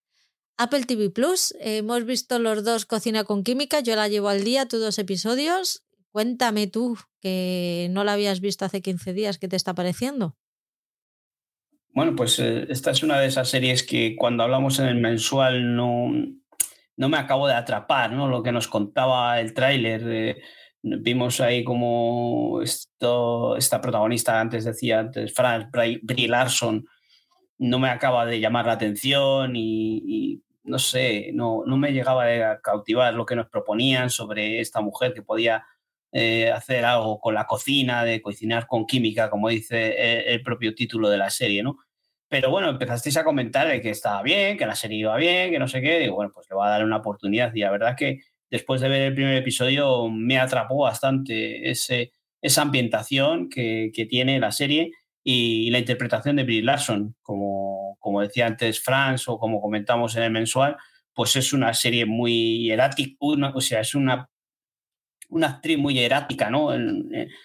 [0.57, 4.67] Apple TV Plus, hemos visto los dos Cocina con Química, yo la llevo al día,
[4.67, 5.83] tú dos episodios.
[6.11, 10.35] Cuéntame tú, que no la habías visto hace 15 días, ¿qué te está pareciendo?
[11.93, 15.75] Bueno, pues eh, esta es una de esas series que cuando hablamos en el mensual
[15.75, 16.11] no,
[16.95, 18.27] no me acabo de atrapar, ¿no?
[18.27, 20.01] Lo que nos contaba el tráiler.
[20.05, 20.41] Eh,
[20.81, 26.85] vimos ahí como esto, esta protagonista, antes decía, antes, Franz Brie Larson,
[27.57, 32.59] no me acaba de llamar la atención y, no sé, no, no, me llegaba a
[32.61, 35.65] cautivar lo que nos proponían sobre esta mujer que podía
[36.11, 40.73] eh, hacer algo con la cocina, de cocinar con química, como dice eh, el propio
[40.73, 41.77] título de la serie, ¿no?
[42.29, 45.67] Pero bueno, empezasteis a comentar que estaba bien, que la serie iba bien, que no
[45.67, 46.03] sé qué.
[46.05, 47.53] Y bueno, pues le voy a dar una oportunidad.
[47.55, 48.19] Y la verdad que
[48.51, 52.11] después de ver el primer episodio me atrapó bastante ese,
[52.41, 54.91] esa ambientación que, que tiene la serie
[55.23, 57.15] y la interpretación de Brie Larson.
[57.23, 60.77] Como, como decía antes Franz o como comentamos en el mensual,
[61.13, 63.15] pues es una serie muy hierática,
[63.53, 64.29] o sea, es una,
[65.29, 66.69] una actriz muy hierática, ¿no?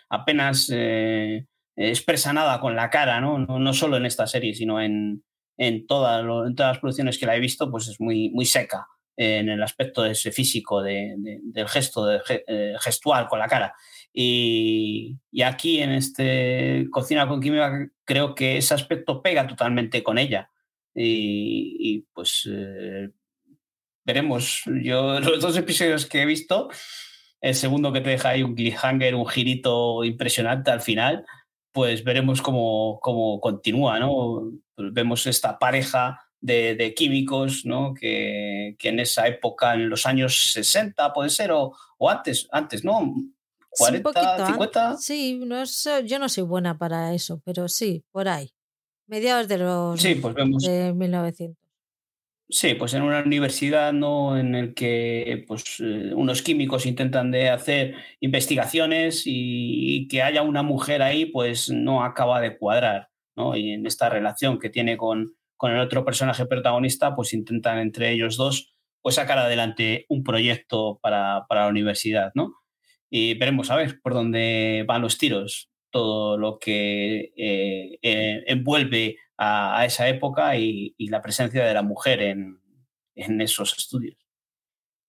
[0.08, 0.70] apenas.
[0.72, 1.46] Eh,
[1.76, 3.38] expresa nada con la cara, ¿no?
[3.38, 5.24] No, solo en esta serie, sino en,
[5.56, 6.24] en, todas
[6.56, 8.86] las producciones que la he visto, pues es muy, muy seca
[9.16, 13.74] en el aspecto de ese físico, de, del gesto de, eh, gestual con la cara.
[14.12, 20.50] Y, aquí en este Cocina con Química creo que ese aspecto pega totalmente con ella.
[20.94, 23.10] Y, pues eh,
[24.04, 24.62] veremos.
[24.82, 26.68] Yo los dos episodios que he visto,
[27.44, 31.26] el segundo que te deja ahí un cliffhanger, un girito impresionante al final,
[31.72, 34.50] pues veremos cómo, cómo continúa, ¿no?
[34.78, 37.92] Vemos esta pareja de, químicos, ¿no?
[37.92, 41.74] Que, en esa época, en los años 60, puede ser, o,
[42.08, 43.14] antes, antes, ¿no?
[43.76, 44.96] 40, 50.
[44.96, 45.64] Sí, no
[46.02, 48.54] yo no soy buena para eso, pero sí, por ahí.
[49.06, 51.63] Mediados de los sí, pues vemos, de 1900.
[52.54, 54.38] Sí, pues en una universidad ¿no?
[54.38, 60.62] en el que pues, eh, unos químicos intentan de hacer investigaciones y, que haya una
[60.62, 63.08] mujer ahí, pues no acaba de cuadrar.
[63.34, 63.56] ¿no?
[63.56, 68.12] Y en esta relación que tiene con, con el otro personaje protagonista, pues intentan entre
[68.12, 72.30] ellos dos pues sacar adelante un proyecto para, para la universidad.
[72.36, 72.54] ¿no?
[73.10, 79.16] Y veremos a ver por dónde van los tiros, todo lo que eh, eh, envuelve
[79.38, 82.60] a, esa época y, la presencia de la mujer en,
[83.16, 84.16] esos estudios.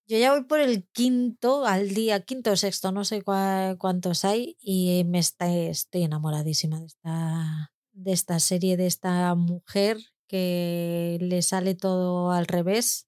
[0.07, 4.56] Yo ya voy por el quinto al día, quinto o sexto, no sé cuántos hay,
[4.61, 9.97] y me está, estoy enamoradísima de esta, de esta serie, de esta mujer
[10.27, 13.07] que le sale todo al revés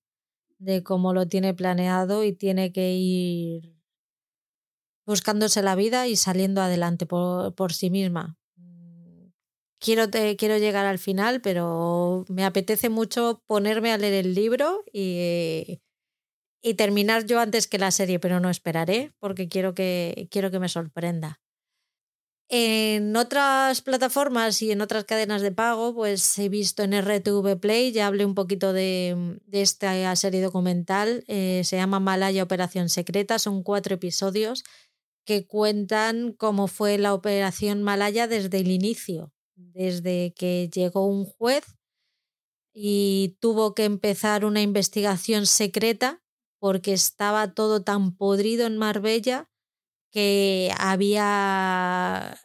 [0.58, 3.78] de cómo lo tiene planeado y tiene que ir
[5.06, 8.38] buscándose la vida y saliendo adelante por, por sí misma.
[9.80, 10.08] Quiero,
[10.58, 15.82] llegar al final, pero me apetece mucho ponerme a leer el libro y,
[16.76, 20.30] terminar yo antes que la serie, pero no esperaré porque quiero que,
[20.60, 21.40] me sorprenda.
[22.50, 27.92] En otras plataformas y en otras cadenas de pago, pues he visto en RTV Play,
[27.92, 33.38] ya hablé un poquito de, de esta serie documental, eh, se llama Malaya Operación Secreta,
[33.38, 34.64] son cuatro episodios
[35.26, 41.66] que cuentan cómo fue la Operación Malaya desde el inicio, desde que llegó un juez
[42.74, 46.24] y tuvo que empezar una investigación secreta
[46.60, 49.50] porque estaba todo tan podrido en Marbella
[50.12, 52.40] que había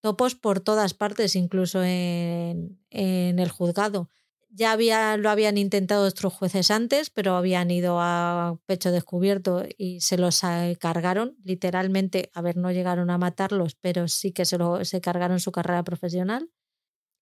[0.00, 4.08] topos por todas partes, incluso en, el juzgado.
[4.54, 10.02] Ya había, lo habían intentado otros jueces antes, pero habían ido a pecho descubierto y
[10.02, 10.42] se los
[10.78, 12.30] cargaron, literalmente.
[12.34, 15.82] A ver, no llegaron a matarlos, pero sí que se, lo, se cargaron su carrera
[15.84, 16.50] profesional.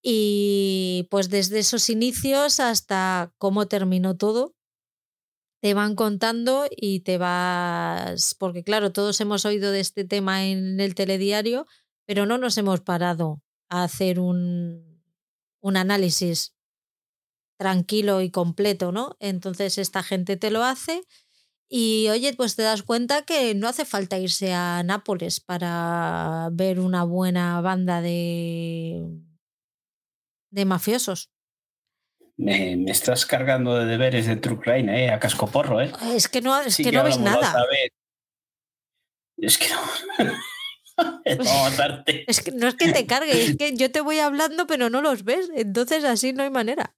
[0.03, 4.57] Y pues desde esos inicios hasta cómo terminó todo,
[5.61, 10.81] te van contando y te vas, porque claro, todos hemos oído de este tema en
[10.81, 11.67] el telediario,
[12.07, 15.05] pero no nos hemos parado a hacer un,
[15.61, 16.55] un análisis
[17.61, 19.19] tranquilo y completo, ¿no?
[19.21, 21.03] Entonces esta gente te lo hace
[21.69, 26.81] y oye, pues te das cuenta que no hace falta irse a Nápoles para ver
[26.81, 29.05] una buena banda de,
[30.51, 31.31] de mafiosos.
[32.39, 35.11] Me, me, estás cargando de deberes de True Crime, ¿eh?
[35.11, 35.93] A cascoporro, ¿eh?
[36.15, 37.55] Es que no, es sí que, que no ves nada.
[39.37, 39.81] Es que no.
[42.27, 45.03] es que no es que te cargue, es que yo te voy hablando, pero no
[45.03, 45.51] los ves.
[45.55, 46.97] Entonces así no hay manera.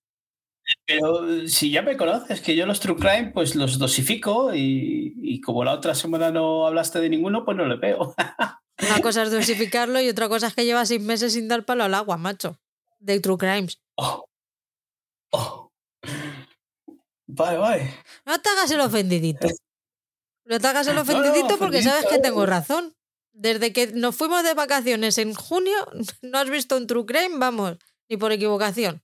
[0.86, 5.40] Pero si ya me conoces, que yo los True Crime pues los dosifico y, y
[5.40, 8.14] como la otra semana no hablaste de ninguno, pues no le veo.
[8.82, 11.84] Una cosa es dosificarlo y otra cosa es que lleva seis meses sin dar palo
[11.84, 12.58] al agua, macho.
[12.98, 13.80] De True Crimes.
[13.96, 14.24] Oh.
[15.32, 15.70] Oh.
[17.26, 17.94] Vale, vale.
[18.26, 19.48] No te hagas el ofendidito.
[20.44, 22.94] No te hagas el ofendidito no, no, porque sabes que tengo razón.
[23.32, 25.76] Desde que nos fuimos de vacaciones en junio,
[26.22, 27.78] no has visto un True Crime, vamos,
[28.08, 29.02] ni por equivocación.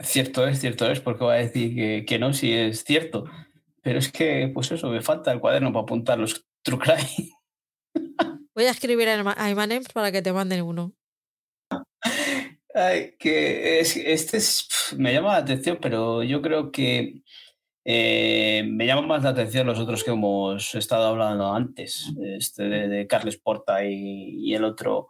[0.00, 3.24] Cierto es, cierto es, porque va a decir que, que no, si es cierto.
[3.82, 7.30] Pero es que, pues eso, me falta el cuaderno para apuntar los True Crime.
[8.54, 10.94] Voy a escribir a Imanems para que te manden uno.
[12.74, 17.22] Ay, que es, este es, me llama la atención, pero yo creo que
[17.84, 22.88] eh, me llama más la atención los otros que hemos estado hablando antes, este de,
[22.88, 25.08] de Carles Porta y, y el otro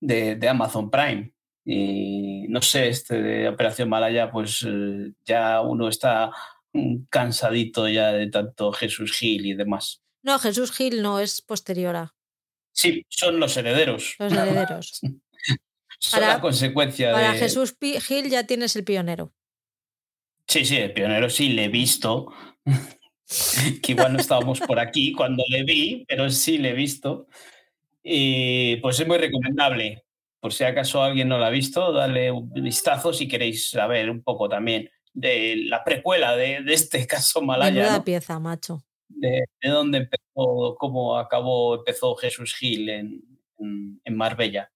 [0.00, 1.32] de, de, Amazon Prime.
[1.68, 6.30] Y no sé, este de Operación Malaya, pues eh, ya uno está
[7.10, 10.00] cansadito ya de tanto Jesús Gil y demás.
[10.22, 12.14] No, Jesús Gil no, es posterior a.
[12.72, 14.14] Sí, son los herederos.
[14.18, 15.00] Los herederos.
[15.98, 17.38] Son para, la consecuencia para de...
[17.38, 19.32] Jesús Gil ya tienes el pionero.
[20.46, 22.32] Sí, sí, el pionero sí le he visto.
[23.82, 27.28] que igual no estábamos por aquí cuando le vi, pero sí le he visto.
[28.02, 30.05] Y pues es muy recomendable.
[30.46, 34.22] Por si acaso alguien no lo ha visto, dale un vistazo si queréis saber un
[34.22, 37.96] poco también de la precuela de, de este caso Malaya.
[37.96, 38.04] ¿no?
[38.04, 38.84] pieza, macho.
[39.08, 43.24] De, de, dónde empezó, cómo acabó, empezó Jesús Gil en,
[43.58, 44.70] en, en Marbella.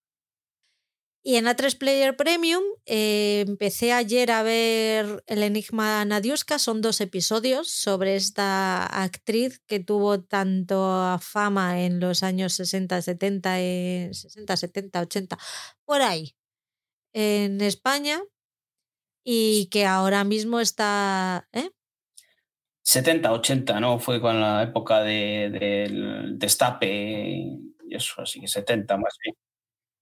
[1.22, 7.02] Y en A3 Player Premium eh, empecé ayer a ver El Enigma Nadiuska, son dos
[7.02, 14.56] episodios sobre esta actriz que tuvo tanto fama en los años 60, 70, eh, 60,
[14.56, 15.38] 70, 80,
[15.84, 16.34] por ahí,
[17.12, 18.22] en España,
[19.22, 21.48] y que ahora mismo está...
[21.52, 21.68] ¿eh?
[22.82, 23.98] 70, 80, ¿no?
[23.98, 29.36] Fue con la época del de, destape y eso, así que 70 más bien.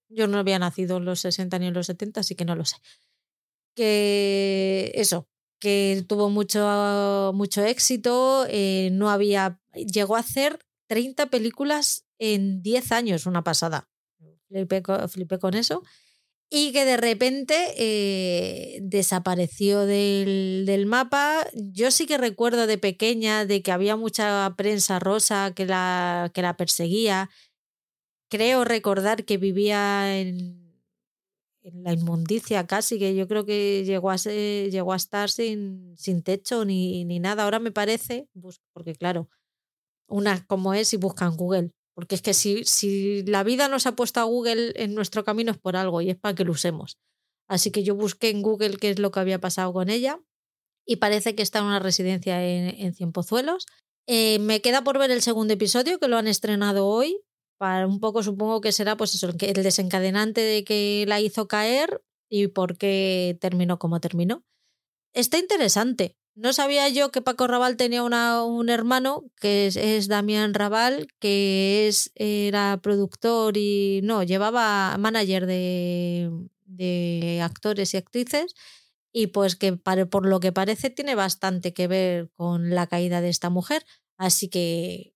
[0.08, 2.64] Yo no había nacido en los 60 ni en los 70, así que no lo
[2.64, 2.76] sé.
[3.74, 5.28] Que eso,
[5.58, 10.58] que tuvo mucho, mucho éxito, eh, no había, llegó a hacer
[10.88, 13.88] 30 películas en 10 años, una pasada.
[14.48, 15.82] Flipé con, eso.
[16.50, 21.46] Y que de repente eh, desapareció del, del, mapa.
[21.52, 26.40] Yo sí que recuerdo de pequeña de que había mucha prensa rosa que la, que
[26.40, 27.28] la perseguía,
[28.28, 30.68] creo recordar que vivía en,
[31.62, 37.44] la inmundicia casi, que yo creo que llegó a, a estar sin, techo ni, nada.
[37.44, 38.28] Ahora me parece,
[38.72, 39.28] porque claro,
[40.06, 41.72] una como es y buscan Google.
[41.94, 45.50] Porque es que si, si la vida nos ha puesto a Google en nuestro camino
[45.50, 46.96] es por algo y es para que lo usemos.
[47.48, 50.20] Así que yo busqué en Google qué es lo que había pasado con ella
[50.86, 53.66] y parece que está en una residencia en, en Cienpozuelos.
[54.06, 57.20] Eh, me queda por ver el segundo episodio que lo han estrenado hoy.
[57.58, 62.02] Para un poco supongo que será pues eso, el desencadenante de que la hizo caer
[62.28, 64.44] y por qué terminó como terminó.
[65.12, 66.16] Está interesante.
[66.36, 71.88] No sabía yo que Paco Raval tenía una, un hermano que es, Damián Raval, que
[71.88, 76.30] es, era productor y no, llevaba manager de,
[76.64, 78.54] de actores y actrices
[79.12, 83.30] y pues que por lo que parece tiene bastante que ver con la caída de
[83.30, 83.84] esta mujer.
[84.16, 85.14] Así que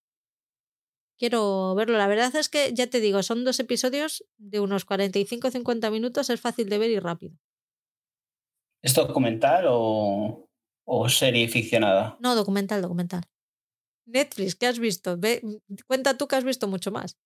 [1.19, 1.99] quiero verlo.
[1.99, 6.41] La verdad es que, ya te digo, son dos episodios de unos 45-50 minutos, es
[6.41, 7.37] fácil de ver y rápido.
[8.83, 10.49] ¿Es documental o,
[10.85, 12.17] o serie ficcionada?
[12.21, 13.23] No, documental, documental.
[14.07, 15.17] Netflix, ¿qué has visto?
[15.17, 15.41] Ve,
[15.87, 17.17] cuenta tú que has visto mucho más.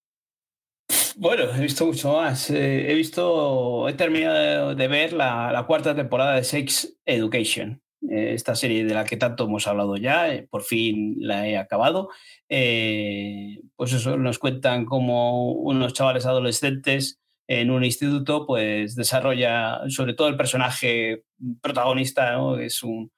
[1.16, 2.50] Bueno, he visto mucho más.
[2.50, 8.54] Eh, he visto, he terminado de ver la, la, cuarta temporada de Sex Education, esta
[8.54, 12.10] serie de la que tanto hemos hablado ya, eh, por fin la he acabado.
[12.48, 20.14] Eh, pues eso, nos cuentan cómo unos chavales adolescentes en un instituto pues desarrolla, sobre
[20.14, 21.24] todo el personaje
[21.60, 22.58] protagonista, ¿no?
[22.58, 23.12] es un,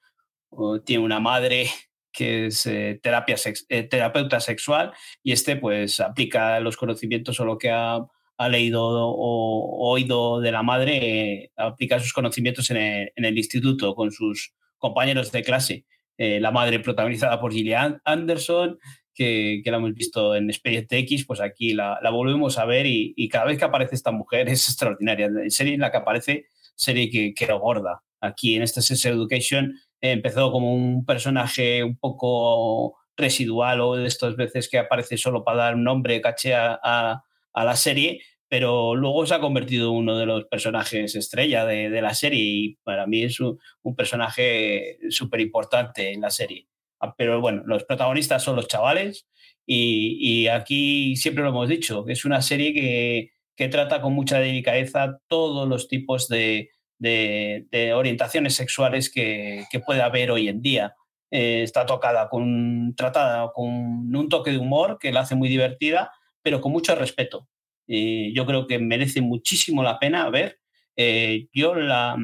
[0.85, 1.69] tiene una madre
[2.13, 4.93] que es eh, terapia sex, eh, terapeuta sexual
[5.23, 8.05] y este pues aplica los conocimientos o lo que ha,
[8.39, 13.39] ha leído o, oído de la madre, eh, aplica sus conocimientos en el, en el,
[13.39, 15.85] instituto con sus compañeros de clase.
[16.17, 18.79] Eh, la madre protagonizada por Gillian Anderson,
[19.15, 23.15] que, que, la hemos visto en Expediente X, pues aquí la, volvemos a ver y,
[23.17, 25.27] y, cada vez que aparece esta mujer es extraordinaria.
[25.27, 28.03] En serie en la que aparece, serie que, que gorda.
[28.21, 34.37] Aquí en este Sex Education empezó como un personaje un poco residual o de estas
[34.37, 36.79] veces que aparece solo para dar un nombre, caché a,
[37.59, 42.01] a la serie, pero luego se ha convertido en uno de los personajes estrella de,
[42.01, 43.59] la serie y para mí es un,
[43.97, 46.69] personaje súper importante en la serie.
[47.16, 49.29] Pero bueno, los protagonistas son los chavales
[49.66, 55.69] y, aquí siempre lo hemos dicho, es una serie que, trata con mucha delicadeza todos
[55.69, 56.70] los tipos de,
[57.95, 60.95] orientaciones sexuales que, que, puede haber hoy en día.
[61.31, 66.11] Eh, está tocada con, tratada con un toque de humor que la hace muy divertida,
[66.43, 67.47] pero con mucho respeto.
[67.89, 70.60] Eh, yo creo que merece muchísimo la pena ver.
[70.97, 72.16] Eh, yo la,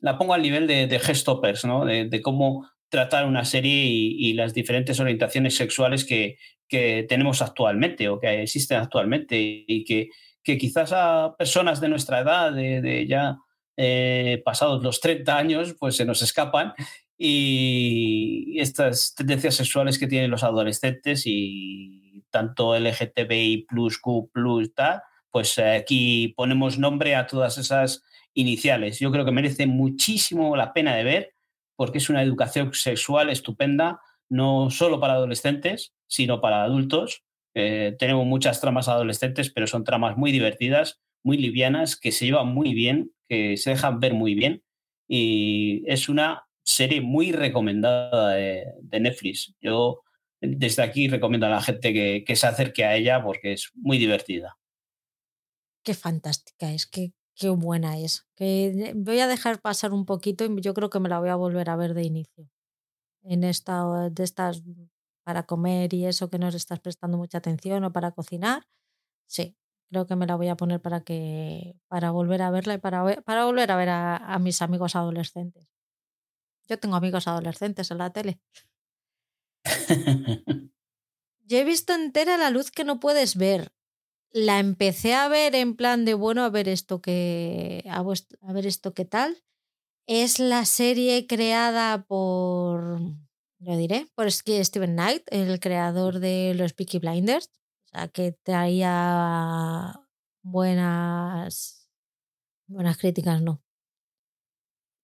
[0.00, 1.84] la, pongo al nivel de, de Gestoppers, ¿no?
[1.84, 6.36] de, de, cómo tratar una serie y, y, las diferentes orientaciones sexuales que,
[6.68, 10.08] que tenemos actualmente o que existen actualmente y que,
[10.42, 13.38] que quizás a personas de nuestra edad, de, de ya
[13.76, 16.74] eh, pasados los 30 años, pues se nos escapan
[17.16, 21.99] y estas tendencias sexuales que tienen los adolescentes y
[22.30, 23.66] tanto LGTBI
[24.00, 24.30] Q
[24.74, 28.02] tal, pues aquí ponemos nombre a todas esas
[28.34, 28.98] iniciales.
[28.98, 31.34] Yo creo que merece muchísimo la pena de ver
[31.76, 37.22] porque es una educación sexual estupenda, no solo para adolescentes, sino para adultos.
[37.54, 42.48] Eh, tenemos muchas tramas adolescentes, pero son tramas muy divertidas, muy livianas, que se llevan
[42.48, 44.62] muy bien, que se dejan ver muy bien.
[45.08, 49.54] Y es una serie muy recomendada de, de Netflix.
[49.60, 50.02] Yo
[50.40, 53.98] desde aquí recomiendo a la gente que, que, se acerque a ella porque es muy
[53.98, 54.58] divertida.
[55.84, 58.26] Qué fantástica es, qué, qué buena es.
[58.36, 61.36] Que voy a dejar pasar un poquito y yo creo que me la voy a
[61.36, 62.48] volver a ver de inicio.
[63.22, 64.62] En esta, de estas
[65.24, 68.66] para comer y eso que nos estás prestando mucha atención o para cocinar.
[69.26, 69.56] Sí,
[69.90, 73.04] creo que me la voy a poner para que para volver a verla y para,
[73.22, 75.68] para volver a ver a mis amigos adolescentes.
[76.68, 78.40] Yo tengo amigos adolescentes en la tele.
[81.44, 83.72] Yo he visto entera la luz que no puedes ver.
[84.32, 88.66] La empecé a ver en plan de bueno, a ver esto que a, a ver
[88.66, 89.42] esto qué tal.
[90.06, 93.00] Es la serie creada por
[93.60, 97.50] lo diré, por Steven Knight, el creador de los Peaky Blinders,
[97.84, 100.00] o sea, que traía
[100.42, 101.88] buenas
[102.66, 103.62] buenas críticas, no,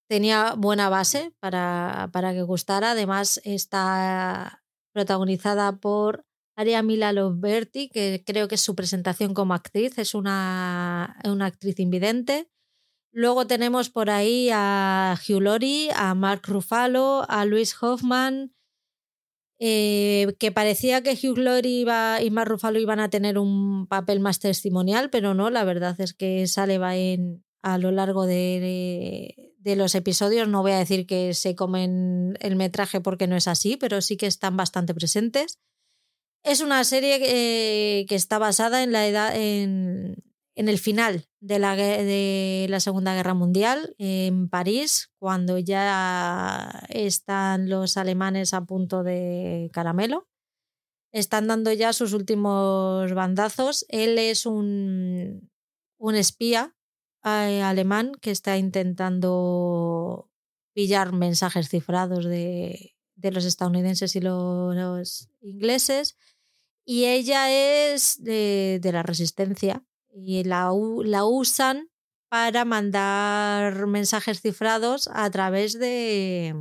[0.09, 2.93] tenía buena base para, para que gustara.
[2.93, 4.63] Además, está
[4.93, 6.25] protagonizada por
[6.57, 11.79] Aria Mila Loberti, que creo que es su presentación como actriz, es una, una actriz
[11.79, 12.49] invidente.
[13.13, 18.55] Luego tenemos por ahí a Hugh Laurie, a Mark Ruffalo, a Luis Hoffman,
[19.59, 24.21] eh, que parecía que Hugh Laurie iba, y Mark Ruffalo iban a tener un papel
[24.21, 29.55] más testimonial, pero no, la verdad es que sale va en, a lo largo de,
[29.67, 30.49] de, los episodios.
[30.49, 34.17] No voy a decir que se comen el metraje porque no es así, pero sí
[34.17, 35.59] que están bastante presentes.
[36.43, 40.23] Es una serie que, que está basada en la edad, en,
[40.55, 47.69] en el final de la, de la Segunda Guerra Mundial, en París, cuando ya están
[47.69, 50.29] los alemanes a punto de caramelo.
[51.13, 53.87] Están dando ya sus últimos bandazos.
[53.89, 55.51] Él es un,
[55.99, 56.76] un espía eh,
[57.27, 60.31] alemán que está intentando
[60.73, 66.17] pillar mensajes cifrados de, de los estadounidenses y los, ingleses.
[66.85, 70.71] Y ella es de, de la resistencia y la,
[71.05, 71.91] la usan
[72.29, 76.55] para mandar mensajes cifrados a través de...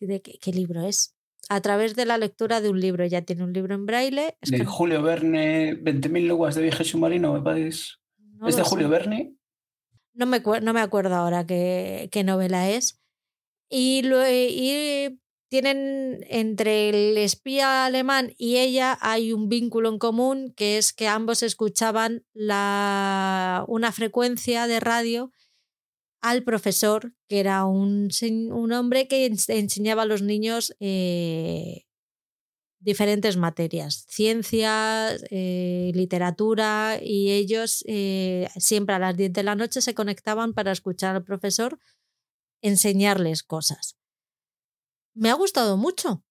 [0.00, 1.16] ¿De qué, libro es?
[1.48, 3.06] A través de la lectura de un libro.
[3.06, 4.36] Ya tiene un libro en braille.
[4.42, 7.94] de Julio Verne, 20.000 leguas de viaje submarino, me parece.
[8.46, 9.34] ¿Es de Julio Verne?
[10.14, 13.00] No me, no me acuerdo ahora qué, qué novela es.
[13.68, 14.02] Y,
[15.48, 21.06] tienen entre el espía alemán y ella hay un vínculo en común que es que
[21.06, 25.30] ambos escuchaban la, una frecuencia de radio
[26.20, 28.08] al profesor, que era un,
[28.50, 31.83] un hombre que enseñaba a los niños eh,
[32.84, 39.80] diferentes materias, ciencias, eh, literatura, y ellos eh, siempre a las 10 de la noche
[39.80, 41.78] se conectaban para escuchar al profesor
[42.62, 43.96] enseñarles cosas
[45.14, 46.22] me ha gustado mucho.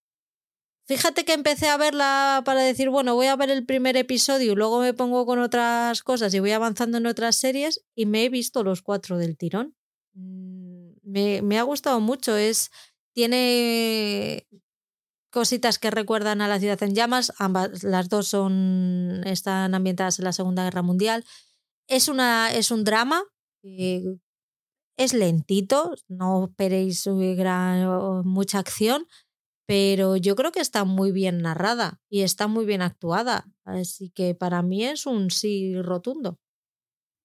[0.85, 4.55] Fíjate que empecé a verla para decir, bueno, voy a ver el primer episodio y
[4.55, 8.29] luego me pongo con otras cosas y voy avanzando en otras series y me he
[8.29, 9.75] visto los cuatro del tirón.
[10.13, 12.35] Mm, me, me ha gustado mucho.
[12.35, 12.69] Es,
[13.13, 14.45] tiene
[15.33, 17.33] cositas que recuerdan a la ciudad en llamas.
[17.39, 21.25] Ambas, las dos son, están ambientadas en la Segunda Guerra Mundial.
[21.87, 23.23] Es, una, es un drama
[23.63, 24.03] eh,
[24.97, 29.07] es lentito, no esperéis gran, mucha acción,
[29.65, 33.45] pero yo creo que está muy bien narrada y está muy bien actuada.
[33.63, 36.37] Así que para mí es un sí rotundo.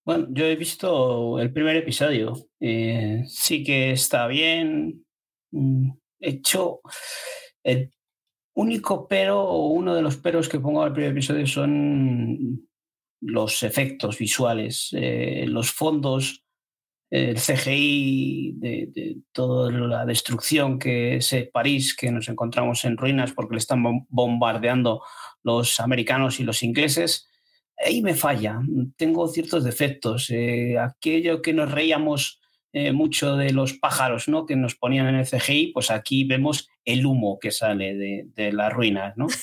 [0.07, 2.49] Bueno, yo he visto el primer episodio.
[2.61, 5.05] Eh, sí que está bien
[5.51, 5.91] mm,
[6.21, 6.81] hecho.
[8.59, 12.69] Único pero, o uno de los peros que pongo al primer episodio son
[13.21, 16.45] los efectos visuales, eh, los fondos
[17.11, 23.55] el CGI de, toda la destrucción que es París, que nos encontramos en ruinas porque
[23.55, 25.03] le están bombardeando
[25.43, 27.29] los americanos y los ingleses,
[27.79, 28.61] ahí me falla.
[28.97, 30.29] Tengo ciertos defectos.
[30.31, 32.41] Eh, aquello que nos reíamos
[32.73, 34.47] eh, mucho de los pájaros ¿no?
[34.47, 38.73] que nos ponían en el CGI, pues aquí vemos el humo que sale de, las
[38.73, 39.17] ruinas.
[39.17, 39.27] ¿no?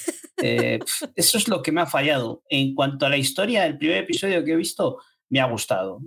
[0.44, 0.80] Eh,
[1.16, 2.44] eso es lo que me ha fallado.
[2.50, 4.98] En cuanto a la historia, el primer episodio que he visto
[5.30, 6.02] me ha gustado.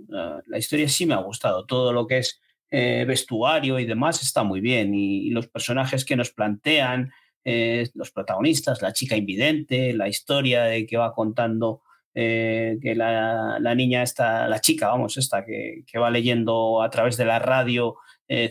[0.45, 1.65] La historia sí me ha gustado.
[1.65, 2.39] Todo lo que es
[2.71, 4.93] eh, vestuario y demás está muy bien.
[4.93, 7.11] Y, los personajes que nos plantean,
[7.43, 11.81] eh, los protagonistas, la chica invidente, la historia de que va contando
[12.21, 17.25] eh, que la, niña está, la chica, vamos, esta, que, va leyendo a través de
[17.25, 17.95] la radio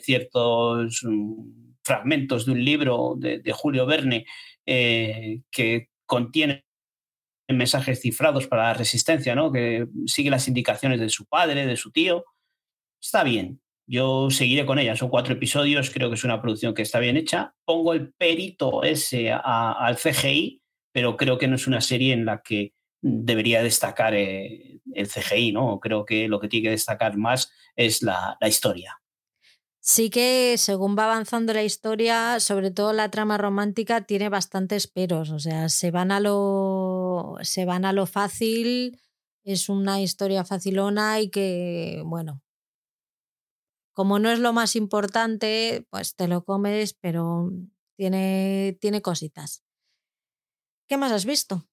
[0.02, 4.24] ciertos mm, fragmentos de un libro de, Julio Verne
[4.64, 6.64] que contiene
[7.48, 9.52] mensajes cifrados para la resistencia, ¿no?
[9.52, 12.24] Que sigue las indicaciones de su padre, de su tío.
[13.00, 13.60] Está bien.
[13.86, 14.96] Yo seguiré con ella.
[14.96, 15.90] Son cuatro episodios.
[15.90, 17.54] Creo que es una producción que está bien hecha.
[17.64, 20.62] Pongo el perito ese al CGI,
[20.92, 25.52] pero creo que no es una serie en la que debería destacar eh, el CGI,
[25.52, 25.80] ¿no?
[25.80, 29.00] Creo que lo que tiene que destacar más es la historia.
[29.90, 35.30] Sí que según va avanzando la historia, sobre todo la trama romántica, tiene bastantes peros.
[35.30, 37.36] O sea, se van a lo.
[37.40, 39.00] se van a lo fácil.
[39.44, 42.42] Es una historia facilona y que, bueno.
[43.94, 47.50] Como no es lo más importante, pues te lo comes, pero
[47.96, 49.64] tiene, tiene cositas.
[50.86, 51.66] ¿Qué más has visto?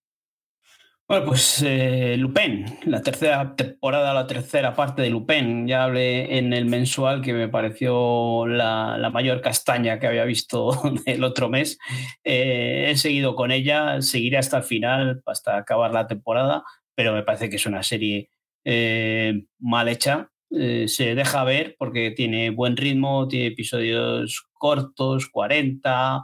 [1.07, 5.67] Bueno, pues eh, Lupin, la tercera temporada, la tercera parte de Lupin.
[5.67, 10.71] Ya hablé en el mensual que me pareció la, mayor castaña que había visto
[11.05, 11.77] el otro mes.
[12.23, 16.63] Eh, he seguido con ella, seguiré hasta el final, hasta acabar la temporada,
[16.95, 18.31] pero me parece que es una serie
[18.63, 20.31] eh, mal hecha.
[20.49, 26.23] se deja ver porque tiene buen ritmo, tiene episodios cortos, 40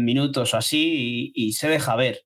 [0.00, 2.24] minutos así, y se deja ver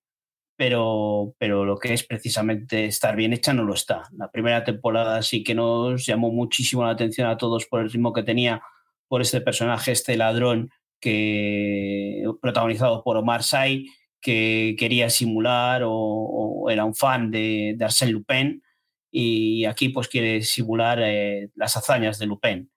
[0.57, 4.05] pero, pero lo que es precisamente estar bien hecha no lo está.
[4.17, 8.13] La primera temporada sí que nos llamó muchísimo la atención a todos por el ritmo
[8.13, 8.63] que tenía,
[9.09, 10.71] por este personaje, este ladrón
[11.01, 13.91] que protagonizado por Omar Sy,
[14.21, 18.63] que quería simular o, era un fan de, de, Arsène Lupin
[19.11, 22.71] y aquí pues quiere simular eh, las hazañas de Lupin.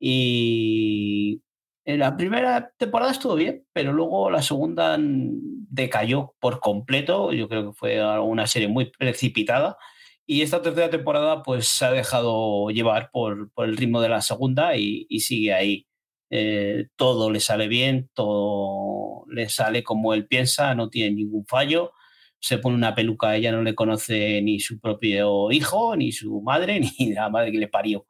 [0.00, 1.40] Y
[1.88, 7.32] en la primera temporada estuvo bien, pero luego la segunda decayó por completo.
[7.32, 9.78] Yo creo que fue una serie muy precipitada
[10.26, 14.20] Y esta tercera temporada pues se ha dejado llevar por, por el ritmo de la
[14.20, 15.86] segunda y, y sigue ahí.
[16.30, 21.92] Eh, todo le sale bien, todo le sale como él piensa, no tiene ningún fallo.
[22.38, 26.80] Se pone una peluca, ella no le conoce ni su propio hijo, ni su madre,
[26.98, 28.06] ni la madre que le parió.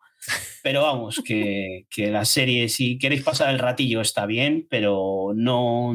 [0.69, 5.95] Pero vamos, que, que la serie, si queréis pasar el ratillo, está bien, pero no,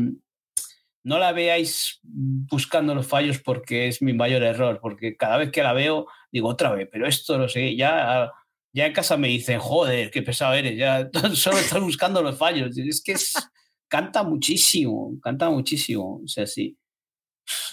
[1.03, 5.61] no la veáis buscando los fallos porque es mi mayor error, porque cada vez que
[5.61, 8.31] la veo digo otra vez, pero esto no sé, ya,
[8.73, 12.75] ya en casa me dicen, joder, qué pesado eres, ya solo estás buscando los fallos.
[12.75, 13.13] Es que
[13.87, 16.79] canta muchísimo, canta muchísimo, o sea, sí.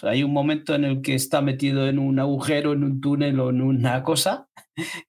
[0.03, 3.49] Hay un momento en el que está metido en un agujero, en un túnel o
[3.49, 4.50] en una cosa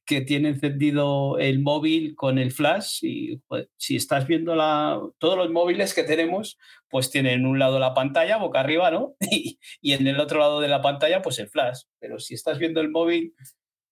[0.06, 3.42] que tiene encendido el móvil con el flash y
[3.78, 6.58] si estás viendo la, todos los móviles que tenemos,
[6.90, 9.16] pues tienen un lado la pantalla, boca arriba, ¿no?
[9.32, 11.84] Y, y, en el otro lado de la pantalla, pues el flash.
[12.00, 13.34] Pero si estás viendo el móvil,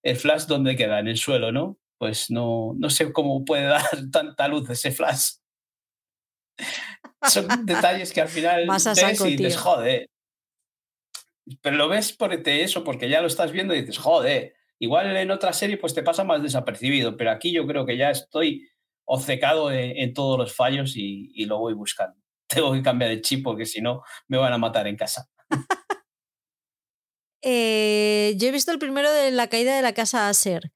[0.03, 0.99] el flash, ¿dónde queda?
[0.99, 1.77] En el suelo, ¿no?
[1.97, 5.34] Pues no, no sé cómo puede dar tanta luz ese flash.
[7.27, 10.10] Son detalles que al final Más a ves y dices, joder.
[11.61, 14.56] Pero lo ves por eso, porque ya lo estás viendo y dices, joder.
[14.80, 18.11] Igual en otra serie pues te pasa más desapercibido, pero aquí yo creo que ya
[18.11, 18.69] estoy
[19.06, 22.18] obcecado en, todos los fallos y, lo voy buscando.
[22.47, 25.27] Tengo que cambiar de chip porque si no me van a matar en casa.
[27.41, 30.72] eh, yo he visto el primero de la caída de la casa Aser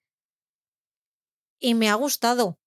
[1.59, 2.59] y me ha gustado.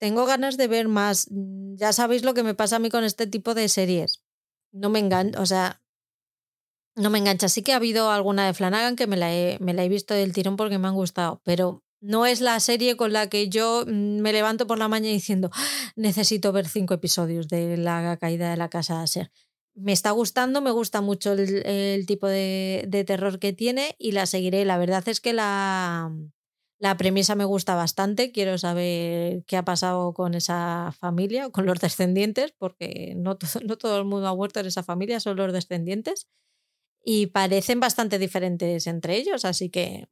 [0.00, 1.28] Tengo ganas de ver más.
[1.30, 4.24] Ya sabéis lo que me pasa a mí con este tipo de series.
[4.72, 5.79] No me engancha, o sea,
[6.96, 7.48] no me engancha.
[7.48, 10.78] Sí que ha habido alguna de Flanagan que me la, he, visto del tirón porque
[10.78, 14.66] me han gustado, pero no es la serie con la que yo mm, me levanto
[14.66, 19.02] por la mañana diciendo "Ah, necesito ver cinco episodios de la caída de la casa
[19.02, 19.30] Aser.
[19.74, 24.26] Me está gustando, me gusta mucho el, tipo de, de, terror que tiene y la
[24.26, 24.64] seguiré.
[24.64, 26.12] La verdad es que la,
[26.98, 28.32] premisa me gusta bastante.
[28.32, 33.78] Quiero saber qué ha pasado con esa familia, con los descendientes, porque no todo, no
[33.78, 36.28] todo el mundo ha muerto en esa familia, son los descendientes
[37.04, 40.08] y parecen bastante diferentes entre ellos, así que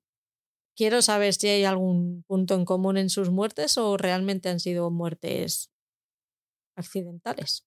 [0.77, 4.91] quiero saber si hay algún punto en común en sus muertes o realmente han sido
[4.91, 5.71] muertes
[6.77, 7.67] accidentales.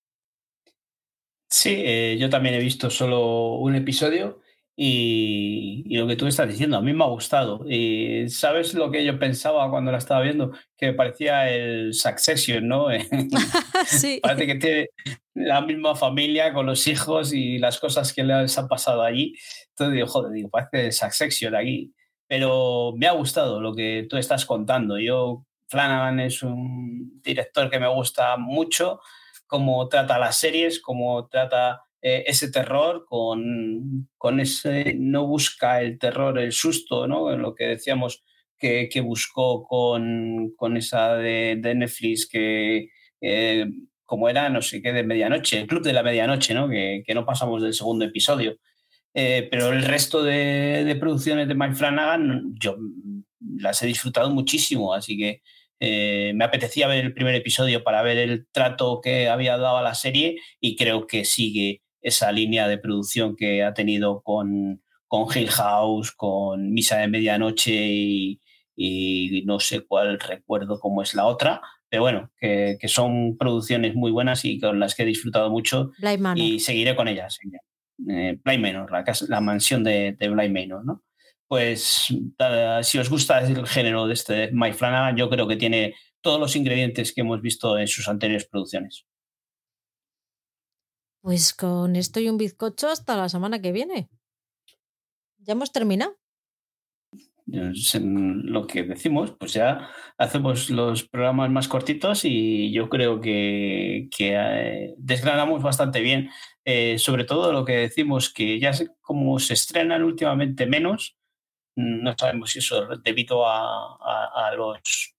[1.49, 4.40] Sí, eh, yo también he visto solo un episodio
[4.83, 7.63] y, y, lo que tú estás diciendo, a mí me ha gustado.
[7.69, 10.53] Y ¿Sabes lo que yo pensaba cuando la estaba viendo?
[10.75, 12.87] Que parecía el Succession, ¿no?
[13.85, 14.19] sí.
[14.23, 14.89] Parece que tiene
[15.35, 19.35] la misma familia con los hijos y las cosas que les han pasado allí.
[19.69, 21.93] Entonces digo, joder, digo, parece el Succession aquí.
[22.25, 24.97] Pero me ha gustado lo que tú estás contando.
[24.97, 28.99] Yo, Flanagan es un director que me gusta mucho,
[29.45, 35.99] cómo trata las series, cómo trata eh, ese terror, con, con, ese, no busca el
[35.99, 37.35] terror, el susto, ¿no?
[37.37, 38.23] Lo que decíamos
[38.57, 42.89] que, que buscó con, con, esa de, de Netflix que,
[43.21, 43.65] eh,
[44.05, 46.69] como era, no sé qué, de medianoche, el Club de la Medianoche, ¿no?
[46.69, 48.57] Que, que no pasamos del segundo episodio.
[49.13, 52.77] Eh, pero el resto de, producciones de Mike Flanagan, yo
[53.57, 55.41] las he disfrutado muchísimo, así que
[55.79, 59.81] eh, me apetecía ver el primer episodio para ver el trato que había dado a
[59.81, 65.27] la serie y creo que sigue esa línea de producción que ha tenido con, con
[65.33, 68.41] Hill House, con Misa de Medianoche y,
[68.75, 73.95] y, no sé cuál recuerdo cómo es la otra, pero bueno, que, que, son producciones
[73.95, 75.91] muy buenas y con las que he disfrutado mucho
[76.35, 77.37] y seguiré con ellas.
[78.09, 81.03] Eh, Bly Manor, la, casa, la mansión de, de Bly Manor, ¿no?
[81.51, 85.95] Pues uh, si os gusta el género de este Mike Flanagan, yo creo que tiene
[86.21, 89.05] todos los ingredientes que hemos visto en sus anteriores producciones.
[91.21, 94.09] Pues con esto y un bizcocho hasta la semana que viene.
[95.37, 96.17] Ya hemos terminado.
[97.45, 104.93] Lo que decimos, pues ya hacemos los programas más cortitos y yo creo que, eh,
[104.97, 106.29] desgranamos bastante bien,
[106.63, 108.71] eh, sobre todo lo que decimos, que ya
[109.01, 111.17] como se estrenan últimamente menos,
[111.75, 115.15] no sabemos si eso es debido a, a, a los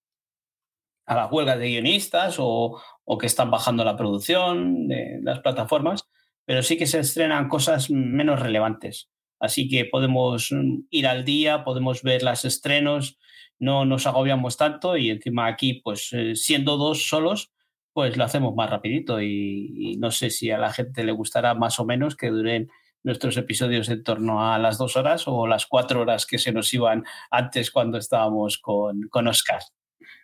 [1.07, 6.09] a las huelgas de guionistas o, o, que están bajando la producción de las plataformas,
[6.45, 9.11] pero sí que se estrenan cosas menos relevantes.
[9.41, 10.51] Así que podemos
[10.91, 13.19] ir al día, podemos ver los estrenos,
[13.59, 17.53] no nos agobiamos tanto y encima aquí, pues eh, siendo dos solos,
[17.93, 21.55] pues lo hacemos más rapidito y, y, no sé si a la gente le gustará
[21.55, 22.71] más o menos que duren
[23.05, 26.73] nuestros episodios en torno a las dos horas o las cuatro horas que se nos
[26.73, 29.63] iban antes cuando estábamos con, con Oscar.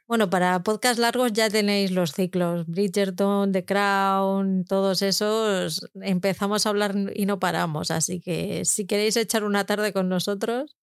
[0.09, 6.71] Bueno, para podcast largos ya tenéis los ciclos, Bridgerton, The Crown, todos esos, empezamos a
[6.71, 10.77] hablar y no paramos, así que si queréis echar una tarde con nosotros.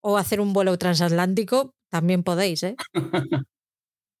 [0.00, 2.76] o hacer un vuelo transatlántico, también podéis, ¿eh?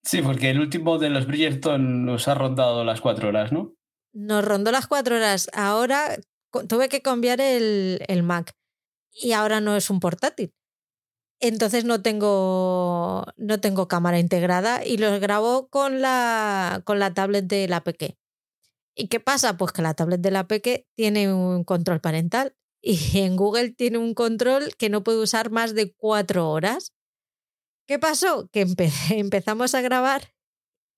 [0.04, 3.74] Sí, porque el último de los Bridgerton nos ha rondado las cuatro horas, ¿no?
[4.14, 5.50] Nos rondó las cuatro horas.
[5.52, 6.16] Ahora
[6.68, 8.52] tuve que cambiar el, el Mac
[9.12, 10.52] y ahora no es un portátil.
[11.40, 17.46] Entonces no tengo, no tengo cámara integrada y los grabo con la, con la tablet
[17.46, 18.18] de la Peque.
[18.96, 19.56] ¿Y qué pasa?
[19.56, 23.98] Pues que la tablet de la Peque tiene un control parental y en Google tiene
[23.98, 26.92] un control que no puede usar más de cuatro horas.
[27.86, 28.48] ¿Qué pasó?
[28.52, 28.66] Que
[29.10, 30.34] empezamos a grabar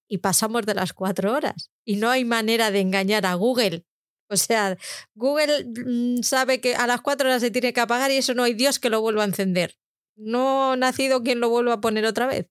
[0.08, 3.84] y pasamos de las cuatro horas y no hay manera de engañar a Google.
[4.30, 4.78] O sea,
[5.14, 8.44] Google mm, sabe que a las cuatro horas se tiene que apagar y eso no
[8.44, 9.79] hay Dios que lo vuelva a encender.
[10.20, 12.48] No nacido quien lo vuelva a poner otra vez.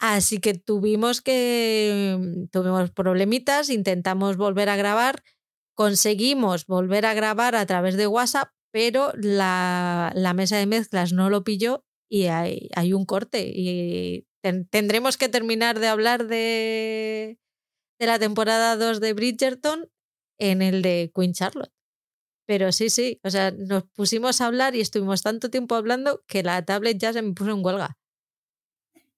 [0.00, 5.22] Así que tuvimos que mm, tuvimos problemitas, intentamos volver a grabar,
[5.74, 11.30] conseguimos volver a grabar a través de WhatsApp, pero la, la mesa de mezclas no
[11.30, 14.26] lo pilló y hay, hay un corte y
[14.70, 17.38] tendremos que terminar de hablar de,
[17.98, 19.90] de la temporada 2 de Bridgerton
[20.38, 21.72] en el de Queen Charlotte.
[22.46, 26.42] Pero sí, sí, o sea, nos pusimos a hablar y estuvimos tanto tiempo hablando que
[26.42, 27.96] la tablet ya se me puso en huelga.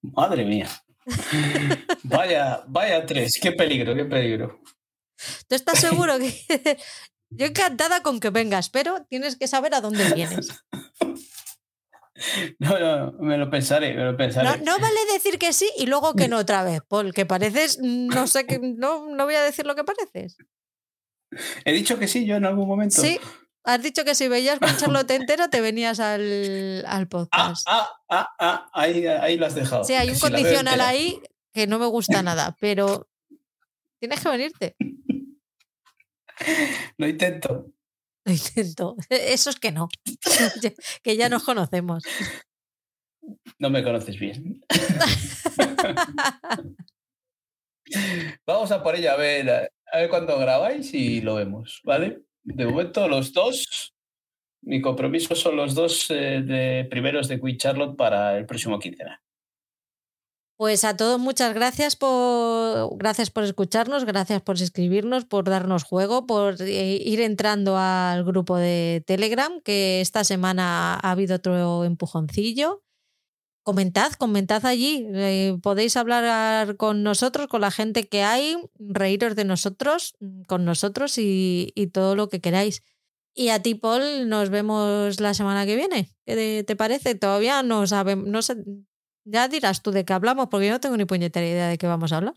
[0.01, 0.69] Madre mía.
[2.03, 4.61] vaya, vaya tres, qué peligro, qué peligro.
[5.47, 6.77] ¿Tú estás seguro que.?
[7.29, 10.49] Yo encantada con que vengas, pero tienes que saber a dónde vienes.
[12.57, 14.49] No, no, me lo pensaré, me lo pensaré.
[14.49, 18.25] No, no, vale decir que sí y luego que no otra vez, porque pareces, no
[18.25, 20.35] sé, que no, no voy a decir lo que pareces.
[21.65, 23.01] He dicho que sí, yo en algún momento.
[23.01, 23.19] Sí,
[23.63, 27.67] has dicho que si veías con Charlotte entera te venías al, al Ah, podcast.
[27.69, 29.83] ah, ah, ah, ahí, ahí lo has dejado.
[29.83, 31.19] sí, hay un si condicional ahí
[31.53, 33.07] que no me gusta nada, pero
[33.99, 34.75] tienes que venirte.
[36.97, 37.65] Lo intento.
[38.25, 38.95] Lo intento.
[39.09, 39.89] Eso es que no.
[41.03, 42.03] que ya nos conocemos.
[43.57, 44.61] No me conoces bien.
[48.45, 52.21] Vamos a por ella a ver, a ver cuándo grabáis y lo vemos, ¿vale?
[52.43, 53.93] De momento, los dos,
[54.61, 59.21] mi compromiso son los dos eh, de primeros de Queen Charlotte para el próximo quincena.
[60.57, 66.25] Pues a todos muchas gracias por gracias por escucharnos, gracias por escribirnos, por darnos juego,
[66.25, 72.81] por eh, ir entrando al grupo de Telegram, que esta semana ha habido otro empujoncillo.
[73.67, 75.05] Comentad, comentad allí.
[75.13, 80.15] eh, podéis hablar con nosotros, con la gente que hay, reíros de nosotros,
[80.47, 82.81] con nosotros y, todo lo que queráis.
[83.33, 86.07] Y a ti, Paul, nos vemos la semana que viene.
[86.25, 87.15] ¿Qué te, parece?
[87.15, 88.53] Todavía no sabemos,
[89.25, 91.87] ya dirás tú de qué hablamos, porque yo no tengo ni puñetera idea de qué
[91.87, 92.35] vamos a hablar.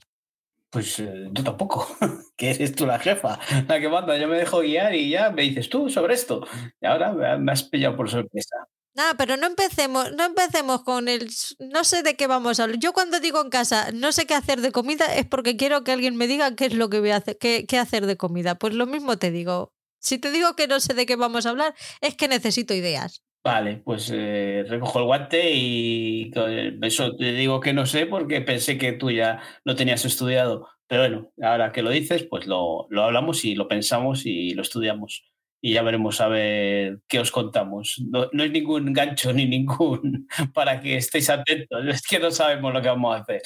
[0.69, 1.87] Pues eh, yo tampoco,
[2.37, 3.39] que eres tú la jefa,
[3.69, 4.19] la que manda.
[4.19, 6.45] Yo me dejo guiar y ya me dices tú sobre esto.
[6.81, 8.67] Y ahora me has pillado por sorpresa.
[9.01, 12.79] Nada, pero no empecemos, no empecemos con el no sé de qué vamos a hablar.
[12.79, 15.93] Yo cuando digo en casa no sé qué hacer de comida es porque quiero que
[15.93, 18.57] alguien me diga qué es lo que voy a hacer, qué, hacer de comida.
[18.57, 19.73] Pues lo mismo te digo.
[20.01, 23.23] Si te digo que no sé de qué vamos a hablar, es que necesito ideas.
[23.43, 28.43] Vale, pues eh, recojo el guante y co- eso te digo que no sé porque
[28.43, 30.69] pensé que tú ya lo tenías estudiado.
[30.87, 34.61] Pero bueno, ahora que lo dices, pues lo, lo hablamos y lo pensamos y lo
[34.63, 35.30] estudiamos.
[35.61, 38.01] Y ya veremos a ver qué os contamos.
[38.09, 41.85] No, no es ningún gancho ni ningún para que estéis atentos.
[41.87, 43.43] Es que no sabemos lo que vamos a hacer.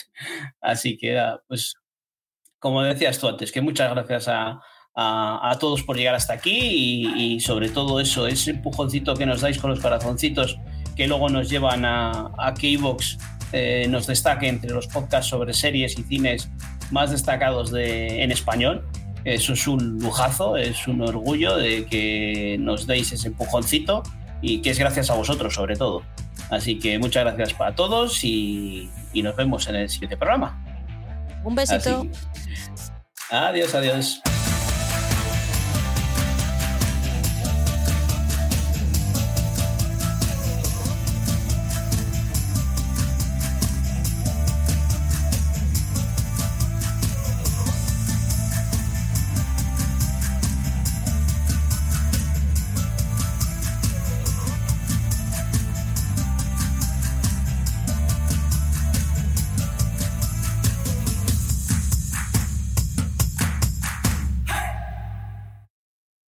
[0.60, 1.74] Así que, ah, pues,
[2.58, 4.60] como decías tú antes, que muchas gracias a,
[4.94, 9.26] a, a todos por llegar hasta aquí y, y sobre todo eso, ese empujoncito que
[9.26, 10.58] nos dais con los corazoncitos
[10.96, 13.18] que luego nos llevan a, a que Evox
[13.52, 16.48] eh, nos destaque entre los podcasts sobre series y cines
[16.90, 18.84] más destacados de, en español.
[19.24, 24.02] Eso es un lujazo, es un orgullo de que nos deis ese empujoncito
[24.42, 26.02] y que es gracias a vosotros sobre todo.
[26.50, 30.62] Así que muchas gracias para todos y, y nos vemos en el siguiente programa.
[31.42, 32.06] Un besito.
[32.10, 32.90] Así-
[33.30, 34.20] Adiós, adiós.